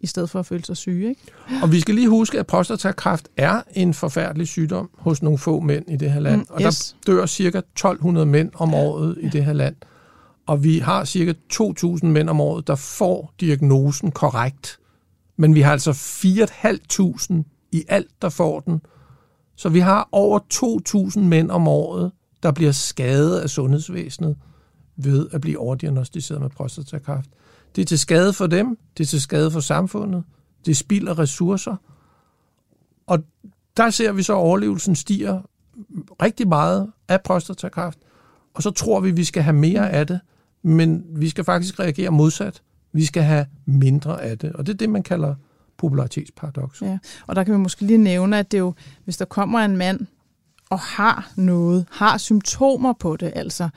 i 0.00 0.06
stedet 0.06 0.30
for 0.30 0.38
at 0.38 0.46
føle 0.46 0.64
sig 0.64 0.76
syge. 0.76 1.08
Ikke? 1.08 1.20
Og 1.62 1.72
vi 1.72 1.80
skal 1.80 1.94
lige 1.94 2.08
huske, 2.08 2.38
at 2.38 2.46
prostatakræft 2.46 3.28
er 3.36 3.62
en 3.74 3.94
forfærdelig 3.94 4.48
sygdom 4.48 4.90
hos 4.98 5.22
nogle 5.22 5.38
få 5.38 5.60
mænd 5.60 5.84
i 5.88 5.96
det 5.96 6.12
her 6.12 6.20
land, 6.20 6.40
mm, 6.40 6.46
og 6.48 6.62
yes. 6.62 6.96
der 7.06 7.12
dør 7.12 7.26
cirka 7.26 7.58
1200 7.58 8.26
mænd 8.26 8.50
om 8.54 8.74
året 8.74 9.18
ja. 9.22 9.26
i 9.26 9.30
det 9.30 9.44
her 9.44 9.52
land. 9.52 9.74
Og 10.46 10.64
vi 10.64 10.78
har 10.78 11.04
cirka 11.04 11.32
2.000 11.52 12.06
mænd 12.06 12.30
om 12.30 12.40
året, 12.40 12.66
der 12.66 12.74
får 12.74 13.34
diagnosen 13.40 14.10
korrekt. 14.10 14.78
Men 15.36 15.54
vi 15.54 15.60
har 15.60 15.72
altså 15.72 15.90
4.500 15.90 17.42
i 17.72 17.84
alt, 17.88 18.10
der 18.22 18.28
får 18.28 18.60
den. 18.60 18.80
Så 19.56 19.68
vi 19.68 19.80
har 19.80 20.08
over 20.12 20.38
2.000 21.14 21.20
mænd 21.20 21.50
om 21.50 21.68
året, 21.68 22.12
der 22.42 22.52
bliver 22.52 22.72
skadet 22.72 23.38
af 23.38 23.50
sundhedsvæsenet 23.50 24.36
ved 24.96 25.28
at 25.32 25.40
blive 25.40 25.58
overdiagnostiseret 25.58 26.40
med 26.40 26.50
prostatakræft. 26.50 27.30
Det 27.76 27.82
er 27.82 27.86
til 27.86 27.98
skade 27.98 28.32
for 28.32 28.46
dem, 28.46 28.78
det 28.98 29.04
er 29.04 29.08
til 29.08 29.20
skade 29.20 29.50
for 29.50 29.60
samfundet, 29.60 30.24
det 30.66 30.76
spilder 30.76 31.18
ressourcer, 31.18 31.76
og 33.06 33.18
der 33.76 33.90
ser 33.90 34.12
vi 34.12 34.22
så, 34.22 34.32
at 34.32 34.38
overlevelsen 34.38 34.96
stiger 34.96 35.40
rigtig 36.22 36.48
meget 36.48 36.92
af 37.08 37.22
prostatakræft, 37.22 37.98
og 38.54 38.62
så 38.62 38.70
tror 38.70 39.00
vi, 39.00 39.08
at 39.08 39.16
vi 39.16 39.24
skal 39.24 39.42
have 39.42 39.56
mere 39.56 39.90
af 39.90 40.06
det, 40.06 40.20
men 40.62 41.04
vi 41.08 41.28
skal 41.28 41.44
faktisk 41.44 41.80
reagere 41.80 42.10
modsat. 42.10 42.62
Vi 42.92 43.04
skal 43.04 43.22
have 43.22 43.46
mindre 43.64 44.22
af 44.22 44.38
det, 44.38 44.52
og 44.52 44.66
det 44.66 44.72
er 44.72 44.76
det, 44.76 44.90
man 44.90 45.02
kalder 45.02 45.34
popularitetsparadox. 45.76 46.82
Ja, 46.82 46.98
og 47.26 47.36
der 47.36 47.44
kan 47.44 47.54
vi 47.54 47.58
måske 47.58 47.86
lige 47.86 47.98
nævne, 47.98 48.38
at 48.38 48.52
det 48.52 48.58
jo, 48.58 48.74
hvis 49.04 49.16
der 49.16 49.24
kommer 49.24 49.58
en 49.58 49.76
mand 49.76 50.06
og 50.70 50.78
har 50.80 51.30
noget, 51.36 51.86
har 51.90 52.18
symptomer 52.18 52.92
på 52.92 53.16
det, 53.16 53.32
altså. 53.34 53.68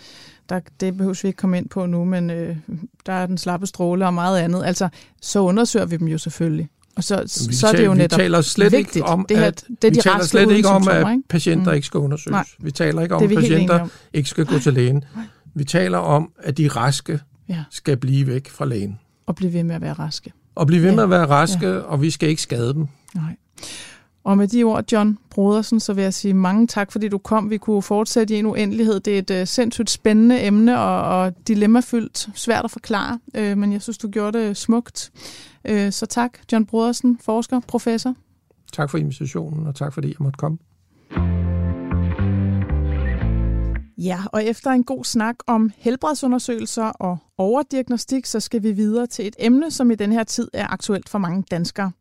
Der, 0.50 0.60
det 0.80 0.98
behøver 0.98 1.20
vi 1.22 1.28
ikke 1.28 1.38
komme 1.38 1.58
ind 1.58 1.70
på 1.70 1.86
nu, 1.86 2.06
men 2.06 2.30
øh, 2.30 2.58
der 3.06 3.14
er 3.14 3.26
den 3.26 3.38
slappe 3.38 3.68
stråle 3.68 4.06
og 4.06 4.14
meget 4.14 4.39
andet. 4.39 4.64
Altså, 4.66 4.89
så 5.22 5.39
undersøger 5.39 5.86
vi 5.86 5.98
dem 5.98 6.08
jo 6.08 6.18
selvfølgelig. 6.18 6.70
Og 6.96 7.04
så, 7.04 7.46
vi 7.50 7.56
så 7.56 7.68
er 7.68 7.72
det 7.72 7.86
jo 7.86 7.94
netop 7.94 8.18
vi 8.20 8.24
taler 8.24 8.41
slet 8.41 8.72
vigtigt. 8.72 8.96
Ikke 8.96 9.08
om, 9.08 9.26
det 9.30 9.38
her, 9.38 9.46
at, 9.46 9.64
det 9.82 9.88
er 9.88 9.91
vi 9.91 9.96
de 9.96 10.02
taler 10.02 10.24
slet 10.24 10.52
ikke 10.52 10.68
om, 10.70 10.88
at 10.88 11.08
patienter 11.30 11.72
Mm. 11.72 11.76
ikke 11.76 11.88
skal 11.88 11.98
undersøges. 11.98 12.32
Nej. 12.32 12.46
Vi 12.60 12.72
taler 12.72 13.02
ikke 13.02 13.16
om, 13.16 13.24
at 13.24 13.30
vi 13.30 13.36
patienter 13.36 13.80
om. 13.80 13.91
ikke 14.14 14.30
skal 14.30 14.46
gå 14.46 14.60
til 14.60 14.74
lægen. 14.74 15.04
Vi 15.54 15.64
taler 15.64 15.98
om, 15.98 16.32
at 16.44 16.58
de 16.58 16.68
raske 16.68 17.20
Ja, 17.50 17.64
skal 17.72 17.98
blive 17.98 18.28
væk 18.28 18.50
fra 18.50 18.66
lægen. 18.66 19.00
og 19.26 19.36
blive 19.36 19.54
ved 19.54 19.64
med 19.64 19.76
at 19.76 19.82
være 19.82 19.94
raske. 19.94 20.34
Og 20.56 20.68
blive 20.68 20.82
ved 20.82 20.89
Ja. 20.89 20.96
med 20.96 21.04
at 21.04 21.10
være 21.10 21.26
raske, 21.26 21.84
og 21.84 22.02
vi 22.02 22.10
skal 22.12 22.30
ikke 22.30 22.41
skade 22.41 22.74
dem. 22.74 22.88
Nej. 23.16 23.36
Og 24.24 24.38
med 24.38 24.47
de 24.47 24.63
ord, 24.63 24.91
John 24.91 25.17
Brodersen, 25.30 25.80
så 25.80 25.93
vil 25.93 26.03
jeg 26.03 26.13
sige 26.13 26.34
mange 26.34 26.67
tak, 26.67 26.91
fordi 26.91 27.07
du 27.07 27.17
kom. 27.17 27.49
Vi 27.49 27.57
kunne 27.57 27.82
fortsætte 27.82 28.36
i 28.36 28.39
en 28.39 28.45
uendelighed. 28.45 28.99
Det 28.99 29.15
er 29.15 29.19
et 29.38 29.41
uh, 29.41 29.47
sindssygt 29.47 29.89
spændende 29.89 30.43
emne 30.43 30.80
og, 30.80 31.21
og 31.21 31.34
dilemmafyldt, 31.47 32.30
svært 32.36 32.65
at 32.65 32.71
forklare, 32.71 33.19
uh, 33.38 33.57
men 33.57 33.74
jeg 33.74 33.82
synes, 33.82 33.97
du 33.97 34.09
gjorde 34.09 34.39
det 34.39 34.57
smukt. 34.57 35.11
Uh, 35.69 35.89
så 35.91 36.05
tak, 36.05 36.32
John 36.51 36.65
Brodersen, 36.65 37.19
forsker, 37.21 37.59
professor. 37.59 38.15
Tak 38.74 38.89
for 38.89 38.97
invitationen, 38.97 39.67
og 39.67 39.76
tak 39.76 39.93
fordi 39.93 40.07
jeg 40.07 40.15
måtte 40.19 40.38
komme. 40.38 40.57
Ja, 43.97 44.19
og 44.32 44.43
efter 44.43 44.71
en 44.71 44.84
god 44.84 45.03
snak 45.03 45.36
om 45.47 45.71
helbredsundersøgelser 45.78 46.84
og 46.84 47.17
overdiagnostik, 47.38 48.26
så 48.26 48.39
skal 48.39 48.63
vi 48.63 48.71
videre 48.71 49.07
til 49.07 49.28
et 49.28 49.36
emne, 49.39 49.71
som 49.71 49.91
i 49.91 49.95
den 49.95 50.11
her 50.11 50.24
tid 50.24 50.47
er 50.53 50.67
aktuelt 50.67 51.09
for 51.09 51.17
mange 51.17 51.43
danskere. 51.51 51.91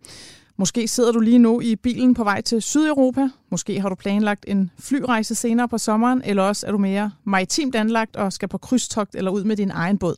Måske 0.56 0.88
sidder 0.88 1.12
du 1.12 1.20
lige 1.20 1.38
nu 1.38 1.60
i 1.60 1.76
bilen 1.76 2.14
på 2.14 2.24
vej 2.24 2.40
til 2.40 2.62
Sydeuropa. 2.62 3.28
Måske 3.50 3.80
har 3.80 3.88
du 3.88 3.94
planlagt 3.94 4.44
en 4.48 4.70
flyrejse 4.78 5.34
senere 5.34 5.68
på 5.68 5.78
sommeren, 5.78 6.22
eller 6.24 6.42
også 6.42 6.66
er 6.66 6.72
du 6.72 6.78
mere 6.78 7.10
maritimt 7.24 7.74
anlagt 7.74 8.16
og 8.16 8.32
skal 8.32 8.48
på 8.48 8.58
krydstogt 8.58 9.14
eller 9.14 9.30
ud 9.30 9.44
med 9.44 9.56
din 9.56 9.70
egen 9.70 9.98
båd. 9.98 10.16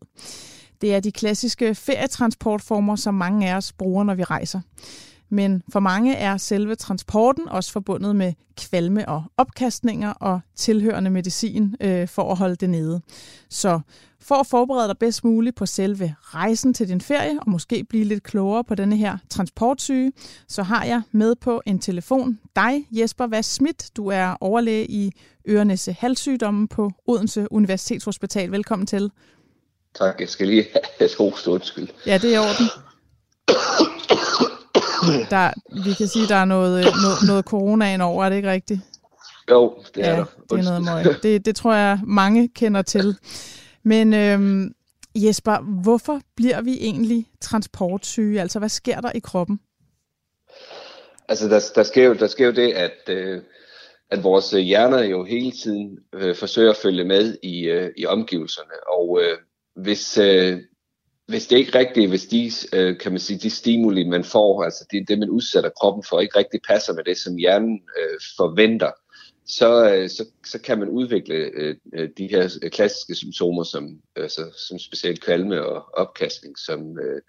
Det 0.81 0.95
er 0.95 1.01
de 1.01 1.13
klassiske 1.13 1.75
ferietransportformer, 1.75 2.97
som 2.97 3.15
mange 3.15 3.51
af 3.51 3.57
os 3.57 3.73
bruger, 3.73 4.05
når 4.05 4.15
vi 4.15 4.25
rejser. 4.25 4.61
Men 5.35 5.63
for 5.73 5.81
mange 5.81 6.15
er 6.15 6.37
selve 6.37 6.75
transporten 6.75 7.49
også 7.49 7.73
forbundet 7.73 8.17
med 8.17 8.33
kvalme 8.57 9.09
og 9.09 9.25
opkastninger 9.37 10.11
og 10.11 10.41
tilhørende 10.57 11.11
medicin 11.11 11.77
øh, 11.81 12.09
for 12.09 12.31
at 12.31 12.37
holde 12.37 12.57
det 12.57 12.71
nede. 12.71 13.01
Så 13.51 13.81
for 14.21 14.35
at 14.35 14.47
forberede 14.47 14.89
dig 14.89 14.99
bedst 14.99 15.25
muligt 15.25 15.57
på 15.57 15.67
selve 15.67 16.15
rejsen 16.21 16.75
til 16.75 16.89
din 16.89 17.01
ferie, 17.01 17.41
og 17.41 17.51
måske 17.51 17.85
blive 17.85 18.05
lidt 18.05 18.23
klogere 18.23 18.65
på 18.65 18.75
denne 18.75 18.97
her 18.97 19.19
transportsyge, 19.31 20.13
så 20.49 20.63
har 20.63 20.85
jeg 20.85 21.03
med 21.13 21.35
på 21.35 21.63
en 21.67 21.79
telefon 21.79 22.39
dig, 22.57 22.87
Jesper 22.91 23.27
Vass 23.27 23.49
Schmidt. 23.49 23.91
Du 23.97 24.09
er 24.09 24.37
overlæge 24.41 24.91
i 24.91 25.13
Ørenæse 25.49 25.93
Halssygdomme 25.93 26.69
på 26.69 26.91
Odense 27.07 27.53
Universitetshospital. 27.53 28.53
Velkommen 28.53 28.87
til. 28.87 29.11
Tak, 29.95 30.21
jeg 30.21 30.29
skal 30.29 30.47
lige 30.47 30.67
have 30.99 31.11
hoste, 31.19 31.51
undskyld. 31.51 31.89
Ja, 32.07 32.19
det 32.19 32.35
er 32.35 32.35
i 32.35 32.39
orden. 32.39 32.69
Der, 35.31 35.51
vi 35.85 35.93
kan 35.93 36.09
sige, 36.09 36.27
der 36.29 36.37
er 36.37 36.45
noget, 36.45 36.79
øh, 36.79 36.85
noget, 36.85 37.19
noget 37.27 37.45
corona 37.45 38.05
over, 38.05 38.25
er 38.25 38.29
det 38.29 38.37
ikke 38.37 38.51
rigtigt? 38.51 38.81
Jo, 39.51 39.75
det 39.95 40.05
er 40.05 40.11
ja, 40.11 40.17
der. 40.17 40.25
det 40.51 40.59
er 40.59 40.63
noget 40.63 41.05
møg. 41.05 41.23
Det, 41.23 41.47
det 41.47 41.57
tror 41.57 41.75
jeg, 41.75 42.01
mange 42.07 42.49
kender 42.49 42.83
til. 42.83 43.17
Men 43.83 44.15
øhm, 44.15 44.75
Jesper, 45.15 45.83
hvorfor 45.83 46.21
bliver 46.37 46.61
vi 46.61 46.79
egentlig 46.81 47.27
transportsyge? 47.41 48.41
Altså, 48.41 48.59
hvad 48.59 48.69
sker 48.69 49.01
der 49.01 49.13
i 49.15 49.19
kroppen? 49.19 49.61
Altså, 51.29 51.49
der, 51.49 51.61
der, 51.75 51.83
sker 51.83 52.05
jo, 52.05 52.15
der 52.15 52.27
sker 52.27 52.47
jo 52.47 52.53
det, 52.53 52.73
at, 52.73 53.09
øh, 53.09 53.43
at 54.11 54.25
vores 54.25 54.51
hjerner 54.51 55.03
jo 55.03 55.25
hele 55.25 55.53
tiden 55.53 55.99
øh, 56.15 56.37
forsøger 56.37 56.71
at 56.71 56.77
følge 56.77 57.05
med 57.05 57.37
i, 57.43 57.65
øh, 57.65 57.91
i 57.97 58.07
omgivelserne. 58.07 58.89
Og 58.89 59.21
øh, 59.23 59.39
hvis, 59.77 60.19
øh, 60.19 60.61
hvis 61.27 61.47
det 61.47 61.57
ikke 61.57 61.79
rigtigt, 61.79 62.09
hvis 62.09 62.27
de, 62.27 62.51
øh, 62.73 62.99
kan 62.99 63.13
man 63.13 63.21
sige, 63.21 63.39
de 63.39 63.51
stimuli, 63.51 64.05
man 64.05 64.25
får, 64.25 64.65
altså 64.65 64.87
det, 64.91 65.09
det, 65.09 65.19
man 65.19 65.31
udsætter 65.31 65.71
kroppen 65.71 66.05
for, 66.09 66.21
ikke 66.21 66.39
rigtig 66.39 66.61
passer 66.69 66.93
med 66.93 67.05
det, 67.05 67.19
som 67.19 67.37
hjernen 67.37 67.83
øh, 67.99 68.19
forventer, 68.37 68.91
så, 69.47 69.95
øh, 69.95 70.11
så, 70.11 70.25
så 70.47 70.61
kan 70.61 70.79
man 70.79 70.89
udvikle 70.89 71.35
øh, 71.35 71.77
de 72.19 72.27
her 72.27 72.69
klassiske 72.73 73.15
symptomer, 73.15 73.63
som, 73.63 74.01
altså, 74.17 74.43
som 74.69 74.79
specielt 74.79 75.21
kvalme 75.21 75.67
og 75.67 75.85
opkastning, 75.93 76.59
som, 76.59 76.99
øh, 76.99 77.23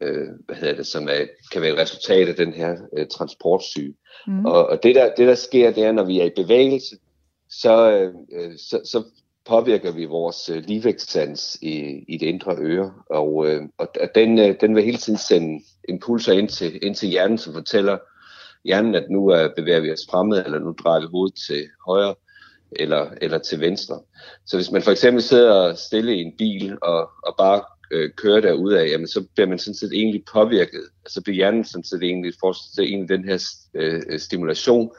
øh, 0.00 0.28
hvad 0.46 0.56
hedder 0.56 0.74
det, 0.74 0.86
som 0.86 1.08
er, 1.08 1.26
kan 1.52 1.62
være 1.62 1.72
et 1.72 1.78
resultat 1.78 2.28
af 2.28 2.36
den 2.36 2.52
her 2.52 2.76
øh, 2.98 3.06
transportsyge. 3.06 3.94
Mm. 4.26 4.46
Og, 4.46 4.66
og 4.66 4.82
det, 4.82 4.94
der, 4.94 5.14
det, 5.14 5.28
der 5.28 5.34
sker, 5.34 5.70
det 5.70 5.84
er, 5.84 5.92
når 5.92 6.04
vi 6.04 6.20
er 6.20 6.24
i 6.24 6.42
bevægelse, 6.42 6.96
så, 7.50 7.90
øh, 8.32 8.52
så, 8.58 8.80
så 8.84 9.04
påvirker 9.46 9.92
vi 9.92 10.04
vores 10.04 10.48
øh, 10.48 10.62
ligevægtssans 10.66 11.58
i, 11.62 12.04
i 12.08 12.16
det 12.16 12.26
indre 12.26 12.56
øre, 12.58 12.92
og, 13.10 13.46
øh, 13.48 13.62
og 13.78 13.88
den, 14.14 14.38
øh, 14.38 14.54
den 14.60 14.76
vil 14.76 14.84
hele 14.84 14.98
tiden 14.98 15.18
sende 15.18 15.64
impulser 15.88 16.32
ind 16.32 16.48
til, 16.48 16.84
ind 16.84 16.94
til 16.94 17.08
hjernen, 17.08 17.38
som 17.38 17.54
fortæller 17.54 17.98
hjernen, 18.64 18.94
at 18.94 19.10
nu 19.10 19.34
øh, 19.34 19.50
bevæger 19.56 19.80
vi 19.80 19.92
os 19.92 20.06
fremad, 20.10 20.44
eller 20.44 20.58
nu 20.58 20.74
drejer 20.84 21.00
vi 21.00 21.06
hovedet 21.10 21.38
til 21.46 21.68
højre, 21.86 22.14
eller, 22.72 23.10
eller 23.20 23.38
til 23.38 23.60
venstre. 23.60 24.00
Så 24.46 24.56
hvis 24.56 24.70
man 24.70 24.82
for 24.82 24.90
eksempel 24.90 25.22
sidder 25.22 25.74
stille 25.74 26.16
i 26.16 26.20
en 26.20 26.32
bil, 26.38 26.78
og, 26.82 27.10
og 27.22 27.34
bare 27.38 27.62
øh, 27.90 28.10
kører 28.16 28.40
derudad, 28.40 28.86
jamen 28.86 29.08
så 29.08 29.24
bliver 29.34 29.48
man 29.48 29.58
sådan 29.58 29.74
set 29.74 29.92
egentlig 29.92 30.24
påvirket. 30.32 30.82
Så 31.08 31.22
bliver 31.22 31.34
hjernen 31.34 31.64
sådan 31.64 31.84
set 31.84 32.02
egentlig, 32.02 32.32
får 32.40 32.80
egentlig 32.82 33.08
den 33.08 33.24
her 33.24 33.38
øh, 33.74 34.18
stimulation, 34.18 34.90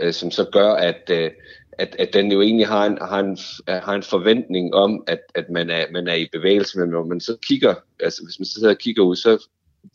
øh, 0.00 0.12
som 0.12 0.30
så 0.30 0.44
gør, 0.52 0.72
at, 0.72 1.10
øh, 1.10 1.30
at, 1.78 1.96
at 1.98 2.12
den 2.12 2.32
jo 2.32 2.40
egentlig 2.42 2.66
har 2.66 2.86
en, 2.86 2.98
har 3.00 3.20
en, 3.20 3.38
har 3.68 3.94
en 3.94 4.02
forventning 4.02 4.74
om, 4.74 5.04
at, 5.06 5.20
at 5.34 5.50
man, 5.50 5.70
er, 5.70 5.84
man 5.92 6.08
er 6.08 6.14
i 6.14 6.28
bevægelse, 6.32 6.78
men 6.78 6.88
når 6.88 7.04
man 7.04 7.20
så 7.20 7.36
kigger, 7.42 7.74
altså 8.00 8.24
hvis 8.24 8.38
man 8.38 8.46
så 8.46 8.54
sidder 8.54 8.70
og 8.70 8.78
kigger 8.78 9.02
ud, 9.02 9.16
så 9.16 9.48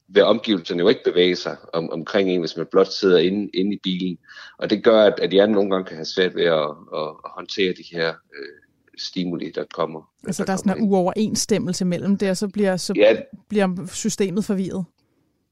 vil 0.08 0.24
omgivelserne 0.24 0.80
jo 0.80 0.90
ikke 0.90 1.04
bevæge 1.06 1.36
sig 1.36 1.58
om, 1.74 1.90
omkring 1.90 2.30
en, 2.30 2.40
hvis 2.40 2.58
man 2.58 2.66
blot 2.72 2.88
sidder 2.88 3.18
inde, 3.18 3.50
inde 3.54 3.76
i 3.76 3.80
bilen. 3.84 4.18
Og 4.58 4.70
det 4.70 4.84
gør, 4.84 5.04
at, 5.04 5.20
at 5.20 5.30
hjernen 5.30 5.56
nogle 5.56 5.72
gange 5.72 5.86
kan 5.86 5.96
have 5.96 6.06
svært 6.06 6.36
ved 6.36 6.44
at, 6.44 6.70
at, 6.96 7.10
at 7.26 7.32
håndtere 7.36 7.74
de 7.74 7.84
her 7.92 8.08
øh, 8.08 8.48
stimuli, 8.98 9.52
der 9.56 9.64
kommer. 9.74 10.10
Altså 10.28 10.46
der 10.46 10.54
er 10.54 10.58
sådan 10.58 10.78
en 10.78 10.90
uoverensstemmelse 10.90 11.86
mellem 11.86 12.18
det, 12.18 12.30
og 12.30 12.38
så 12.38 12.48
bliver, 12.48 12.78
så 12.78 12.94
ja, 12.96 13.16
bliver 13.50 13.88
systemet 13.88 14.46
forvirret. 14.46 14.86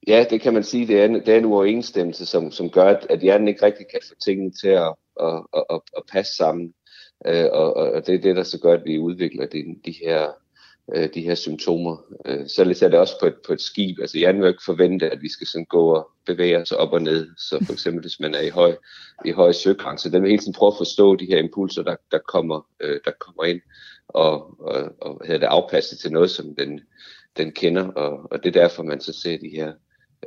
Ja, 0.08 0.26
det 0.30 0.42
kan 0.42 0.54
man 0.54 0.64
sige. 0.64 0.88
Det 0.88 1.00
er 1.00 1.06
en, 1.06 1.14
det 1.14 1.30
er 1.30 1.38
en 1.38 1.46
uoverensstemmelse, 1.46 2.26
som, 2.26 2.52
som 2.52 2.70
gør, 2.70 2.84
at, 2.84 3.08
at 3.10 3.20
hjernen 3.20 3.48
ikke 3.48 3.66
rigtig 3.66 3.86
kan 3.92 4.00
få 4.08 4.16
tingene 4.26 4.52
til 4.52 4.68
at, 4.68 4.94
at, 5.20 5.44
at, 5.54 5.64
at, 5.70 5.82
at 5.98 6.04
passe 6.12 6.36
sammen. 6.36 6.74
Øh, 7.26 7.46
og, 7.52 7.74
og 7.74 8.08
det 8.08 8.16
er 8.16 8.22
det, 8.22 8.36
der 8.36 8.44
så 8.44 8.60
gør, 8.60 8.74
at 8.74 8.86
vi 8.86 9.00
udvikler 9.00 9.46
de, 9.46 9.64
de 9.86 9.96
her 10.04 10.32
øh, 10.96 11.10
de 11.14 11.22
her 11.22 11.36
symptomer. 11.36 11.98
Øh, 12.26 12.48
således 12.48 12.82
er 12.82 12.90
det 12.90 13.00
også 13.00 13.20
på 13.20 13.26
et, 13.26 13.36
på 13.48 13.54
et 13.54 13.62
skib. 13.62 14.00
Altså 14.00 14.20
jeg 14.20 14.36
vil 14.36 14.48
ikke 14.48 14.64
forvente, 14.66 15.10
at 15.10 15.22
vi 15.22 15.30
skal 15.30 15.48
sådan 15.48 15.66
gå 15.66 15.96
og 15.96 16.10
bevæge 16.26 16.62
os 16.62 16.72
op 16.72 16.94
og 16.94 17.02
ned. 17.02 17.28
Så 17.38 17.66
for 17.66 17.74
eksempel, 17.74 18.02
hvis 18.02 18.20
man 18.20 18.36
er 18.36 18.42
i 18.42 18.50
høj, 18.50 18.76
i 19.26 19.32
høj 19.32 19.52
søgrænse, 19.52 20.04
så 20.04 20.10
den 20.10 20.22
vil 20.22 20.30
hele 20.30 20.42
tiden 20.42 20.54
prøve 20.54 20.72
at 20.72 20.78
forstå 20.78 21.16
de 21.16 21.26
her 21.26 21.38
impulser, 21.38 21.84
der, 21.84 21.96
der, 22.12 22.20
kommer, 22.28 22.68
øh, 22.80 23.00
der 23.06 23.12
kommer 23.20 23.44
ind, 23.44 23.62
og, 24.08 24.60
og, 24.60 24.92
og 25.02 25.28
det 25.28 25.44
afpasset 25.44 26.00
til 26.00 26.12
noget, 26.12 26.30
som 26.30 26.56
den, 26.56 26.82
den 27.38 27.52
kender. 27.52 27.88
Og, 27.88 28.28
og 28.32 28.44
det 28.44 28.56
er 28.56 28.62
derfor, 28.62 28.84
man 28.84 29.02
så 29.02 29.14
ser 29.14 29.38
de 29.38 29.50
her 29.50 29.74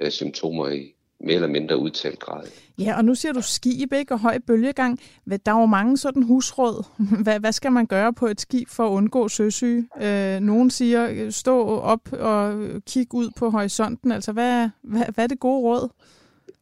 øh, 0.00 0.10
symptomer 0.10 0.68
i 0.68 0.94
mere 1.22 1.34
eller 1.34 1.48
mindre 1.48 1.76
udtalt 1.76 2.18
grad. 2.18 2.42
Ja, 2.78 2.96
og 2.96 3.04
nu 3.04 3.14
siger 3.14 3.32
du 3.32 3.42
skib, 3.42 3.92
ikke? 3.92 4.14
Og 4.14 4.20
høj 4.20 4.38
bølgegang. 4.46 5.00
Der 5.46 5.52
er 5.52 5.60
jo 5.60 5.66
mange 5.66 5.96
sådan 5.96 6.22
husråd. 6.22 6.84
Hvad, 7.24 7.40
hvad 7.40 7.52
skal 7.52 7.72
man 7.72 7.86
gøre 7.86 8.12
på 8.12 8.26
et 8.26 8.40
skib 8.40 8.68
for 8.68 8.86
at 8.86 8.90
undgå 8.90 9.28
søsyge? 9.28 9.88
Øh, 10.02 10.40
nogen 10.40 10.70
siger, 10.70 11.30
stå 11.30 11.78
op 11.78 12.12
og 12.12 12.54
kig 12.86 13.06
ud 13.14 13.30
på 13.36 13.50
horisonten. 13.50 14.12
Altså, 14.12 14.32
hvad, 14.32 14.68
hvad, 14.82 15.02
hvad 15.14 15.24
er 15.24 15.28
det 15.28 15.40
gode 15.40 15.62
råd? 15.62 15.88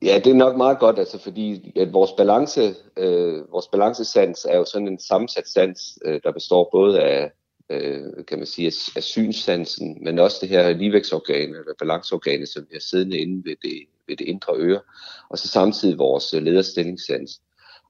Ja, 0.03 0.21
det 0.25 0.31
er 0.31 0.35
nok 0.35 0.57
meget 0.57 0.79
godt, 0.79 0.99
altså 0.99 1.19
fordi 1.19 1.73
at 1.77 1.93
vores 1.93 2.13
balance, 2.13 2.75
øh, 2.97 3.53
vores 3.53 3.69
balancesans 3.69 4.47
er 4.51 4.57
jo 4.57 4.65
sådan 4.65 4.89
en 4.89 4.99
sammensat 4.99 5.49
sans, 5.49 5.99
øh, 6.05 6.21
der 6.25 6.33
består 6.33 6.69
både 6.73 7.01
af, 7.01 7.31
øh, 7.71 8.25
kan 8.29 8.39
man 8.39 8.47
sige, 8.47 8.73
af 8.97 9.03
synssansen, 9.03 9.99
men 10.05 10.19
også 10.19 10.39
det 10.41 10.49
her 10.49 10.73
ligevægtsorgan, 10.73 11.49
eller 11.49 11.75
balanceorganet, 11.79 12.49
som 12.49 12.63
vi 12.63 12.75
har 12.75 12.81
siddende 12.81 13.19
inde 13.19 13.45
ved 13.45 13.57
det, 13.63 13.83
ved 14.09 14.17
det 14.17 14.25
indre 14.27 14.55
øre, 14.57 14.81
og 15.29 15.39
så 15.39 15.49
samtidig 15.49 15.99
vores 15.99 16.35
øh, 16.35 16.43
lederstillingssans. 16.43 17.41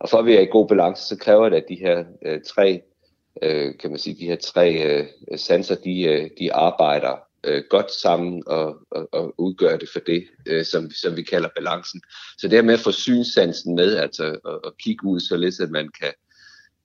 Og 0.00 0.08
for 0.08 0.18
at 0.18 0.26
vi 0.26 0.34
er 0.34 0.40
i 0.40 0.46
god 0.46 0.68
balance, 0.68 1.06
så 1.06 1.16
kræver 1.16 1.48
det, 1.48 1.56
at 1.56 1.64
de 1.68 1.74
her 1.74 2.04
øh, 2.26 2.40
tre, 2.46 2.82
øh, 3.42 3.78
kan 3.78 3.90
man 3.90 3.98
sige, 3.98 4.16
de 4.20 4.26
her 4.26 4.36
tre 4.36 4.84
øh, 4.84 5.06
sanser, 5.36 5.74
de, 5.74 6.02
øh, 6.02 6.30
de 6.38 6.52
arbejder 6.52 7.16
øh, 7.44 7.62
godt 7.70 7.92
sammen 7.92 8.42
og, 8.46 8.76
og, 8.90 9.08
og 9.12 9.34
udgør 9.38 9.76
det 9.76 9.88
for 9.92 10.00
det, 10.00 10.24
øh, 10.46 10.64
som, 10.64 10.90
som 10.90 11.16
vi 11.16 11.22
kalder 11.22 11.48
balancen. 11.56 12.02
Så 12.38 12.48
det 12.48 12.58
her 12.58 12.62
med 12.62 12.74
at 12.74 12.80
få 12.80 12.92
synssansen 12.92 13.74
med, 13.74 13.96
altså 13.96 14.24
at, 14.24 14.58
at 14.66 14.72
kigge 14.78 15.06
ud, 15.06 15.20
således 15.20 15.60
at 15.60 15.70
man 15.70 15.88
kan 16.00 16.08
øh, 16.08 16.29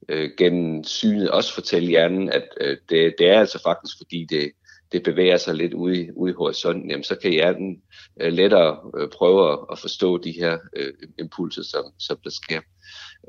Øh, 0.08 0.30
gennem 0.38 0.84
synet 0.84 1.30
også 1.30 1.54
fortælle 1.54 1.88
hjernen, 1.88 2.32
at 2.32 2.48
øh, 2.60 2.76
det, 2.88 3.14
det 3.18 3.28
er 3.28 3.38
altså 3.40 3.62
faktisk 3.62 3.96
fordi 3.96 4.26
det, 4.30 4.52
det 4.92 5.02
bevæger 5.02 5.36
sig 5.36 5.54
lidt 5.54 5.74
ude 5.74 6.00
i, 6.00 6.10
ude 6.10 6.30
i 6.30 6.34
horisonten, 6.34 6.90
jamen, 6.90 7.04
så 7.04 7.16
kan 7.16 7.30
hjernen 7.30 7.82
øh, 8.20 8.32
lettere 8.32 8.90
øh, 8.98 9.08
prøve 9.08 9.52
at, 9.52 9.58
at 9.72 9.78
forstå 9.78 10.18
de 10.18 10.32
her 10.32 10.58
øh, 10.76 10.92
impulser, 11.18 11.62
som, 11.62 11.84
som 11.98 12.16
der 12.24 12.30
sker. 12.30 12.60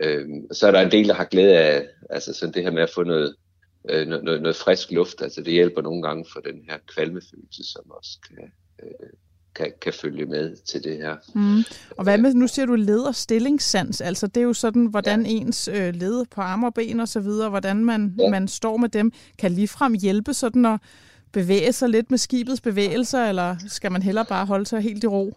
Øh, 0.04 0.28
så 0.52 0.68
er 0.68 0.72
der 0.72 0.82
en 0.82 0.92
del, 0.92 1.08
der 1.08 1.14
har 1.14 1.26
glæde 1.26 1.58
af 1.58 1.88
altså 2.10 2.34
sådan 2.34 2.54
det 2.54 2.64
her 2.64 2.72
med 2.72 2.84
at 2.84 2.90
få 2.96 3.04
noget, 3.04 3.36
øh, 3.90 4.08
noget, 4.08 4.42
noget 4.42 4.56
frisk 4.56 4.92
luft. 4.92 5.22
Altså 5.22 5.42
det 5.42 5.54
hjælper 5.54 5.82
nogle 5.82 6.04
gange 6.04 6.26
for 6.34 6.40
den 6.40 6.66
her 6.70 6.78
kvalmefølelse, 6.88 7.64
som 7.74 7.92
også 7.92 8.20
kan, 8.28 8.52
øh, 8.84 9.10
kan, 9.58 9.72
kan 9.82 9.94
følge 9.94 10.26
med 10.26 10.56
til 10.56 10.84
det 10.84 10.98
her. 10.98 11.16
Mm. 11.36 11.64
Og 11.98 12.04
hvad 12.04 12.18
med, 12.18 12.34
nu 12.34 12.48
siger 12.48 12.66
du 12.66 12.76
leder 12.76 13.12
stillingssans, 13.12 14.02
altså 14.02 14.28
det 14.28 14.38
er 14.38 14.46
jo 14.46 14.54
sådan, 14.54 14.86
hvordan 14.86 15.26
ja. 15.26 15.32
ens 15.32 15.68
øh, 15.68 15.96
led 15.96 16.26
på 16.26 16.42
arme 16.42 16.68
og 16.68 16.74
ben 16.74 17.00
og 17.00 17.08
så 17.08 17.20
videre, 17.20 17.50
hvordan 17.50 17.86
man, 17.86 18.16
ja. 18.20 18.30
man 18.30 18.48
står 18.48 18.78
med 18.78 18.90
dem, 18.90 19.12
kan 19.38 19.52
ligefrem 19.52 19.94
hjælpe 19.94 20.34
sådan 20.34 20.66
at 20.66 20.80
bevæge 21.32 21.74
sig 21.74 21.90
lidt 21.90 22.12
med 22.12 22.18
skibets 22.18 22.62
bevægelser, 22.62 23.26
eller 23.26 23.56
skal 23.68 23.92
man 23.92 24.02
hellere 24.02 24.26
bare 24.26 24.46
holde 24.46 24.66
sig 24.66 24.82
helt 24.82 25.04
i 25.04 25.08
ro? 25.08 25.34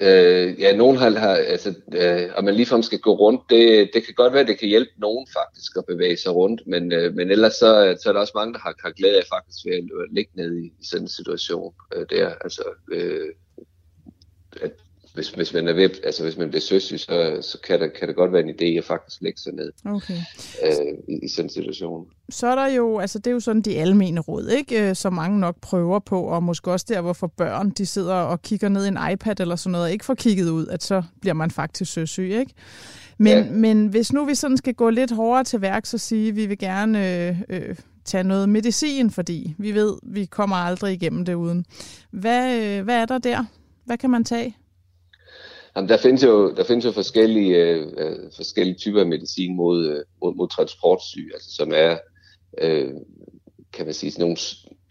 Øh, 0.00 0.60
ja, 0.60 0.76
nogen 0.76 0.96
har, 0.96 1.10
har 1.10 1.34
altså, 1.34 1.74
øh, 1.94 2.30
om 2.36 2.44
man 2.44 2.54
ligefrem 2.54 2.82
skal 2.82 2.98
gå 2.98 3.14
rundt, 3.14 3.42
det, 3.50 3.90
det 3.94 4.04
kan 4.04 4.14
godt 4.14 4.32
være, 4.32 4.42
at 4.42 4.48
det 4.48 4.58
kan 4.58 4.68
hjælpe 4.68 4.90
nogen 4.96 5.26
faktisk 5.38 5.76
at 5.76 5.86
bevæge 5.86 6.16
sig 6.16 6.34
rundt, 6.34 6.62
men, 6.66 6.92
øh, 6.92 7.14
men 7.14 7.30
ellers 7.30 7.52
så, 7.52 7.96
så 8.02 8.08
er 8.08 8.12
der 8.12 8.20
også 8.20 8.32
mange, 8.34 8.54
der 8.54 8.60
har, 8.60 8.74
har 8.84 8.90
glæde 8.90 9.18
af 9.18 9.24
faktisk 9.34 9.66
ved 9.66 9.74
at 9.74 10.12
ligge 10.12 10.30
nede 10.34 10.64
i, 10.64 10.66
i 10.66 10.84
sådan 10.84 11.04
en 11.04 11.08
situation 11.08 11.74
øh, 11.96 12.06
der. 12.10 12.34
Altså, 12.40 12.62
øh, 12.92 13.28
at 14.62 14.72
hvis, 15.14 15.30
hvis 15.30 15.54
man 15.54 15.68
er 15.68 15.72
ved, 15.72 15.90
altså 16.04 16.22
hvis 16.22 16.36
man 16.36 16.48
bliver 16.48 16.60
søsyg, 16.60 17.00
så, 17.00 17.38
så 17.40 17.58
kan, 17.66 17.80
det, 17.80 17.92
kan 17.98 18.08
det 18.08 18.16
godt 18.16 18.32
være 18.32 18.42
en 18.42 18.50
idé 18.50 18.78
at 18.78 18.84
faktisk 18.84 19.22
lægge 19.22 19.40
sig 19.40 19.52
ned 19.52 19.72
okay. 19.84 20.18
øh, 20.64 20.94
i, 21.08 21.24
i 21.24 21.28
sådan 21.28 21.44
en 21.44 21.50
situation. 21.50 22.06
Så 22.28 22.46
er 22.46 22.54
der 22.54 22.66
jo, 22.66 22.98
altså 22.98 23.18
det 23.18 23.26
er 23.26 23.30
jo 23.30 23.40
sådan 23.40 23.62
de 23.62 23.78
almene 23.78 24.20
råd, 24.20 24.48
ikke? 24.48 24.88
Øh, 24.88 24.96
som 24.96 25.12
mange 25.12 25.40
nok 25.40 25.56
prøver 25.60 25.98
på, 25.98 26.22
og 26.22 26.42
måske 26.42 26.72
også 26.72 26.86
der, 26.88 27.00
hvorfor 27.00 27.26
børn 27.26 27.70
de 27.70 27.86
sidder 27.86 28.14
og 28.14 28.42
kigger 28.42 28.68
ned 28.68 28.84
i 28.84 28.88
en 28.88 28.98
iPad 29.12 29.40
eller 29.40 29.56
sådan 29.56 29.72
noget, 29.72 29.84
og 29.84 29.92
ikke 29.92 30.04
får 30.04 30.14
kigget 30.14 30.50
ud, 30.50 30.66
at 30.66 30.82
så 30.82 31.02
bliver 31.20 31.34
man 31.34 31.50
faktisk 31.50 31.92
søsyg, 31.92 32.30
ikke? 32.38 32.54
Men, 33.18 33.38
ja. 33.38 33.50
men 33.50 33.86
hvis 33.86 34.12
nu 34.12 34.24
vi 34.24 34.34
sådan 34.34 34.56
skal 34.56 34.74
gå 34.74 34.90
lidt 34.90 35.10
hårdere 35.10 35.44
til 35.44 35.60
værk, 35.60 35.86
så 35.86 35.98
sige, 35.98 36.28
at 36.28 36.36
vi 36.36 36.46
vil 36.46 36.58
gerne 36.58 37.26
øh, 37.28 37.36
øh, 37.48 37.76
tage 38.04 38.24
noget 38.24 38.48
medicin, 38.48 39.10
fordi 39.10 39.54
vi 39.58 39.72
ved, 39.72 39.92
vi 40.02 40.24
kommer 40.24 40.56
aldrig 40.56 40.92
igennem 40.92 41.24
det 41.24 41.34
uden. 41.34 41.64
Hvad, 42.10 42.62
øh, 42.62 42.84
hvad 42.84 42.96
er 42.96 43.06
der 43.06 43.18
der? 43.18 43.44
Hvad 43.84 43.98
kan 43.98 44.10
man 44.10 44.24
tage? 44.24 44.56
Jamen, 45.76 45.88
der 45.88 45.96
findes 45.96 46.24
jo, 46.24 46.54
der 46.54 46.64
findes 46.64 46.84
jo 46.84 46.92
forskellige, 46.92 47.56
øh, 47.56 47.86
øh, 47.98 48.16
forskellige 48.36 48.76
typer 48.76 49.00
af 49.00 49.06
medicin 49.06 49.56
mod, 49.56 49.88
øh, 49.88 50.04
mod, 50.22 50.34
mod 50.34 50.48
transportsyge, 50.48 51.30
altså 51.34 51.54
som 51.54 51.72
er, 51.74 51.96
øh, 52.58 52.90
kan 53.72 53.84
man 53.84 53.94
sige, 53.94 54.10
sådan 54.10 54.22
nogle, 54.22 54.36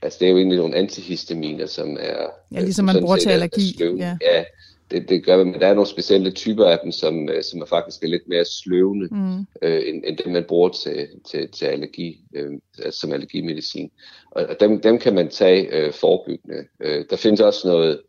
altså 0.04 0.20
det 0.20 0.26
er 0.26 0.32
jo 0.32 0.38
egentlig 0.38 0.58
nogle 0.58 0.76
antihistaminer, 0.76 1.66
som 1.66 1.98
er... 2.00 2.28
Ja, 2.52 2.60
ligesom 2.60 2.86
man 2.86 3.02
bruger 3.02 3.18
til 3.18 3.30
allergi. 3.30 3.78
ja. 3.80 4.18
ja, 4.22 4.44
det, 4.92 5.10
det 5.10 5.26
gør 5.26 5.44
men 5.44 5.54
der 5.54 5.68
er 5.68 5.74
nogle 5.74 5.88
specielle 5.88 6.32
typer 6.32 6.66
af 6.66 6.80
dem, 6.84 6.92
som, 6.92 7.30
øh, 7.30 7.44
som 7.44 7.62
er 7.62 7.66
faktisk 7.66 8.04
er 8.04 8.08
lidt 8.08 8.28
mere 8.28 8.46
sløvende, 8.46 9.08
mm. 9.12 9.46
øh, 9.62 9.82
end, 9.88 10.04
end 10.06 10.18
dem 10.18 10.34
man 10.34 10.46
bruger 10.48 10.70
til, 10.70 11.08
til, 11.32 11.50
til 11.50 11.66
allergi, 11.66 12.20
øh, 12.36 12.52
altså 12.84 13.00
som 13.00 13.12
allergimedicin. 13.12 13.92
Og, 14.32 14.46
og 14.46 14.60
dem, 14.60 14.82
dem 14.82 15.00
kan 15.00 15.16
man 15.16 15.30
tage 15.30 15.76
øh, 15.76 15.94
forebyggende. 15.94 16.66
Øh, 16.80 17.06
der 17.10 17.16
findes 17.16 17.42
også 17.42 17.68
noget 17.68 18.02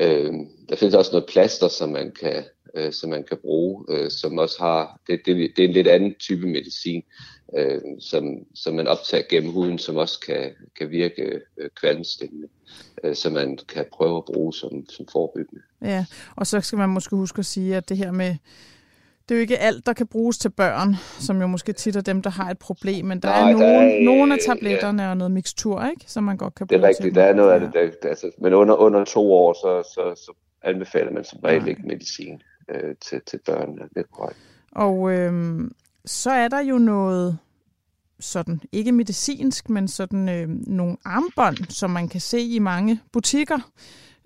Øh, 0.00 0.32
der 0.68 0.76
findes 0.76 0.94
også 0.94 1.12
noget 1.12 1.28
plaster, 1.28 1.68
som 1.68 1.88
man 1.88 2.12
kan, 2.20 2.44
øh, 2.74 2.92
som 2.92 3.10
man 3.10 3.24
kan 3.24 3.38
bruge, 3.42 3.84
øh, 3.88 4.10
som 4.10 4.38
også 4.38 4.56
har, 4.58 5.00
det, 5.06 5.20
det, 5.26 5.52
det 5.56 5.64
er 5.64 5.68
en 5.68 5.74
lidt 5.74 5.88
anden 5.88 6.14
type 6.14 6.46
medicin, 6.46 7.02
øh, 7.58 7.80
som, 8.00 8.24
som 8.54 8.74
man 8.74 8.86
optager 8.86 9.24
gennem 9.30 9.52
huden, 9.52 9.78
som 9.78 9.96
også 9.96 10.20
kan, 10.20 10.50
kan 10.78 10.90
virke 10.90 11.40
øh, 11.56 11.70
kvalmestillende, 11.80 12.48
øh, 13.04 13.14
som 13.14 13.32
man 13.32 13.58
kan 13.68 13.84
prøve 13.92 14.16
at 14.16 14.24
bruge 14.24 14.54
som, 14.54 14.88
som 14.88 15.06
forebyggende. 15.12 15.62
Ja, 15.82 16.04
og 16.36 16.46
så 16.46 16.60
skal 16.60 16.78
man 16.78 16.88
måske 16.88 17.16
huske 17.16 17.38
at 17.38 17.46
sige, 17.46 17.76
at 17.76 17.88
det 17.88 17.96
her 17.96 18.10
med 18.10 18.36
det 19.28 19.34
er 19.34 19.38
jo 19.38 19.40
ikke 19.40 19.58
alt, 19.58 19.86
der 19.86 19.92
kan 19.92 20.06
bruges 20.06 20.38
til 20.38 20.50
børn, 20.50 20.94
som 21.18 21.40
jo 21.40 21.46
måske 21.46 21.72
tit 21.72 21.96
er 21.96 22.00
dem, 22.00 22.22
der 22.22 22.30
har 22.30 22.50
et 22.50 22.58
problem, 22.58 23.04
men 23.04 23.20
der 23.20 23.28
Nej, 23.28 23.38
er, 23.50 23.52
nogen, 23.52 23.62
der 23.62 23.96
er 23.96 24.04
nogle 24.04 24.34
af 24.34 24.38
tabletterne 24.46 25.02
ja. 25.02 25.10
og 25.10 25.16
noget 25.16 25.30
mixtur, 25.30 25.84
ikke, 25.84 26.04
som 26.06 26.24
man 26.24 26.36
godt 26.36 26.54
kan 26.54 26.66
bruge 26.66 26.78
Det 26.78 26.84
er 26.84 26.88
rigtigt, 26.88 27.14
der 27.14 27.22
er 27.22 27.34
noget 27.34 27.52
af 27.52 27.60
det, 27.60 27.70
der, 27.74 27.90
der, 28.02 28.08
altså, 28.08 28.30
men 28.38 28.54
under, 28.54 28.74
under 28.74 29.04
to 29.04 29.32
år, 29.32 29.52
så, 29.52 29.90
så, 29.94 30.24
så 30.24 30.32
anbefaler 30.62 31.12
man 31.12 31.24
som 31.24 31.38
regel 31.44 31.68
ikke 31.68 31.82
medicin 31.82 32.42
øh, 32.68 32.94
til, 33.00 33.20
til 33.26 33.40
børn. 33.46 33.78
Det 33.78 33.88
er 33.96 34.02
korrekt. 34.12 34.38
Og 34.72 35.12
øh, 35.12 35.60
så 36.04 36.30
er 36.30 36.48
der 36.48 36.60
jo 36.60 36.78
noget 36.78 37.38
sådan, 38.20 38.60
ikke 38.72 38.92
medicinsk, 38.92 39.70
men 39.70 39.88
sådan 39.88 40.28
øh, 40.28 40.48
nogle 40.48 40.96
armbånd, 41.04 41.70
som 41.70 41.90
man 41.90 42.08
kan 42.08 42.20
se 42.20 42.40
i 42.40 42.58
mange 42.58 43.00
butikker, 43.12 43.58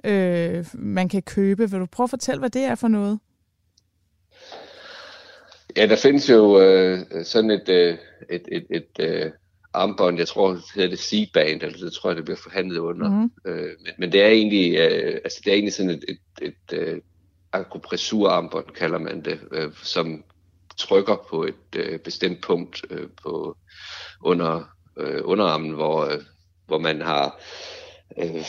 øh, 0.04 0.66
man 0.74 1.08
kan 1.08 1.22
købe. 1.22 1.70
Vil 1.70 1.80
du 1.80 1.86
prøve 1.86 2.04
at 2.04 2.10
fortælle, 2.10 2.38
hvad 2.38 2.50
det 2.50 2.64
er 2.64 2.74
for 2.74 2.88
noget? 2.88 3.18
Ja, 5.76 5.86
der 5.86 5.96
findes 5.96 6.30
jo 6.30 6.60
øh, 6.60 6.98
sådan 7.24 7.50
et, 7.50 7.68
øh, 7.68 7.98
et, 8.30 8.48
et, 8.52 8.66
et 8.70 8.90
øh, 9.00 9.30
armbånd, 9.72 10.18
jeg 10.18 10.28
tror, 10.28 10.50
det 10.50 10.62
hedder 10.74 10.90
det 10.90 10.98
C-band, 10.98 11.62
eller 11.62 11.78
det 11.78 11.92
tror 11.92 12.10
jeg, 12.10 12.16
det 12.16 12.24
bliver 12.24 12.38
forhandlet 12.42 12.78
under. 12.78 13.10
Mm. 13.10 13.30
Øh, 13.46 13.70
men, 13.84 13.92
men 13.98 14.12
det 14.12 14.22
er 14.22 14.28
egentlig, 14.28 14.76
øh, 14.78 15.20
altså 15.24 15.40
det 15.44 15.50
er 15.50 15.54
egentlig 15.54 15.74
sådan 15.74 15.90
et, 15.90 16.04
et, 16.08 16.18
et 16.42 16.78
øh, 16.78 17.00
akupressurarmbånd, 17.52 18.66
kalder 18.66 18.98
man 18.98 19.24
det, 19.24 19.40
øh, 19.52 19.72
som 19.82 20.24
trykker 20.76 21.26
på 21.30 21.44
et 21.44 21.76
øh, 21.76 21.98
bestemt 21.98 22.42
punkt 22.42 22.84
øh, 22.90 23.08
på 23.22 23.56
under 24.22 24.76
øh, 24.96 25.20
underarmen, 25.24 25.70
hvor, 25.70 26.04
øh, 26.04 26.20
hvor 26.66 26.78
man 26.78 27.00
har 27.00 27.40
øh, 28.18 28.44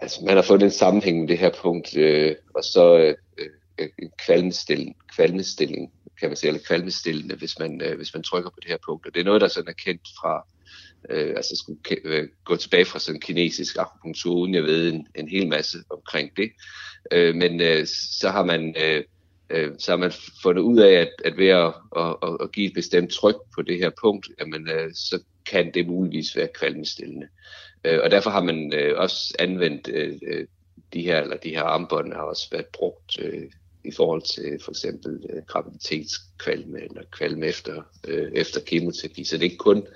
altså 0.00 0.24
man 0.24 0.36
har 0.36 0.42
fået 0.42 0.62
en 0.62 0.70
sammenhæng 0.70 1.20
med 1.20 1.28
det 1.28 1.38
her 1.38 1.50
punkt, 1.62 1.96
øh, 1.96 2.34
og 2.54 2.64
så 2.64 2.98
øh, 2.98 3.14
øh 3.38 3.88
en 3.98 4.10
kvalmestilling, 4.26 4.96
kvalmestilling 5.16 5.92
kan 6.20 6.28
man 6.28 6.36
sige, 6.36 6.48
eller 6.48 6.62
kvalmestillende, 6.66 7.36
hvis 7.36 7.58
man, 7.58 7.82
øh, 7.82 7.96
hvis 7.96 8.14
man 8.14 8.22
trykker 8.22 8.50
på 8.50 8.56
det 8.62 8.70
her 8.70 8.78
punkt. 8.86 9.06
Og 9.06 9.14
det 9.14 9.20
er 9.20 9.24
noget, 9.24 9.40
der 9.40 9.48
sådan 9.48 9.68
er 9.68 9.82
kendt 9.84 10.08
fra, 10.20 10.46
øh, 11.10 11.32
altså 11.36 11.56
skulle 11.56 11.80
øh, 12.04 12.28
gå 12.44 12.56
tilbage 12.56 12.84
fra 12.84 12.98
sådan 12.98 13.20
kinesisk 13.20 13.76
akupunktur, 13.78 14.34
uden 14.34 14.54
jeg 14.54 14.62
ved 14.62 14.92
en, 14.92 15.06
en 15.14 15.28
hel 15.28 15.48
masse 15.48 15.78
omkring 15.90 16.36
det. 16.36 16.50
Øh, 17.12 17.34
men 17.34 17.60
øh, 17.60 17.86
så 18.20 18.30
har 18.30 18.44
man 18.44 18.74
øh, 18.84 19.04
øh, 19.50 19.70
så 19.78 19.92
har 19.92 19.96
man 19.96 20.12
fundet 20.42 20.62
ud 20.62 20.78
af, 20.78 20.92
at, 20.92 21.12
at 21.24 21.36
ved 21.36 21.48
at, 21.48 21.74
at, 21.96 22.16
at, 22.22 22.36
at 22.40 22.52
give 22.52 22.66
et 22.66 22.74
bestemt 22.74 23.10
tryk 23.10 23.36
på 23.54 23.62
det 23.62 23.78
her 23.78 23.90
punkt, 24.00 24.28
jamen, 24.40 24.68
øh, 24.68 24.90
så 24.94 25.22
kan 25.50 25.74
det 25.74 25.86
muligvis 25.86 26.36
være 26.36 26.48
kvalmestillende. 26.58 27.28
Øh, 27.84 27.98
og 28.04 28.10
derfor 28.10 28.30
har 28.30 28.42
man 28.42 28.72
øh, 28.74 28.98
også 28.98 29.34
anvendt 29.38 29.88
øh, 29.88 30.18
øh 30.26 30.46
de 30.92 31.02
her, 31.02 31.20
eller 31.20 31.36
de 31.36 31.48
her 31.48 31.62
armbånd 31.62 32.12
har 32.12 32.22
også 32.22 32.48
været 32.52 32.66
brugt 32.66 33.20
øh, 33.20 33.50
i 33.84 33.92
forhold 33.96 34.22
til 34.22 34.58
for 34.64 34.70
eksempel 34.70 35.24
øh, 35.30 35.42
graviditetskvalme 35.46 36.82
eller 36.82 37.02
kvalme 37.12 37.46
efter, 37.46 37.82
øh, 38.08 38.32
efter 38.34 38.60
kemoterapi. 38.60 39.24
Så 39.24 39.36
det 39.36 39.42
er 39.42 39.50
ikke 39.50 39.56
kun 39.56 39.86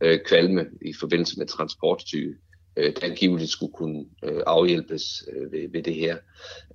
øh, 0.00 0.20
kvalme 0.26 0.66
i 0.82 0.92
forbindelse 1.00 1.38
med 1.38 1.46
transportsyge, 1.46 2.34
øh, 2.76 2.92
der 2.96 3.06
angiveligt 3.06 3.50
skulle 3.50 3.72
kunne 3.72 4.04
øh, 4.24 4.42
afhjælpes 4.46 5.24
øh, 5.32 5.52
ved, 5.52 5.68
ved 5.72 5.82
det 5.82 5.94
her. 5.94 6.16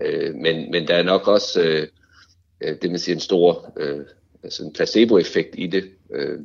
Øh, 0.02 0.36
men, 0.36 0.72
men 0.72 0.88
der 0.88 0.96
er 0.96 1.04
nok 1.04 1.28
også 1.28 1.62
øh, 1.62 1.88
øh, 2.64 2.78
det 2.82 2.90
man 2.90 3.00
siger 3.00 3.16
en 3.16 3.22
stor 3.22 3.74
øh, 3.78 4.06
altså 4.44 4.64
en 4.64 4.74
placeboeffekt 4.74 5.56
i 5.58 5.68
det. 5.68 5.92
Øh, 6.14 6.40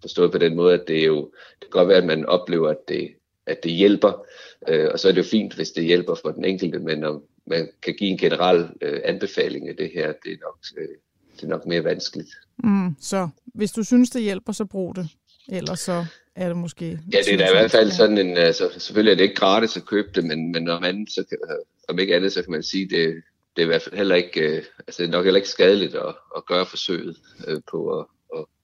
forstået 0.00 0.32
på 0.32 0.38
den 0.38 0.56
måde, 0.56 0.74
at 0.74 0.88
det 0.88 1.00
er 1.00 1.06
jo 1.06 1.30
det 1.50 1.60
kan 1.60 1.70
godt 1.70 1.88
være, 1.88 1.98
at 1.98 2.06
man 2.06 2.26
oplever, 2.26 2.68
at 2.68 2.88
det, 2.88 3.10
at 3.46 3.64
det 3.64 3.72
hjælper, 3.72 4.26
øh, 4.68 4.88
og 4.92 4.98
så 4.98 5.08
er 5.08 5.12
det 5.12 5.18
jo 5.18 5.28
fint, 5.28 5.54
hvis 5.54 5.70
det 5.70 5.84
hjælper 5.84 6.14
for 6.14 6.30
den 6.30 6.44
enkelte, 6.44 6.78
men 6.78 6.98
når, 6.98 7.22
man 7.46 7.68
kan 7.82 7.94
give 7.94 8.10
en 8.10 8.18
generel 8.18 8.68
øh, 8.80 9.00
anbefaling 9.04 9.68
af 9.68 9.76
det 9.76 9.90
her, 9.94 10.06
det 10.24 10.32
er 10.32 10.36
nok, 10.42 10.58
øh, 10.76 10.88
det 11.36 11.42
er 11.42 11.48
nok 11.48 11.66
mere 11.66 11.84
vanskeligt. 11.84 12.28
Mm, 12.64 12.96
så 13.00 13.28
hvis 13.44 13.72
du 13.72 13.82
synes, 13.82 14.10
det 14.10 14.22
hjælper, 14.22 14.52
så 14.52 14.64
brug 14.64 14.96
det. 14.96 15.08
Ellers 15.48 15.80
så 15.80 16.06
er 16.34 16.48
det 16.48 16.56
måske... 16.56 16.98
Ja, 17.12 17.18
det 17.18 17.34
er 17.34 17.36
da 17.36 17.48
i 17.48 17.52
hvert 17.52 17.70
fald 17.70 17.90
sådan 17.90 18.18
en... 18.18 18.36
Altså, 18.36 18.70
selvfølgelig 18.78 19.12
er 19.12 19.16
det 19.16 19.22
ikke 19.22 19.34
gratis 19.34 19.76
at 19.76 19.86
købe 19.86 20.08
det, 20.14 20.24
men, 20.24 20.52
men 20.52 20.68
om, 20.68 20.84
andet, 20.84 21.10
så 21.12 21.24
kan, 21.28 21.38
om 21.88 21.98
ikke 21.98 22.16
andet, 22.16 22.32
så 22.32 22.42
kan 22.42 22.52
man 22.52 22.62
sige, 22.62 22.88
det, 22.88 23.22
det 23.56 23.62
er 23.62 23.66
i 23.66 23.66
hvert 23.66 23.82
fald 23.82 23.96
heller 23.96 24.14
ikke... 24.14 24.40
Øh, 24.40 24.62
altså, 24.78 25.02
det 25.02 25.08
er 25.08 25.12
nok 25.12 25.24
heller 25.24 25.38
ikke 25.38 25.48
skadeligt 25.48 25.94
at, 25.94 26.14
at 26.36 26.46
gøre 26.46 26.66
forsøget 26.66 27.16
øh, 27.48 27.60
på 27.70 28.00
at, 28.00 28.06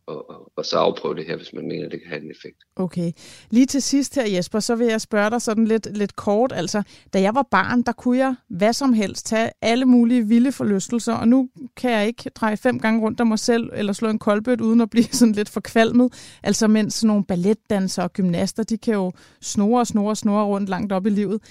og, 0.06 0.50
og, 0.56 0.64
så 0.64 0.76
afprøve 0.76 1.14
det 1.14 1.26
her, 1.26 1.36
hvis 1.36 1.52
man 1.52 1.68
mener, 1.68 1.88
det 1.88 2.00
kan 2.00 2.08
have 2.08 2.22
en 2.24 2.30
effekt. 2.30 2.56
Okay. 2.76 3.12
Lige 3.50 3.66
til 3.66 3.82
sidst 3.82 4.14
her, 4.14 4.26
Jesper, 4.26 4.60
så 4.60 4.74
vil 4.74 4.86
jeg 4.86 5.00
spørge 5.00 5.30
dig 5.30 5.42
sådan 5.42 5.64
lidt, 5.64 5.96
lidt 5.96 6.16
kort. 6.16 6.52
Altså, 6.52 6.82
da 7.12 7.20
jeg 7.20 7.34
var 7.34 7.46
barn, 7.50 7.82
der 7.82 7.92
kunne 7.92 8.18
jeg 8.18 8.34
hvad 8.48 8.72
som 8.72 8.92
helst 8.92 9.26
tage 9.26 9.50
alle 9.62 9.84
mulige 9.84 10.28
vilde 10.28 10.52
forlystelser, 10.52 11.14
og 11.14 11.28
nu 11.28 11.48
kan 11.76 11.90
jeg 11.90 12.06
ikke 12.06 12.30
dreje 12.30 12.56
fem 12.56 12.78
gange 12.78 13.00
rundt 13.00 13.20
om 13.20 13.26
mig 13.26 13.38
selv, 13.38 13.70
eller 13.72 13.92
slå 13.92 14.08
en 14.08 14.18
koldbøt, 14.18 14.60
uden 14.60 14.80
at 14.80 14.90
blive 14.90 15.04
sådan 15.20 15.34
lidt 15.34 15.48
forkvalmet. 15.48 16.36
Altså, 16.42 16.68
mens 16.68 16.94
sådan 16.94 17.08
nogle 17.08 17.24
balletdansere 17.24 18.06
og 18.06 18.12
gymnaster, 18.12 18.62
de 18.62 18.78
kan 18.78 18.94
jo 18.94 19.12
snore 19.40 19.80
og 19.80 19.86
snore 19.86 20.10
og 20.10 20.16
snore 20.16 20.44
rundt 20.44 20.68
langt 20.68 20.92
op 20.92 21.06
i 21.06 21.10
livet. 21.10 21.42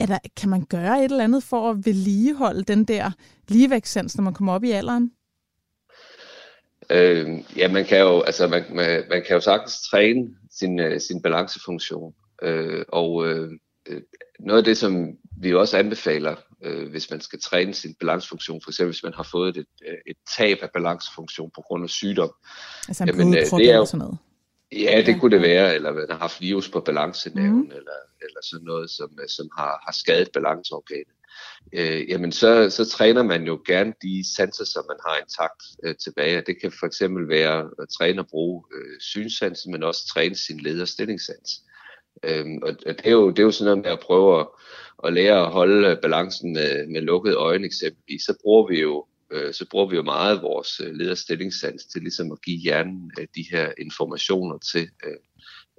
Er 0.00 0.06
der, 0.06 0.18
kan 0.36 0.50
man 0.50 0.64
gøre 0.64 0.98
et 0.98 1.10
eller 1.10 1.24
andet 1.24 1.42
for 1.42 1.70
at 1.70 1.86
vedligeholde 1.86 2.62
den 2.62 2.84
der 2.84 3.10
ligevægtssans, 3.48 4.16
når 4.16 4.24
man 4.24 4.34
kommer 4.34 4.52
op 4.52 4.64
i 4.64 4.70
alderen? 4.70 5.10
Øh, 6.90 7.28
ja, 7.56 7.72
man 7.72 7.84
kan 7.84 7.98
jo, 8.00 8.20
altså 8.20 8.48
man, 8.48 8.64
man, 8.70 9.04
man 9.10 9.22
kan 9.26 9.34
jo 9.34 9.40
sagtens 9.40 9.82
træne 9.90 10.28
sin, 10.50 10.80
uh, 10.80 10.98
sin 10.98 11.22
balancefunktion. 11.22 12.14
Øh, 12.42 12.84
og 12.88 13.28
øh, 13.28 13.50
øh, 13.88 14.02
noget 14.40 14.58
af 14.58 14.64
det, 14.64 14.76
som 14.76 15.08
vi 15.40 15.54
også 15.54 15.78
anbefaler, 15.78 16.36
øh, 16.62 16.90
hvis 16.90 17.10
man 17.10 17.20
skal 17.20 17.40
træne 17.40 17.74
sin 17.74 17.94
balancefunktion, 18.00 18.60
for 18.64 18.70
eksempel 18.70 18.92
hvis 18.92 19.02
man 19.02 19.14
har 19.14 19.22
fået 19.22 19.56
et, 19.56 19.66
et 20.06 20.16
tab 20.36 20.58
af 20.62 20.70
balancefunktion 20.74 21.50
på 21.54 21.60
grund 21.60 21.84
af 21.84 21.90
sygdom. 21.90 22.32
Altså 22.88 23.02
en 23.02 23.08
jamen, 23.08 23.34
øh, 23.34 23.40
det 23.40 23.70
er 23.70 23.76
jo, 23.76 23.84
sådan 23.84 23.98
noget? 23.98 24.18
Ja, 24.72 25.02
det 25.06 25.20
kunne 25.20 25.36
det 25.36 25.42
være, 25.42 25.74
eller 25.74 25.92
man 25.92 26.06
har 26.10 26.18
haft 26.18 26.40
virus 26.40 26.68
på 26.68 26.80
balancenerven, 26.80 27.52
mm. 27.52 27.76
eller, 27.78 27.98
eller 28.20 28.40
sådan 28.42 28.64
noget, 28.64 28.90
som, 28.90 29.18
som 29.28 29.48
har, 29.58 29.82
har 29.86 29.92
skadet 29.92 30.28
balanceorganet 30.34 31.14
øh, 31.72 32.08
jamen 32.08 32.32
så, 32.32 32.70
så 32.70 32.84
træner 32.84 33.22
man 33.22 33.44
jo 33.44 33.60
gerne 33.66 33.92
de 34.02 34.34
sanser, 34.36 34.64
som 34.64 34.84
man 34.88 34.96
har 35.06 35.16
intakt 35.16 35.62
øh, 35.84 35.94
tilbage. 35.96 36.42
Det 36.46 36.60
kan 36.60 36.72
for 36.80 36.86
eksempel 36.86 37.28
være 37.28 37.70
at 37.82 37.88
træne 37.98 38.22
og 38.22 38.28
bruge 38.30 38.64
øh, 38.74 39.00
synsansen, 39.00 39.72
men 39.72 39.82
også 39.82 40.06
træne 40.06 40.34
sin 40.36 40.60
leder- 40.60 40.84
stillingssans. 40.84 41.50
Øhm, 42.24 42.58
og 42.62 42.72
det 42.86 43.06
er, 43.06 43.10
jo, 43.10 43.30
det 43.30 43.38
er 43.38 43.42
jo 43.42 43.50
sådan 43.50 43.64
noget 43.64 43.84
med 43.84 43.90
at 43.90 44.00
prøve 44.00 44.40
at, 44.40 44.46
at 45.04 45.12
lære 45.12 45.46
at 45.46 45.52
holde 45.52 45.88
øh, 45.88 46.00
balancen 46.02 46.52
med, 46.52 46.86
med 46.86 47.00
lukkede 47.00 47.34
øjne 47.34 47.66
eksempelvis. 47.66 48.22
Så 48.22 48.34
bruger 48.42 48.68
vi 48.68 48.80
jo 48.80 49.06
øh, 49.32 49.54
så 49.54 49.66
bruger 49.70 49.88
vi 49.90 49.96
jo 49.96 50.02
meget 50.02 50.42
vores 50.42 50.80
øh, 50.80 50.94
lederstillingssans 50.94 51.84
til 51.84 52.02
ligesom 52.02 52.32
at 52.32 52.42
give 52.42 52.58
hjernen 52.58 53.10
øh, 53.20 53.26
de 53.34 53.44
her 53.50 53.72
informationer 53.78 54.58
til, 54.58 54.88
øh, 55.06 55.16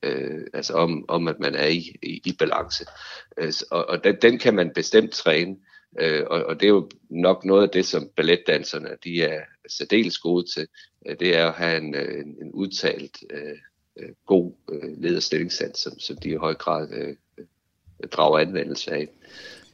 øh, 0.03 0.47
altså 0.53 0.73
om, 0.73 1.05
om 1.07 1.27
at 1.27 1.39
man 1.39 1.55
er 1.55 1.67
i, 1.67 1.95
i, 2.03 2.21
i 2.25 2.35
balance. 2.39 2.85
Øh, 3.37 3.53
og 3.71 3.89
og 3.89 4.03
den, 4.03 4.15
den 4.21 4.39
kan 4.39 4.55
man 4.55 4.71
bestemt 4.75 5.11
træne, 5.11 5.55
øh, 5.99 6.23
og, 6.27 6.43
og 6.43 6.59
det 6.59 6.65
er 6.65 6.69
jo 6.69 6.89
nok 7.09 7.45
noget 7.45 7.63
af 7.63 7.69
det, 7.69 7.85
som 7.85 8.09
balletdanserne 8.15 8.89
de 9.03 9.23
er 9.23 9.41
særdeles 9.69 10.17
gode 10.17 10.45
til, 10.53 10.67
øh, 11.07 11.15
det 11.19 11.37
er 11.37 11.47
at 11.47 11.53
have 11.53 11.77
en, 11.77 11.95
øh, 11.95 12.21
en, 12.21 12.37
en 12.41 12.51
udtalt 12.51 13.17
øh, 13.29 13.57
øh, 13.99 14.09
god 14.25 14.53
øh, 14.71 15.01
lederstillingssats, 15.01 15.79
som, 15.79 15.99
som 15.99 16.17
de 16.17 16.29
i 16.29 16.35
høj 16.35 16.53
grad 16.53 16.91
øh, 16.91 17.15
øh, 17.37 17.45
drager 18.11 18.39
anvendelse 18.39 18.91
af. 18.91 19.07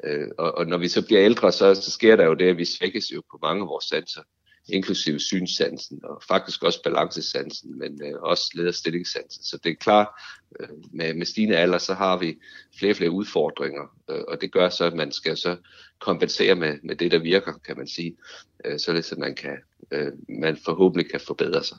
Øh, 0.03 0.27
og, 0.37 0.57
og 0.57 0.67
når 0.67 0.77
vi 0.77 0.87
så 0.87 1.05
bliver 1.05 1.25
ældre, 1.25 1.51
så, 1.51 1.75
så 1.75 1.91
sker 1.91 2.15
der 2.15 2.25
jo 2.25 2.33
det, 2.33 2.49
at 2.49 2.57
vi 2.57 2.65
svækkes 2.65 3.11
jo 3.11 3.21
på 3.31 3.39
mange 3.41 3.61
af 3.61 3.67
vores 3.67 3.85
sanser, 3.85 4.21
inklusive 4.69 5.19
synssansen 5.19 5.99
og 6.03 6.23
faktisk 6.27 6.63
også 6.63 6.83
balancesansen, 6.83 7.79
men 7.79 8.01
øh, 8.03 8.21
også 8.21 8.51
lederstillingssansen. 8.53 9.43
Så 9.43 9.57
det 9.63 9.71
er 9.71 9.75
klart, 9.75 10.07
øh, 10.59 10.69
med, 10.91 11.13
med 11.13 11.25
stigende 11.25 11.57
alder, 11.57 11.77
så 11.77 11.93
har 11.93 12.17
vi 12.17 12.37
flere 12.79 12.91
og 12.91 12.95
flere 12.95 13.11
udfordringer, 13.11 13.95
øh, 14.09 14.21
og 14.27 14.41
det 14.41 14.51
gør 14.51 14.69
så, 14.69 14.85
at 14.85 14.93
man 14.93 15.11
skal 15.11 15.37
så 15.37 15.57
kompensere 15.99 16.55
med, 16.55 16.77
med 16.83 16.95
det, 16.95 17.11
der 17.11 17.19
virker, 17.19 17.53
kan 17.65 17.77
man 17.77 17.87
sige, 17.87 18.17
øh, 18.65 18.79
således 18.79 19.11
at 19.11 19.17
man, 19.17 19.35
kan, 19.35 19.57
øh, 19.91 20.11
man 20.29 20.57
forhåbentlig 20.65 21.11
kan 21.11 21.19
forbedre 21.19 21.63
sig. 21.63 21.77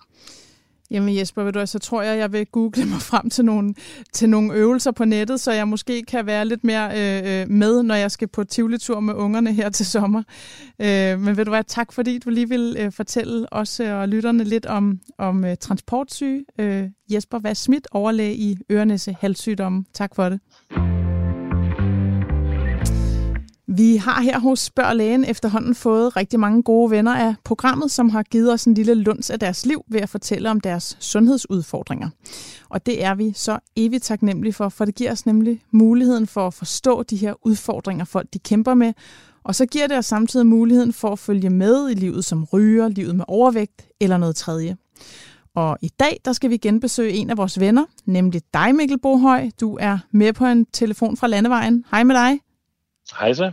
Jamen 0.91 1.17
Jesper, 1.17 1.43
ved 1.43 1.53
du, 1.53 1.67
så 1.67 1.79
tror 1.79 2.03
jeg, 2.03 2.19
jeg 2.19 2.33
vil 2.33 2.47
google 2.47 2.85
mig 2.85 3.03
frem 3.03 3.31
til 3.31 3.45
nogle, 3.45 3.75
til 4.13 4.29
nogle 4.29 4.55
øvelser 4.55 4.91
på 4.91 5.05
nettet, 5.05 5.41
så 5.41 5.53
jeg 5.53 5.69
måske 5.69 6.03
kan 6.03 6.27
være 6.27 6.45
lidt 6.45 6.65
mere 6.65 6.91
øh, 6.91 7.41
øh, 7.41 7.51
med, 7.51 7.83
når 7.83 7.95
jeg 7.95 8.11
skal 8.11 8.29
på 8.29 8.45
Tivoli-tur 8.45 9.01
med 9.01 9.15
ungerne 9.15 9.53
her 9.53 9.69
til 9.69 9.87
sommer. 9.87 10.23
Øh, 10.81 11.21
men 11.21 11.37
ved 11.37 11.45
du 11.45 11.51
hvad, 11.51 11.65
tak 11.65 11.93
fordi 11.93 12.19
du 12.19 12.31
lige 12.31 12.49
vil 12.49 12.77
øh, 12.79 12.93
fortælle 12.93 13.53
os 13.53 13.81
øh, 13.81 13.95
og 13.95 14.09
lytterne 14.09 14.45
lidt 14.45 14.67
om, 14.67 15.01
om 15.19 15.45
øh, 15.45 15.57
transportsyge. 15.57 16.45
Øh, 16.61 16.85
Jesper 17.13 17.39
Vass 17.39 17.61
Schmidt, 17.61 17.87
overlæge 17.91 18.35
i 18.35 18.57
Ørenæse 18.73 19.17
Halssygdomme. 19.21 19.85
Tak 19.95 20.15
for 20.15 20.29
det. 20.29 20.41
Vi 23.71 23.97
har 23.97 24.21
her 24.23 24.39
hos 24.39 24.61
Spørg 24.61 24.97
Lægen 24.97 25.25
efterhånden 25.25 25.75
fået 25.75 26.17
rigtig 26.17 26.41
mange 26.41 26.63
gode 26.63 26.91
venner 26.91 27.15
af 27.15 27.35
programmet, 27.45 27.91
som 27.91 28.11
har 28.11 28.23
givet 28.23 28.53
os 28.53 28.65
en 28.65 28.75
lille 28.75 28.95
lunds 28.95 29.31
af 29.31 29.41
deres 29.41 29.67
liv 29.67 29.85
ved 29.89 30.01
at 30.01 30.09
fortælle 30.09 30.51
om 30.51 30.61
deres 30.61 30.97
sundhedsudfordringer. 31.01 32.09
Og 32.69 32.87
det 32.87 33.05
er 33.05 33.15
vi 33.15 33.33
så 33.37 33.59
evigt 33.77 34.05
taknemmelige 34.05 34.53
for, 34.53 34.69
for 34.69 34.85
det 34.85 34.95
giver 34.95 35.13
os 35.13 35.27
nemlig 35.27 35.63
muligheden 35.71 36.27
for 36.27 36.47
at 36.47 36.55
forstå 36.55 37.03
de 37.03 37.17
her 37.17 37.47
udfordringer, 37.47 38.05
folk 38.05 38.29
de 38.33 38.39
kæmper 38.39 38.75
med, 38.75 38.93
og 39.45 39.55
så 39.55 39.67
giver 39.67 39.87
det 39.87 39.99
os 39.99 40.07
samtidig 40.07 40.47
muligheden 40.47 40.93
for 40.93 41.09
at 41.09 41.19
følge 41.19 41.51
med 41.51 41.91
i 41.91 41.95
livet 41.95 42.25
som 42.25 42.45
ryger, 42.45 42.89
livet 42.89 43.17
med 43.17 43.25
overvægt 43.29 43.87
eller 44.01 44.19
noget 44.19 44.37
tredje. 44.37 44.77
Og 45.55 45.79
i 45.83 45.91
dag, 46.01 46.21
der 46.25 46.33
skal 46.33 46.51
vi 46.51 46.57
genbesøge 46.57 47.13
en 47.13 47.31
af 47.31 47.37
vores 47.37 47.61
venner, 47.61 47.85
nemlig 48.07 48.43
dig, 48.55 48.75
Mikkel 48.75 48.99
Bohøj. 48.99 49.51
Du 49.61 49.77
er 49.81 49.99
med 50.11 50.33
på 50.33 50.47
en 50.47 50.67
telefon 50.73 51.17
fra 51.17 51.27
Landevejen. 51.27 51.85
Hej 51.91 52.05
med 52.05 52.15
dig. 52.15 52.48
Hej 53.17 53.33
så. 53.33 53.53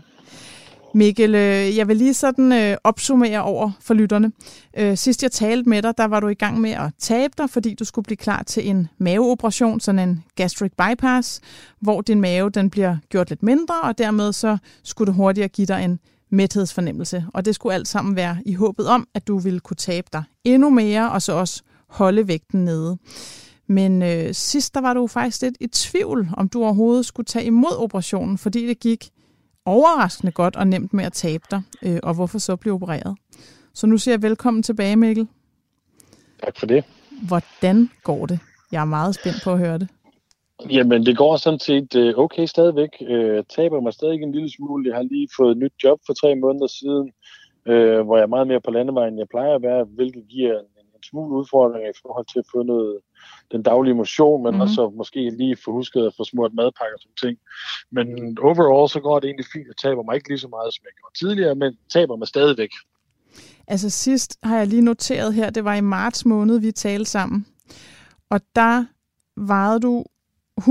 Mikkel, 0.94 1.36
øh, 1.36 1.78
jeg 1.78 1.88
vil 1.88 1.98
lige 1.98 2.14
sådan 2.14 2.52
øh, 2.52 2.78
opsummere 2.84 3.44
over 3.44 3.72
for 3.82 3.94
lytterne. 3.94 4.32
Øh, 4.78 4.98
sidst 4.98 5.24
jeg 5.24 5.32
talte 5.32 5.70
med 5.70 5.82
dig, 5.82 5.98
der 5.98 6.06
var 6.06 6.20
du 6.20 6.28
i 6.28 6.34
gang 6.34 6.62
med 6.62 6.72
at 6.72 6.92
tabe 7.00 7.34
dig, 7.38 7.50
fordi 7.50 7.74
du 7.74 7.86
skulle 7.86 8.04
blive 8.04 8.18
klar 8.18 8.44
til 8.44 8.70
en 8.70 8.88
maveoperation, 8.98 9.80
sådan 9.80 10.10
en 10.10 10.24
gastric 10.36 10.72
bypass, 10.72 11.42
hvor 11.80 12.02
din 12.02 12.22
mave 12.22 12.50
den 12.50 12.70
bliver 12.70 12.98
gjort 13.10 13.30
lidt 13.30 13.44
mindre, 13.44 13.82
og 13.82 13.98
dermed 13.98 14.34
så 14.34 14.58
skulle 14.84 15.06
det 15.06 15.16
hurtigere 15.16 15.48
give 15.48 15.68
dig 15.68 15.84
en 15.84 16.00
mæthedsfornemmelse. 16.30 17.26
Og 17.34 17.46
det 17.46 17.56
skulle 17.56 17.74
alt 17.74 17.88
sammen 17.88 18.16
være 18.16 18.38
i 18.46 18.54
håbet 18.54 18.88
om, 18.88 19.08
at 19.14 19.28
du 19.28 19.38
ville 19.38 19.60
kunne 19.60 19.78
tabe 19.78 20.08
dig 20.14 20.24
endnu 20.44 20.70
mere, 20.70 21.12
og 21.12 21.22
så 21.22 21.34
også 21.34 21.64
holde 21.88 22.28
vægten 22.28 22.66
nede. 22.66 22.98
Men 23.68 24.02
øh, 24.02 24.34
sidst 24.34 24.74
der 24.74 24.82
var 24.82 24.94
du 24.94 25.08
faktisk 25.08 25.42
lidt 25.42 25.58
i 25.60 25.68
tvivl, 25.68 26.30
om 26.38 26.50
du 26.50 26.64
overhovedet 26.64 27.06
skulle 27.06 27.26
tage 27.26 27.46
imod 27.46 27.78
operationen, 27.78 28.38
fordi 28.38 28.68
det 28.68 28.80
gik 28.80 29.10
overraskende 29.66 30.32
godt 30.32 30.56
og 30.56 30.68
nemt 30.68 30.94
med 30.94 31.06
at 31.06 31.14
tabe 31.14 31.44
dig, 31.52 31.62
øh, 31.82 32.00
og 32.04 32.16
hvorfor 32.16 32.40
så 32.40 32.56
blive 32.56 32.74
opereret. 32.74 33.18
Så 33.74 33.88
nu 33.88 33.98
siger 33.98 34.14
jeg 34.14 34.22
velkommen 34.22 34.64
tilbage, 34.64 34.96
Mikkel. 34.96 35.28
Tak 36.44 36.60
for 36.60 36.66
det. 36.66 36.84
Hvordan 37.28 37.90
går 38.04 38.26
det? 38.26 38.40
Jeg 38.72 38.82
er 38.82 38.86
meget 38.86 39.16
spændt 39.16 39.38
på 39.44 39.52
at 39.52 39.60
høre 39.60 39.78
det. 39.78 39.88
Jamen, 40.70 41.06
det 41.06 41.18
går 41.18 41.38
sådan 41.38 41.60
set 41.60 41.96
øh, 41.96 42.14
okay 42.18 42.46
stadigvæk. 42.46 42.90
Jeg 43.02 43.10
øh, 43.10 43.44
taber 43.56 43.82
mig 43.82 43.94
stadig 43.94 44.22
en 44.22 44.32
lille 44.32 44.52
smule. 44.52 44.90
Jeg 44.90 44.96
har 44.96 45.04
lige 45.04 45.28
fået 45.38 45.52
et 45.52 45.58
nyt 45.58 45.74
job 45.84 46.00
for 46.06 46.14
tre 46.14 46.36
måneder 46.36 46.68
siden, 46.68 47.12
hvor 48.06 48.16
jeg 48.18 48.24
er 48.24 48.28
meget 48.36 48.48
mere 48.48 48.62
på 48.62 48.72
landevejen, 48.72 49.14
end 49.14 49.20
jeg 49.20 49.30
plejer 49.30 49.56
at 49.56 49.62
være, 49.62 49.84
hvilket 49.84 50.24
giver 50.30 50.60
en, 50.60 50.66
en 50.96 51.04
smule 51.04 51.38
udfordringer 51.38 51.90
i 51.90 52.00
forhold 52.02 52.26
til 52.26 52.40
at 52.40 52.46
få 52.52 52.64
noget, 52.64 53.00
den 53.52 53.64
daglige 53.64 53.94
motion, 53.94 54.44
men 54.44 54.52
mm-hmm. 54.52 54.62
også 54.62 54.92
måske 54.96 55.30
lige 55.30 55.58
få 55.66 55.72
husket 55.72 56.06
at 56.06 56.14
få 56.18 56.24
smurt 56.24 56.54
madpakker 56.54 56.96
og 56.96 57.02
sådan 57.02 57.22
ting. 57.26 57.38
Men 57.92 58.38
overall 58.42 58.90
så 58.90 59.00
går 59.00 59.20
det 59.20 59.28
egentlig 59.28 59.46
fint. 59.54 59.68
Jeg 59.68 59.78
taber 59.84 60.04
mig 60.04 60.16
ikke 60.16 60.30
lige 60.30 60.40
så 60.40 60.48
meget, 60.48 60.74
som 60.74 60.84
jeg 60.86 60.94
gjorde 61.00 61.16
tidligere, 61.22 61.56
men 61.56 61.78
taber 61.90 62.16
mig 62.16 62.28
stadigvæk. 62.28 62.70
Altså 63.68 63.90
sidst 63.90 64.38
har 64.44 64.58
jeg 64.58 64.68
lige 64.68 64.82
noteret 64.82 65.34
her, 65.34 65.50
det 65.50 65.66
var 65.66 65.76
i 65.76 65.82
marts 65.82 66.26
måned, 66.26 66.60
vi 66.60 66.72
talte 66.72 67.12
sammen. 67.12 67.46
Og 68.30 68.42
der 68.56 68.86
vejede 69.38 69.80
du 69.80 70.06
181,1, 70.62 70.68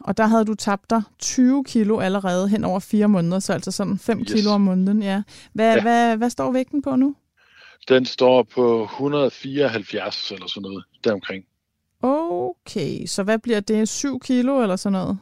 og 0.00 0.16
der 0.16 0.26
havde 0.26 0.44
du 0.44 0.54
tabt 0.54 0.90
dig 0.90 1.02
20 1.18 1.64
kilo 1.64 1.98
allerede 1.98 2.48
hen 2.48 2.64
over 2.64 2.80
fire 2.80 3.08
måneder, 3.08 3.38
så 3.38 3.52
altså 3.52 3.70
sådan 3.70 3.98
5 3.98 4.18
yes. 4.18 4.32
kilo 4.32 4.50
om 4.50 4.60
måneden. 4.60 5.02
Ja. 5.02 5.22
Hvad, 5.52 5.74
ja. 5.74 5.82
Hvad, 5.82 6.16
hvad 6.16 6.30
står 6.30 6.52
vægten 6.52 6.82
på 6.82 6.96
nu? 6.96 7.14
Den 7.88 8.04
står 8.04 8.42
på 8.42 8.82
174 8.82 10.30
eller 10.30 10.46
sådan 10.46 10.62
noget 10.62 10.84
deromkring. 11.04 11.44
Okay, 12.02 13.06
så 13.06 13.22
hvad 13.22 13.38
bliver 13.38 13.60
det? 13.60 13.88
7 13.88 14.20
kilo 14.20 14.62
eller 14.62 14.76
sådan 14.76 14.92
noget? 14.92 15.18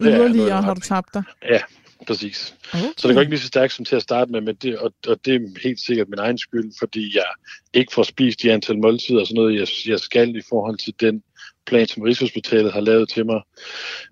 Yderligere 0.00 0.56
ja, 0.56 0.60
har 0.60 0.74
du 0.74 0.80
tabt 0.80 1.14
dig? 1.14 1.22
Ja, 1.50 1.60
præcis. 2.06 2.54
Okay. 2.74 2.82
Så 2.96 3.08
det 3.08 3.14
går 3.14 3.20
ikke 3.20 3.32
lige 3.32 3.40
så 3.40 3.46
stærkt 3.46 3.72
som 3.72 3.84
til 3.84 3.96
at 3.96 4.02
starte 4.02 4.32
med, 4.32 4.40
men 4.40 4.54
det, 4.54 4.78
og, 4.78 4.92
og 5.08 5.24
det 5.24 5.34
er 5.34 5.62
helt 5.62 5.80
sikkert 5.80 6.08
min 6.08 6.18
egen 6.18 6.38
skyld, 6.38 6.72
fordi 6.78 7.16
jeg 7.16 7.26
ikke 7.74 7.92
får 7.92 8.02
spist 8.02 8.42
de 8.42 8.52
antal 8.52 8.78
måltider 8.78 9.20
og 9.20 9.26
sådan 9.26 9.42
noget, 9.42 9.60
jeg, 9.60 9.68
jeg 9.86 10.00
skal 10.00 10.36
i 10.36 10.42
forhold 10.48 10.78
til 10.78 10.94
den 11.00 11.22
plan, 11.66 11.86
som 11.86 12.02
Rigshospitalet 12.02 12.72
har 12.72 12.80
lavet 12.80 13.08
til 13.08 13.26
mig. 13.26 13.40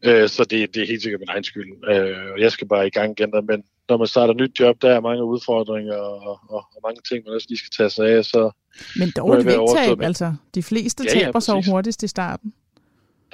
Øh, 0.04 0.28
så 0.28 0.44
det, 0.44 0.74
det 0.74 0.82
er 0.82 0.86
helt 0.86 1.02
sikkert 1.02 1.20
min 1.20 1.28
egen 1.28 1.44
skyld. 1.44 1.90
Øh, 1.90 2.32
og 2.32 2.40
jeg 2.40 2.52
skal 2.52 2.68
bare 2.68 2.86
i 2.86 2.90
gang 2.90 3.20
igen. 3.20 3.46
Men 3.46 3.62
når 3.90 3.96
man 3.96 4.06
starter 4.06 4.34
et 4.34 4.40
nyt 4.40 4.60
job, 4.60 4.82
der 4.82 4.90
er 4.90 5.00
mange 5.00 5.24
udfordringer 5.24 5.96
og, 5.96 6.40
og, 6.48 6.64
og 6.74 6.80
mange 6.84 7.00
ting, 7.08 7.24
man 7.26 7.34
også 7.34 7.46
lige 7.48 7.58
skal 7.58 7.70
tage 7.76 7.90
sig 7.90 8.06
af. 8.08 8.24
Så 8.24 8.50
Men 8.96 9.12
dårligt 9.16 9.46
vægttab, 9.46 10.00
altså. 10.00 10.34
De 10.54 10.62
fleste 10.62 11.04
ja, 11.04 11.18
ja, 11.18 11.24
taber 11.24 11.40
sig 11.40 11.64
hurtigst 11.70 12.02
i 12.02 12.08
starten. 12.08 12.52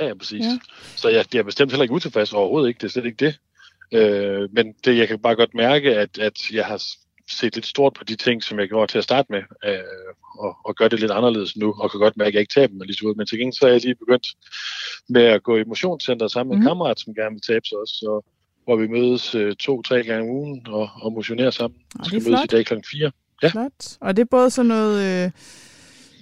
Ja, 0.00 0.06
ja 0.06 0.14
præcis. 0.14 0.44
Ja. 0.44 0.58
Så 0.96 1.08
jeg, 1.08 1.24
jeg 1.32 1.38
er 1.38 1.42
bestemt 1.42 1.72
heller 1.72 1.82
ikke 1.82 1.94
utilfreds 1.94 2.32
overhovedet 2.32 2.68
ikke. 2.68 2.78
Det 2.78 2.84
er 2.84 2.90
slet 2.90 3.06
ikke 3.06 3.24
det. 3.26 3.38
Øh, 3.92 4.48
men 4.52 4.74
det, 4.84 4.96
jeg 4.96 5.08
kan 5.08 5.18
bare 5.18 5.36
godt 5.36 5.54
mærke, 5.54 5.96
at, 5.96 6.18
at 6.18 6.50
jeg 6.52 6.66
har 6.66 6.82
set 7.30 7.54
lidt 7.54 7.66
stort 7.66 7.92
på 7.94 8.04
de 8.04 8.16
ting, 8.16 8.42
som 8.42 8.58
jeg 8.58 8.68
gjorde 8.68 8.92
til 8.92 8.98
at 8.98 9.04
starte 9.04 9.32
med, 9.32 9.42
øh, 9.64 9.78
og, 10.38 10.56
og 10.64 10.74
gør 10.74 10.88
det 10.88 11.00
lidt 11.00 11.10
anderledes 11.10 11.56
nu, 11.56 11.74
og 11.78 11.90
kan 11.90 12.00
godt 12.00 12.16
mærke, 12.16 12.28
at 12.28 12.34
jeg 12.34 12.40
ikke 12.40 12.54
taber 12.54 12.74
mig 12.74 12.86
lige 12.86 12.96
så 12.96 13.06
ud. 13.06 13.14
Men 13.14 13.26
til 13.26 13.38
gengæld 13.38 13.54
så 13.54 13.66
er 13.66 13.70
jeg 13.70 13.80
lige 13.80 13.94
begyndt 13.94 14.26
med 15.08 15.22
at 15.22 15.42
gå 15.42 15.56
i 15.56 15.64
motionscenter 15.64 16.28
sammen 16.28 16.48
med 16.48 16.56
mm. 16.56 16.60
en 16.60 16.64
mhm. 16.64 16.70
kammerat, 16.70 17.00
som 17.00 17.14
gerne 17.14 17.34
vil 17.34 17.42
tabe 17.42 17.66
sig 17.66 17.78
også, 17.78 17.94
så, 17.94 18.24
hvor 18.66 18.76
vi 18.76 18.86
mødes 18.86 19.34
øh, 19.34 19.56
to-tre 19.56 20.02
gange 20.02 20.30
om 20.30 20.36
ugen 20.36 20.66
og, 20.66 20.90
og 20.94 21.12
motionerer 21.12 21.50
sammen. 21.50 21.80
Vi 21.98 22.04
skal 22.04 22.22
mødes 22.30 22.44
i 22.44 22.46
dag 22.46 22.66
kl. 22.66 22.74
4. 22.90 23.10
Ja. 23.42 23.48
Flot. 23.48 23.96
Og 24.00 24.16
det 24.16 24.22
er 24.22 24.26
både 24.30 24.50
sådan 24.50 24.68
noget 24.68 25.24
øh, 25.24 25.30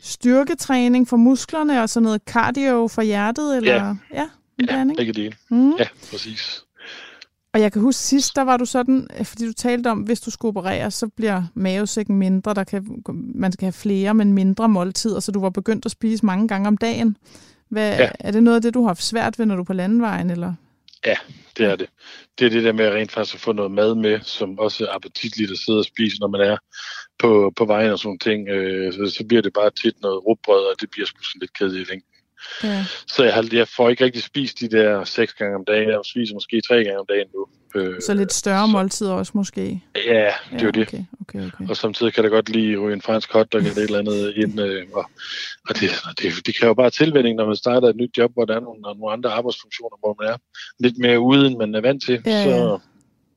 styrketræning 0.02 1.08
for 1.08 1.16
musklerne 1.16 1.82
og 1.82 1.88
sådan 1.88 2.04
noget 2.04 2.22
cardio 2.26 2.88
for 2.88 3.02
hjertet? 3.02 3.56
Eller? 3.56 3.72
Ja, 3.74 3.94
ja, 4.14 4.28
ja 4.60 4.84
begge 4.96 5.12
dele. 5.12 5.32
Mm. 5.50 5.72
Ja, 5.78 5.86
præcis. 6.10 6.64
Og 7.52 7.60
jeg 7.60 7.72
kan 7.72 7.82
huske 7.82 8.02
sidst, 8.02 8.36
der 8.36 8.42
var 8.42 8.56
du 8.56 8.64
sådan, 8.64 9.08
fordi 9.22 9.46
du 9.46 9.52
talte 9.52 9.88
om, 9.88 9.98
hvis 9.98 10.20
du 10.20 10.30
skulle 10.30 10.50
operere, 10.50 10.90
så 10.90 11.08
bliver 11.08 11.42
mavesækken 11.54 12.16
mindre. 12.16 12.54
Der 12.54 12.64
kan, 12.64 13.02
man 13.34 13.52
skal 13.52 13.66
have 13.66 13.72
flere, 13.72 14.14
men 14.14 14.32
mindre 14.32 14.68
måltider, 14.68 15.20
så 15.20 15.32
du 15.32 15.40
var 15.40 15.50
begyndt 15.50 15.84
at 15.84 15.90
spise 15.90 16.26
mange 16.26 16.48
gange 16.48 16.68
om 16.68 16.76
dagen. 16.76 17.16
Hvad, 17.68 17.96
ja. 17.96 18.08
Er 18.20 18.30
det 18.30 18.42
noget 18.42 18.56
af 18.56 18.62
det, 18.62 18.74
du 18.74 18.80
har 18.80 18.86
haft 18.86 19.02
svært 19.02 19.38
ved, 19.38 19.46
når 19.46 19.54
du 19.54 19.60
er 19.60 19.64
på 19.64 19.72
landevejen? 19.72 20.30
Eller? 20.30 20.54
Ja, 21.06 21.16
det 21.56 21.66
er 21.66 21.76
det. 21.76 21.88
Det 22.38 22.46
er 22.46 22.50
det 22.50 22.64
der 22.64 22.72
med 22.72 22.90
rent 22.90 23.12
faktisk 23.12 23.34
at 23.34 23.40
få 23.40 23.52
noget 23.52 23.70
mad 23.70 23.94
med, 23.94 24.20
som 24.20 24.58
også 24.58 24.84
er 24.84 24.94
appetitligt 24.94 25.50
at 25.50 25.58
sidde 25.58 25.78
og 25.78 25.84
spise, 25.84 26.20
når 26.20 26.28
man 26.28 26.40
er 26.40 26.56
på, 27.18 27.52
på 27.56 27.64
vejen 27.64 27.90
og 27.90 27.98
sådan 27.98 28.18
ting. 28.18 28.48
Øh, 28.48 28.92
så, 28.92 29.14
så 29.16 29.24
bliver 29.28 29.42
det 29.42 29.52
bare 29.52 29.70
tit 29.70 30.00
noget 30.00 30.26
rugbrød, 30.26 30.64
og 30.70 30.80
det 30.80 30.90
bliver 30.90 31.06
sgu 31.06 31.22
sådan 31.22 31.40
lidt 31.40 31.58
kedeligt 31.58 31.88
i 31.88 31.92
længden. 31.92 32.13
Ja. 32.64 32.84
Så 33.06 33.24
jeg, 33.24 33.34
har, 33.34 33.48
jeg 33.52 33.68
får 33.68 33.90
ikke 33.90 34.04
rigtig 34.04 34.22
spist 34.22 34.60
de 34.60 34.68
der 34.68 35.04
seks 35.04 35.32
gange 35.32 35.56
om 35.56 35.64
dagen. 35.64 35.88
Jeg 35.88 36.00
spiser 36.04 36.34
måske 36.34 36.60
tre 36.68 36.76
gange 36.76 36.98
om 36.98 37.06
dagen 37.08 37.26
nu. 37.34 37.46
Øh, 37.76 38.00
så 38.00 38.14
lidt 38.14 38.32
større 38.32 38.66
så, 38.68 38.72
måltider 38.72 39.12
også 39.12 39.32
måske? 39.34 39.82
Ja, 39.96 40.00
det 40.00 40.10
er 40.10 40.34
ja, 40.52 40.64
jo 40.64 40.70
det. 40.70 40.88
Okay, 40.88 41.04
okay, 41.20 41.46
okay. 41.46 41.68
Og 41.68 41.76
samtidig 41.76 42.14
kan 42.14 42.24
det 42.24 42.30
godt 42.30 42.48
lige 42.48 42.76
ryge 42.78 42.94
en 42.94 43.02
fransk 43.02 43.32
hotdog 43.32 43.60
eller 43.60 43.72
et 43.72 43.78
eller 43.78 43.98
andet 43.98 44.32
ind. 44.36 44.60
Øh, 44.60 44.86
og 44.92 45.10
og 45.68 45.74
det, 45.80 45.90
det, 46.18 46.46
det 46.46 46.56
kræver 46.56 46.74
bare 46.74 46.90
tilvænding, 46.90 47.36
når 47.36 47.46
man 47.46 47.56
starter 47.56 47.88
et 47.88 47.96
nyt 47.96 48.18
job, 48.18 48.32
hvor 48.32 48.44
der 48.44 48.56
er 48.56 48.60
nogle, 48.60 48.80
nogle 48.80 49.12
andre 49.12 49.30
arbejdsfunktioner, 49.30 49.96
hvor 50.00 50.16
man 50.22 50.32
er 50.32 50.36
lidt 50.78 50.98
mere 50.98 51.20
ude, 51.20 51.46
end 51.46 51.56
man 51.56 51.74
er 51.74 51.80
vant 51.80 52.04
til. 52.04 52.22
Ja, 52.26 52.44
så 52.44 52.78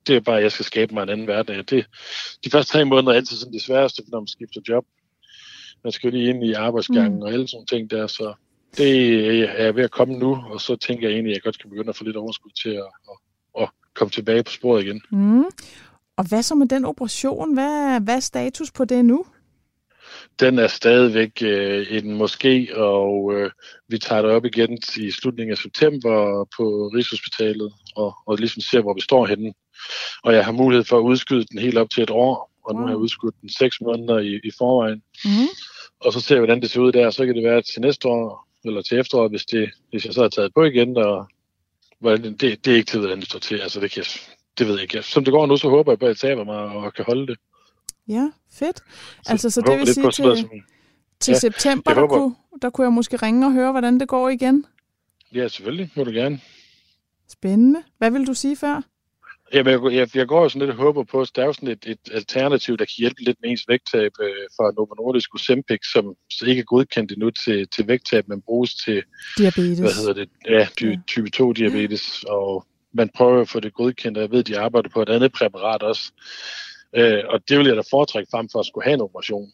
det 0.07 0.15
er 0.15 0.19
bare, 0.19 0.37
at 0.37 0.43
jeg 0.43 0.51
skal 0.51 0.65
skabe 0.65 0.93
mig 0.93 1.03
en 1.03 1.09
anden 1.09 1.27
verden. 1.27 1.63
Det, 1.69 1.85
de 2.45 2.49
første 2.51 2.71
tre 2.71 2.85
måneder 2.85 3.11
er 3.11 3.15
altid 3.15 3.37
sådan 3.37 3.53
det 3.53 3.61
sværeste, 3.61 4.03
når 4.07 4.19
man 4.19 4.27
skifter 4.27 4.61
job. 4.69 4.85
Man 5.83 5.91
skal 5.91 6.07
jo 6.07 6.17
lige 6.17 6.29
ind 6.29 6.43
i 6.43 6.53
arbejdsgangen 6.53 7.15
mm. 7.15 7.21
og 7.21 7.31
alle 7.31 7.47
sådan 7.47 7.65
ting 7.65 7.91
der, 7.91 8.07
så 8.07 8.33
det 8.77 9.61
er 9.61 9.71
ved 9.71 9.83
at 9.83 9.91
komme 9.91 10.17
nu, 10.17 10.43
og 10.49 10.61
så 10.61 10.75
tænker 10.75 11.07
jeg 11.07 11.13
egentlig, 11.15 11.31
at 11.31 11.35
jeg 11.35 11.43
godt 11.43 11.59
kan 11.59 11.69
begynde 11.69 11.89
at 11.89 11.95
få 11.95 12.03
lidt 12.03 12.17
overskud 12.17 12.51
til 12.51 12.69
at, 12.69 12.89
at, 13.09 13.17
at 13.63 13.69
komme 13.93 14.11
tilbage 14.11 14.43
på 14.43 14.51
sporet 14.51 14.83
igen. 14.83 15.01
Mm. 15.11 15.45
Og 16.17 16.27
hvad 16.29 16.43
så 16.43 16.55
med 16.55 16.67
den 16.67 16.85
operation? 16.85 17.53
Hvad, 17.53 18.01
hvad 18.01 18.15
er 18.15 18.19
status 18.19 18.71
på 18.71 18.85
det 18.85 19.05
nu? 19.05 19.25
Den 20.39 20.59
er 20.59 20.67
stadigvæk 20.67 21.31
øh, 21.41 21.87
en 21.89 22.13
måske, 22.17 22.69
og 22.75 23.33
øh, 23.33 23.51
vi 23.87 23.97
tager 23.97 24.21
det 24.21 24.31
op 24.31 24.45
igen 24.45 24.77
i 24.97 25.11
slutningen 25.11 25.51
af 25.51 25.57
september 25.57 26.45
på 26.57 26.91
Rigshospitalet, 26.95 27.73
og, 27.95 28.15
og 28.25 28.37
ligesom 28.37 28.61
ser, 28.61 28.81
hvor 28.81 28.93
vi 28.93 29.01
står 29.01 29.25
henne. 29.25 29.53
Og 30.23 30.33
jeg 30.33 30.45
har 30.45 30.51
mulighed 30.51 30.85
for 30.85 30.97
at 30.97 31.03
udskyde 31.03 31.45
den 31.51 31.59
helt 31.59 31.77
op 31.77 31.89
til 31.89 32.03
et 32.03 32.09
år, 32.09 32.51
og 32.63 32.75
nu 32.75 32.81
har 32.81 32.87
jeg 32.87 32.97
udskudt 32.97 33.35
den 33.41 33.49
seks 33.49 33.81
måneder 33.81 34.17
i, 34.17 34.39
i 34.43 34.51
forvejen. 34.57 35.01
Mm. 35.25 35.49
Og 35.99 36.13
så 36.13 36.19
ser 36.19 36.35
vi, 36.35 36.39
hvordan 36.39 36.61
det 36.61 36.69
ser 36.69 36.79
ud 36.79 36.91
der, 36.91 37.09
så 37.09 37.25
kan 37.25 37.35
det 37.35 37.43
være 37.43 37.61
til 37.61 37.81
næste 37.81 38.07
år, 38.07 38.46
eller 38.67 38.81
til 38.81 38.99
efteråret, 38.99 39.31
hvis, 39.31 39.45
det, 39.45 39.69
hvis 39.89 40.05
jeg 40.05 40.13
så 40.13 40.21
har 40.21 40.29
taget 40.29 40.53
på 40.53 40.63
igen, 40.63 40.97
og 40.97 41.27
det, 42.03 42.39
det 42.39 42.67
er 42.67 42.75
ikke 42.75 42.91
til, 42.91 42.99
hvordan 42.99 43.19
det 43.19 43.29
står 43.29 43.39
til. 43.39 43.55
Altså, 43.55 43.79
det, 43.79 43.91
kan, 43.91 44.03
det 44.57 44.67
ved 44.67 44.73
jeg 44.73 44.81
ikke. 44.81 45.01
Som 45.01 45.23
det 45.23 45.31
går 45.31 45.45
nu, 45.45 45.57
så 45.57 45.69
håber 45.69 45.91
jeg 45.91 45.99
på, 45.99 46.05
at 46.05 46.09
jeg 46.09 46.17
taber 46.17 46.43
mig 46.43 46.57
og 46.57 46.93
kan 46.93 47.05
holde 47.05 47.27
det. 47.27 47.37
Ja, 48.07 48.31
fedt. 48.51 48.77
Så 49.23 49.31
altså, 49.31 49.49
så 49.49 49.61
det 49.61 49.79
vil 49.79 49.93
sige 49.93 50.11
til, 50.11 50.37
som, 50.37 50.49
til 51.19 51.31
ja, 51.31 51.39
september, 51.39 51.93
der 51.93 52.07
kunne, 52.07 52.35
der 52.61 52.69
kunne 52.69 52.85
jeg 52.85 52.93
måske 52.93 53.17
ringe 53.17 53.47
og 53.47 53.53
høre, 53.53 53.71
hvordan 53.71 53.99
det 53.99 54.07
går 54.07 54.29
igen? 54.29 54.65
Ja, 55.33 55.47
selvfølgelig. 55.47 55.91
Må 55.95 56.03
du 56.03 56.11
gerne. 56.11 56.39
Spændende. 57.29 57.83
Hvad 57.97 58.11
vil 58.11 58.27
du 58.27 58.33
sige 58.33 58.55
før? 58.55 58.81
Jamen, 59.53 59.73
jeg, 59.73 59.93
jeg, 59.93 60.15
jeg 60.15 60.27
går 60.27 60.41
jo 60.41 60.49
sådan 60.49 60.67
lidt 60.67 60.77
og 60.77 60.83
håber 60.83 61.03
på, 61.03 61.21
at 61.21 61.31
der 61.35 61.41
er 61.41 61.45
jo 61.45 61.53
sådan 61.53 61.69
et, 61.69 61.85
et 61.87 61.99
alternativ, 62.11 62.77
der 62.77 62.85
kan 62.85 62.95
hjælpe 62.97 63.21
lidt 63.23 63.37
med 63.41 63.49
ens 63.49 63.65
vægttab 63.67 64.11
øh, 64.21 64.29
fra 64.57 64.71
Novo 64.77 64.93
Nordisk 64.93 65.35
Ozempic, 65.35 65.79
som 65.91 66.15
ikke 66.47 66.59
er 66.59 66.63
godkendt 66.63 67.11
endnu 67.11 67.29
til, 67.29 67.67
til 67.67 67.87
vægttab, 67.87 68.27
men 68.27 68.41
bruges 68.41 68.75
til 68.75 69.03
diabetes. 69.37 69.79
Hvad 69.79 69.91
hedder 69.99 70.13
det? 70.13 70.29
Ja, 70.47 70.67
dy, 70.79 70.91
ja. 70.91 70.99
type 71.07 71.29
2 71.29 71.53
diabetes, 71.53 72.23
ja. 72.23 72.33
og 72.33 72.65
man 72.93 73.09
prøver 73.15 73.41
at 73.41 73.49
få 73.49 73.59
det 73.59 73.73
godkendt, 73.73 74.17
og 74.17 74.21
jeg 74.21 74.31
ved, 74.31 74.39
at 74.39 74.47
de 74.47 74.59
arbejder 74.59 74.89
på 74.89 75.01
et 75.01 75.09
andet 75.09 75.31
præparat 75.31 75.83
også. 75.83 76.11
Øh, 76.95 77.23
og 77.29 77.39
det 77.49 77.57
vil 77.57 77.67
jeg 77.67 77.75
da 77.75 77.81
foretrække 77.89 78.29
frem 78.31 78.49
for 78.51 78.59
at 78.59 78.65
skulle 78.65 78.83
have 78.83 78.93
en 78.93 79.01
operation. 79.01 79.51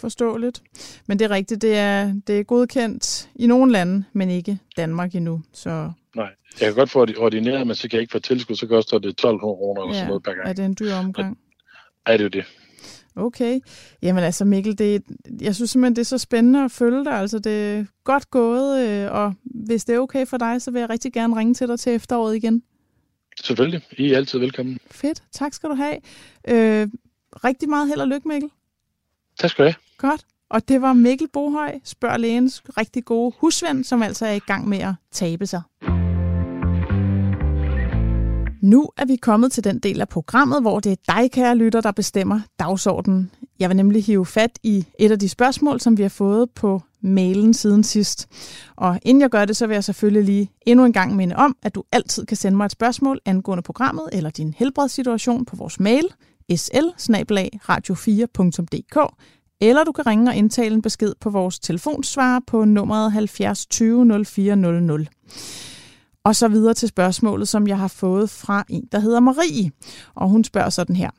Forståeligt. 0.00 0.62
Men 1.06 1.18
det 1.18 1.24
er 1.24 1.30
rigtigt, 1.30 1.62
det 1.62 1.76
er, 1.76 2.14
det 2.26 2.38
er 2.38 2.42
godkendt 2.42 3.28
i 3.34 3.46
nogle 3.46 3.72
lande, 3.72 4.04
men 4.12 4.30
ikke 4.30 4.58
Danmark 4.76 5.14
endnu. 5.14 5.42
Så 5.52 5.92
Nej, 6.16 6.28
jeg 6.60 6.68
kan 6.68 6.74
godt 6.74 6.90
få 6.90 7.04
det 7.04 7.18
ordineret, 7.18 7.66
men 7.66 7.76
så 7.76 7.82
kan 7.82 7.96
jeg 7.96 8.00
ikke 8.00 8.12
få 8.12 8.18
tilskud, 8.18 8.56
så 8.56 8.66
koster 8.66 8.98
det 8.98 9.08
1200 9.08 9.56
kroner 9.56 9.82
eller 9.82 9.94
ja, 9.94 9.98
sådan 9.98 10.08
noget 10.08 10.22
per 10.22 10.32
gang. 10.32 10.48
er 10.48 10.52
det 10.52 10.64
en 10.64 10.76
dyr 10.80 10.94
omgang? 10.94 11.38
Ja, 12.08 12.12
det 12.12 12.20
er 12.20 12.24
jo 12.24 12.28
det. 12.28 12.44
Okay. 13.16 13.60
Jamen 14.02 14.24
altså 14.24 14.44
Mikkel, 14.44 14.78
det, 14.78 15.02
jeg 15.40 15.54
synes 15.54 15.70
simpelthen, 15.70 15.96
det 15.96 16.00
er 16.00 16.06
så 16.06 16.18
spændende 16.18 16.64
at 16.64 16.70
følge 16.70 17.04
dig. 17.04 17.12
Altså 17.12 17.38
det 17.38 17.78
er 17.78 17.84
godt 18.04 18.30
gået, 18.30 18.88
øh, 18.88 19.12
og 19.12 19.34
hvis 19.44 19.84
det 19.84 19.94
er 19.94 19.98
okay 19.98 20.26
for 20.26 20.36
dig, 20.36 20.62
så 20.62 20.70
vil 20.70 20.80
jeg 20.80 20.90
rigtig 20.90 21.12
gerne 21.12 21.38
ringe 21.38 21.54
til 21.54 21.68
dig 21.68 21.80
til 21.80 21.92
efteråret 21.92 22.36
igen. 22.36 22.62
Selvfølgelig. 23.40 23.82
I 23.98 24.12
er 24.12 24.16
altid 24.16 24.38
velkommen. 24.38 24.78
Fedt. 24.90 25.22
Tak 25.32 25.54
skal 25.54 25.68
du 25.68 25.74
have. 25.74 25.94
Øh, 26.48 26.88
rigtig 27.44 27.68
meget 27.68 27.88
held 27.88 28.00
og 28.00 28.08
lykke, 28.08 28.28
Mikkel. 28.28 28.50
Tak 29.38 29.50
skal 29.50 29.64
du 29.64 29.68
have. 29.68 30.10
Godt. 30.10 30.24
Og 30.50 30.68
det 30.68 30.82
var 30.82 30.92
Mikkel 30.92 31.28
Bohøj, 31.32 31.80
spørg 31.84 32.20
lægens 32.20 32.62
rigtig 32.76 33.04
gode 33.04 33.34
husven, 33.38 33.84
som 33.84 34.02
altså 34.02 34.26
er 34.26 34.32
i 34.32 34.38
gang 34.38 34.68
med 34.68 34.78
at 34.78 34.94
tabe 35.12 35.46
sig. 35.46 35.62
Nu 38.62 38.88
er 38.96 39.04
vi 39.04 39.16
kommet 39.16 39.52
til 39.52 39.64
den 39.64 39.78
del 39.78 40.00
af 40.00 40.08
programmet, 40.08 40.60
hvor 40.60 40.80
det 40.80 40.92
er 40.92 41.14
dig, 41.14 41.30
kære 41.30 41.56
lytter, 41.56 41.80
der 41.80 41.90
bestemmer 41.92 42.40
dagsordenen. 42.58 43.30
Jeg 43.58 43.68
vil 43.68 43.76
nemlig 43.76 44.04
hive 44.04 44.26
fat 44.26 44.58
i 44.62 44.86
et 44.98 45.10
af 45.10 45.18
de 45.18 45.28
spørgsmål, 45.28 45.80
som 45.80 45.98
vi 45.98 46.02
har 46.02 46.08
fået 46.08 46.50
på 46.50 46.82
mailen 47.00 47.54
siden 47.54 47.84
sidst. 47.84 48.28
Og 48.76 48.98
inden 49.02 49.20
jeg 49.20 49.30
gør 49.30 49.44
det, 49.44 49.56
så 49.56 49.66
vil 49.66 49.74
jeg 49.74 49.84
selvfølgelig 49.84 50.24
lige 50.24 50.50
endnu 50.66 50.84
en 50.84 50.92
gang 50.92 51.16
minde 51.16 51.36
om, 51.36 51.56
at 51.62 51.74
du 51.74 51.84
altid 51.92 52.26
kan 52.26 52.36
sende 52.36 52.56
mig 52.56 52.64
et 52.64 52.72
spørgsmål 52.72 53.20
angående 53.24 53.62
programmet 53.62 54.08
eller 54.12 54.30
din 54.30 54.54
helbredssituation 54.58 55.44
på 55.44 55.56
vores 55.56 55.80
mail 55.80 56.04
sl 56.56 56.84
radio 57.68 57.94
4dk 57.94 59.16
eller 59.60 59.84
du 59.84 59.92
kan 59.92 60.06
ringe 60.06 60.30
og 60.30 60.36
indtale 60.36 60.74
en 60.74 60.82
besked 60.82 61.12
på 61.20 61.30
vores 61.30 61.58
telefonsvarer 61.58 62.40
på 62.46 62.64
nummeret 62.64 63.12
70 63.12 63.66
20 63.66 64.24
0400. 64.24 65.06
Og 66.24 66.36
så 66.36 66.48
videre 66.48 66.74
til 66.74 66.88
spørgsmålet, 66.88 67.48
som 67.48 67.66
jeg 67.66 67.78
har 67.78 67.88
fået 67.88 68.30
fra 68.30 68.64
en, 68.68 68.88
der 68.92 68.98
hedder 68.98 69.20
Marie. 69.20 69.72
Og 70.14 70.28
hun 70.28 70.44
spørger 70.44 70.70
sådan 70.70 70.96
her. 70.96 71.10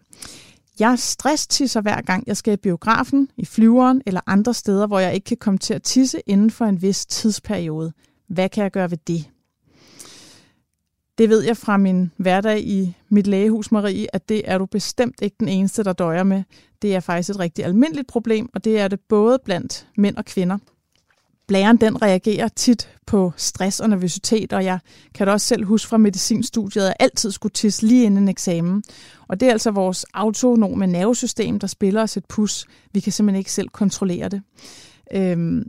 Jeg 0.80 1.00
stresstisser 1.00 1.82
hver 1.82 2.02
gang, 2.02 2.24
jeg 2.28 2.38
skal 2.38 2.54
i 2.54 2.58
biografen, 2.58 3.30
i 3.38 3.46
flyveren 3.46 4.02
eller 4.06 4.22
andre 4.28 4.54
steder, 4.54 4.88
hvor 4.88 5.00
jeg 5.00 5.14
ikke 5.14 5.26
kan 5.26 5.38
komme 5.38 5.58
til 5.58 5.74
at 5.74 5.84
tisse 5.84 6.22
inden 6.26 6.52
for 6.52 6.66
en 6.66 6.82
vis 6.82 7.06
tidsperiode. 7.06 7.94
Hvad 8.28 8.50
kan 8.50 8.64
jeg 8.64 8.72
gøre 8.72 8.92
ved 8.92 8.98
det? 9.08 9.30
Det 11.18 11.30
ved 11.30 11.44
jeg 11.44 11.58
fra 11.58 11.78
min 11.78 12.12
hverdag 12.18 12.64
i 12.64 12.96
mit 13.10 13.28
lægehus, 13.28 13.72
Marie, 13.72 14.16
at 14.16 14.30
det 14.30 14.42
er 14.46 14.58
du 14.58 14.66
bestemt 14.66 15.22
ikke 15.22 15.36
den 15.40 15.48
eneste, 15.48 15.84
der 15.84 15.94
døjer 15.94 16.24
med. 16.24 16.44
Det 16.82 16.96
er 16.96 17.00
faktisk 17.00 17.30
et 17.30 17.40
rigtig 17.40 17.66
almindeligt 17.66 18.08
problem, 18.08 18.50
og 18.54 18.64
det 18.64 18.80
er 18.80 18.88
det 18.88 19.00
både 19.00 19.40
blandt 19.46 19.88
mænd 19.98 20.18
og 20.18 20.26
kvinder. 20.26 20.58
Blæren 21.48 21.78
den 21.78 22.02
reagerer 22.02 22.48
tit 22.48 22.90
på 23.06 23.34
stress 23.38 23.80
og 23.80 23.90
nervøsitet, 23.90 24.54
og 24.54 24.66
jeg 24.66 24.80
kan 25.14 25.28
da 25.28 25.34
også 25.34 25.48
selv 25.48 25.66
huske 25.66 25.90
fra 25.90 25.98
medicinstudiet, 25.98 26.84
at 26.84 26.88
jeg 26.88 26.96
altid 27.00 27.32
skulle 27.32 27.54
tisse 27.54 27.86
lige 27.88 28.04
inden 28.04 28.24
en 28.24 28.30
eksamen. 28.30 28.84
Og 29.28 29.40
det 29.40 29.48
er 29.48 29.52
altså 29.52 29.72
vores 29.72 30.06
autonome 30.14 30.88
nervesystem, 30.88 31.60
der 31.60 31.68
spiller 31.68 32.02
os 32.02 32.18
et 32.18 32.26
pus. 32.26 32.66
Vi 32.94 33.00
kan 33.00 33.12
simpelthen 33.12 33.40
ikke 33.40 33.52
selv 33.52 33.70
kontrollere 33.70 34.30
det. 34.30 34.42
Øhm, 35.14 35.64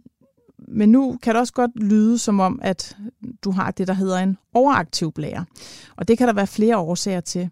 men 0.69 0.89
nu 0.89 1.19
kan 1.23 1.35
det 1.35 1.41
også 1.41 1.53
godt 1.53 1.71
lyde 1.77 2.19
som 2.19 2.41
om, 2.41 2.59
at 2.63 2.97
du 3.45 3.51
har 3.51 3.71
det, 3.71 3.89
der 3.89 3.95
hedder 3.95 4.19
en 4.19 4.39
overaktiv 4.55 5.13
blære. 5.13 5.45
Og 5.97 6.09
det 6.09 6.19
kan 6.19 6.29
der 6.29 6.35
være 6.35 6.47
flere 6.47 6.79
årsager 6.79 7.21
til. 7.21 7.51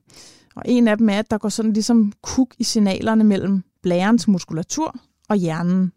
Og 0.55 0.63
en 0.67 0.89
af 0.89 0.99
dem 0.99 1.09
er, 1.09 1.19
at 1.19 1.31
der 1.31 1.39
går 1.39 1.49
sådan 1.49 1.73
ligesom 1.73 2.13
kuk 2.23 2.55
i 2.59 2.65
signalerne 2.65 3.25
mellem 3.25 3.63
blærens 3.83 4.29
muskulatur 4.29 4.97
og 5.29 5.37
hjernen. 5.37 5.93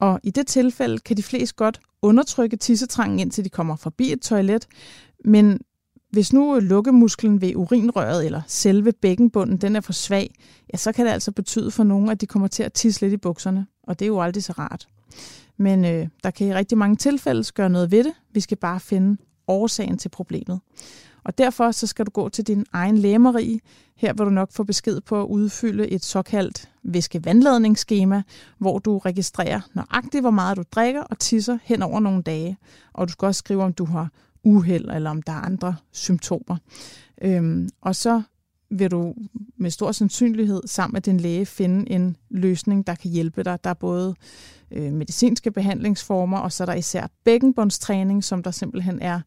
Og 0.00 0.20
i 0.22 0.30
det 0.30 0.46
tilfælde 0.46 0.98
kan 0.98 1.16
de 1.16 1.22
fleste 1.22 1.54
godt 1.56 1.80
undertrykke 2.02 2.56
tissetrangen, 2.56 3.18
indtil 3.18 3.44
de 3.44 3.48
kommer 3.48 3.76
forbi 3.76 4.12
et 4.12 4.20
toilet. 4.20 4.66
Men 5.24 5.60
hvis 6.10 6.32
nu 6.32 6.58
lukkemusklen 6.60 7.40
ved 7.40 7.56
urinrøret 7.56 8.26
eller 8.26 8.42
selve 8.46 8.92
bækkenbunden 8.92 9.56
den 9.56 9.76
er 9.76 9.80
for 9.80 9.92
svag, 9.92 10.34
ja, 10.72 10.78
så 10.78 10.92
kan 10.92 11.06
det 11.06 11.12
altså 11.12 11.32
betyde 11.32 11.70
for 11.70 11.84
nogen, 11.84 12.08
at 12.08 12.20
de 12.20 12.26
kommer 12.26 12.48
til 12.48 12.62
at 12.62 12.72
tisse 12.72 13.00
lidt 13.00 13.12
i 13.12 13.16
bukserne. 13.16 13.66
Og 13.82 13.98
det 13.98 14.04
er 14.04 14.08
jo 14.08 14.20
aldrig 14.20 14.44
så 14.44 14.52
rart. 14.52 14.88
Men 15.56 15.84
øh, 15.84 16.08
der 16.24 16.30
kan 16.30 16.46
i 16.46 16.54
rigtig 16.54 16.78
mange 16.78 16.96
tilfælde 16.96 17.44
gøre 17.54 17.70
noget 17.70 17.90
ved 17.90 18.04
det. 18.04 18.12
Vi 18.32 18.40
skal 18.40 18.56
bare 18.56 18.80
finde 18.80 19.16
årsagen 19.48 19.98
til 19.98 20.08
problemet. 20.08 20.60
Og 21.24 21.38
derfor 21.38 21.70
så 21.70 21.86
skal 21.86 22.06
du 22.06 22.10
gå 22.10 22.28
til 22.28 22.46
din 22.46 22.66
egen 22.72 22.98
lægemerie. 22.98 23.60
Her 23.96 24.12
vil 24.12 24.24
du 24.26 24.30
nok 24.30 24.52
få 24.52 24.64
besked 24.64 25.00
på 25.00 25.22
at 25.22 25.26
udfylde 25.26 25.88
et 25.88 26.04
såkaldt 26.04 26.68
væskevandladningsskema, 26.88 28.22
hvor 28.58 28.78
du 28.78 28.98
registrerer 28.98 29.60
nøjagtigt, 29.74 30.22
hvor 30.22 30.30
meget 30.30 30.56
du 30.56 30.62
drikker 30.72 31.02
og 31.02 31.18
tisser 31.18 31.58
hen 31.62 31.82
over 31.82 32.00
nogle 32.00 32.22
dage. 32.22 32.56
Og 32.92 33.08
du 33.08 33.12
skal 33.12 33.26
også 33.26 33.38
skrive, 33.38 33.62
om 33.62 33.72
du 33.72 33.84
har 33.84 34.10
uheld 34.44 34.90
eller 34.90 35.10
om 35.10 35.22
der 35.22 35.32
er 35.32 35.40
andre 35.40 35.76
symptomer. 35.92 36.56
Øhm, 37.22 37.68
og 37.80 37.96
så 37.96 38.22
vil 38.70 38.90
du 38.90 39.14
med 39.56 39.70
stor 39.70 39.92
sandsynlighed 39.92 40.62
sammen 40.66 40.92
med 40.94 41.00
din 41.00 41.20
læge 41.20 41.46
finde 41.46 41.90
en 41.90 42.16
løsning, 42.30 42.86
der 42.86 42.94
kan 42.94 43.10
hjælpe 43.10 43.42
dig. 43.42 43.64
Der 43.64 43.70
er 43.70 43.74
både 43.74 44.14
øh, 44.70 44.92
medicinske 44.92 45.50
behandlingsformer, 45.50 46.38
og 46.38 46.52
så 46.52 46.64
er 46.64 46.66
der 46.66 46.74
især 46.74 47.06
bækkenbåndstræning, 47.24 48.24
som 48.24 48.42
der 48.42 48.50
simpelthen 48.50 49.02
er 49.02 49.20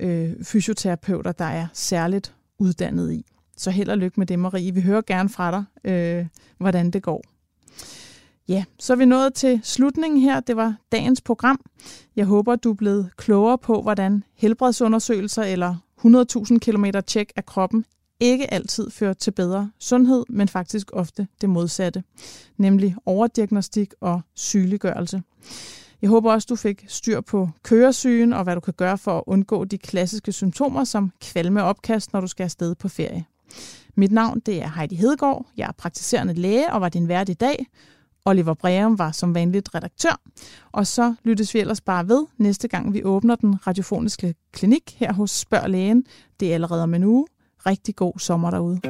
øh, 0.00 0.32
fysioterapeuter, 0.42 1.32
der 1.32 1.44
er 1.44 1.66
særligt 1.72 2.34
uddannet 2.58 3.12
i. 3.12 3.26
Så 3.60 3.70
held 3.70 3.88
og 3.88 3.98
lykke 3.98 4.20
med 4.20 4.26
det, 4.26 4.38
Marie. 4.38 4.74
Vi 4.74 4.80
hører 4.80 5.00
gerne 5.06 5.28
fra 5.28 5.50
dig, 5.50 5.90
øh, 5.90 6.26
hvordan 6.58 6.90
det 6.90 7.02
går. 7.02 7.22
Ja, 8.48 8.64
så 8.78 8.92
er 8.92 8.96
vi 8.96 9.04
nået 9.04 9.34
til 9.34 9.60
slutningen 9.62 10.20
her. 10.20 10.40
Det 10.40 10.56
var 10.56 10.76
dagens 10.92 11.20
program. 11.20 11.60
Jeg 12.16 12.26
håber, 12.26 12.56
du 12.56 12.70
er 12.70 12.74
blevet 12.74 13.10
klogere 13.16 13.58
på, 13.58 13.82
hvordan 13.82 14.24
helbredsundersøgelser 14.34 15.42
eller 15.42 15.74
100.000 15.98 16.58
km 16.58 16.84
tjek 17.06 17.32
af 17.36 17.46
kroppen 17.46 17.84
ikke 18.20 18.54
altid 18.54 18.90
fører 18.90 19.12
til 19.12 19.30
bedre 19.30 19.70
sundhed, 19.78 20.24
men 20.28 20.48
faktisk 20.48 20.90
ofte 20.92 21.26
det 21.40 21.48
modsatte, 21.48 22.02
nemlig 22.56 22.96
overdiagnostik 23.06 23.92
og 24.00 24.20
sygeliggørelse. 24.34 25.22
Jeg 26.02 26.10
håber 26.10 26.32
også, 26.32 26.46
du 26.50 26.56
fik 26.56 26.84
styr 26.88 27.20
på 27.20 27.48
køresygen 27.62 28.32
og 28.32 28.44
hvad 28.44 28.54
du 28.54 28.60
kan 28.60 28.74
gøre 28.74 28.98
for 28.98 29.18
at 29.18 29.24
undgå 29.26 29.64
de 29.64 29.78
klassiske 29.78 30.32
symptomer 30.32 30.84
som 30.84 31.12
kvalme 31.20 31.62
opkast, 31.62 32.12
når 32.12 32.20
du 32.20 32.26
skal 32.26 32.44
afsted 32.44 32.74
på 32.74 32.88
ferie. 32.88 33.24
Mit 33.96 34.12
navn 34.12 34.40
det 34.40 34.62
er 34.62 34.68
Heidi 34.76 34.94
Hedegaard. 34.94 35.46
Jeg 35.56 35.68
er 35.68 35.72
praktiserende 35.72 36.34
læge 36.34 36.72
og 36.72 36.80
var 36.80 36.88
din 36.88 37.08
vært 37.08 37.28
i 37.28 37.34
dag. 37.34 37.66
Oliver 38.24 38.54
Breum 38.54 38.98
var 38.98 39.12
som 39.12 39.34
vanligt 39.34 39.74
redaktør. 39.74 40.20
Og 40.72 40.86
så 40.86 41.14
lyttes 41.24 41.54
vi 41.54 41.58
ellers 41.58 41.80
bare 41.80 42.08
ved 42.08 42.26
næste 42.38 42.68
gang, 42.68 42.94
vi 42.94 43.04
åbner 43.04 43.34
den 43.34 43.66
radiofoniske 43.66 44.34
klinik 44.52 44.96
her 44.98 45.12
hos 45.12 45.30
Spørg 45.30 45.70
Lægen. 45.70 46.04
Det 46.40 46.50
er 46.50 46.54
allerede 46.54 46.82
om 46.82 46.94
en 46.94 47.04
uge. 47.04 47.26
Rigtig 47.66 47.96
god 47.96 48.18
sommer 48.18 48.50
derude. 48.50 48.80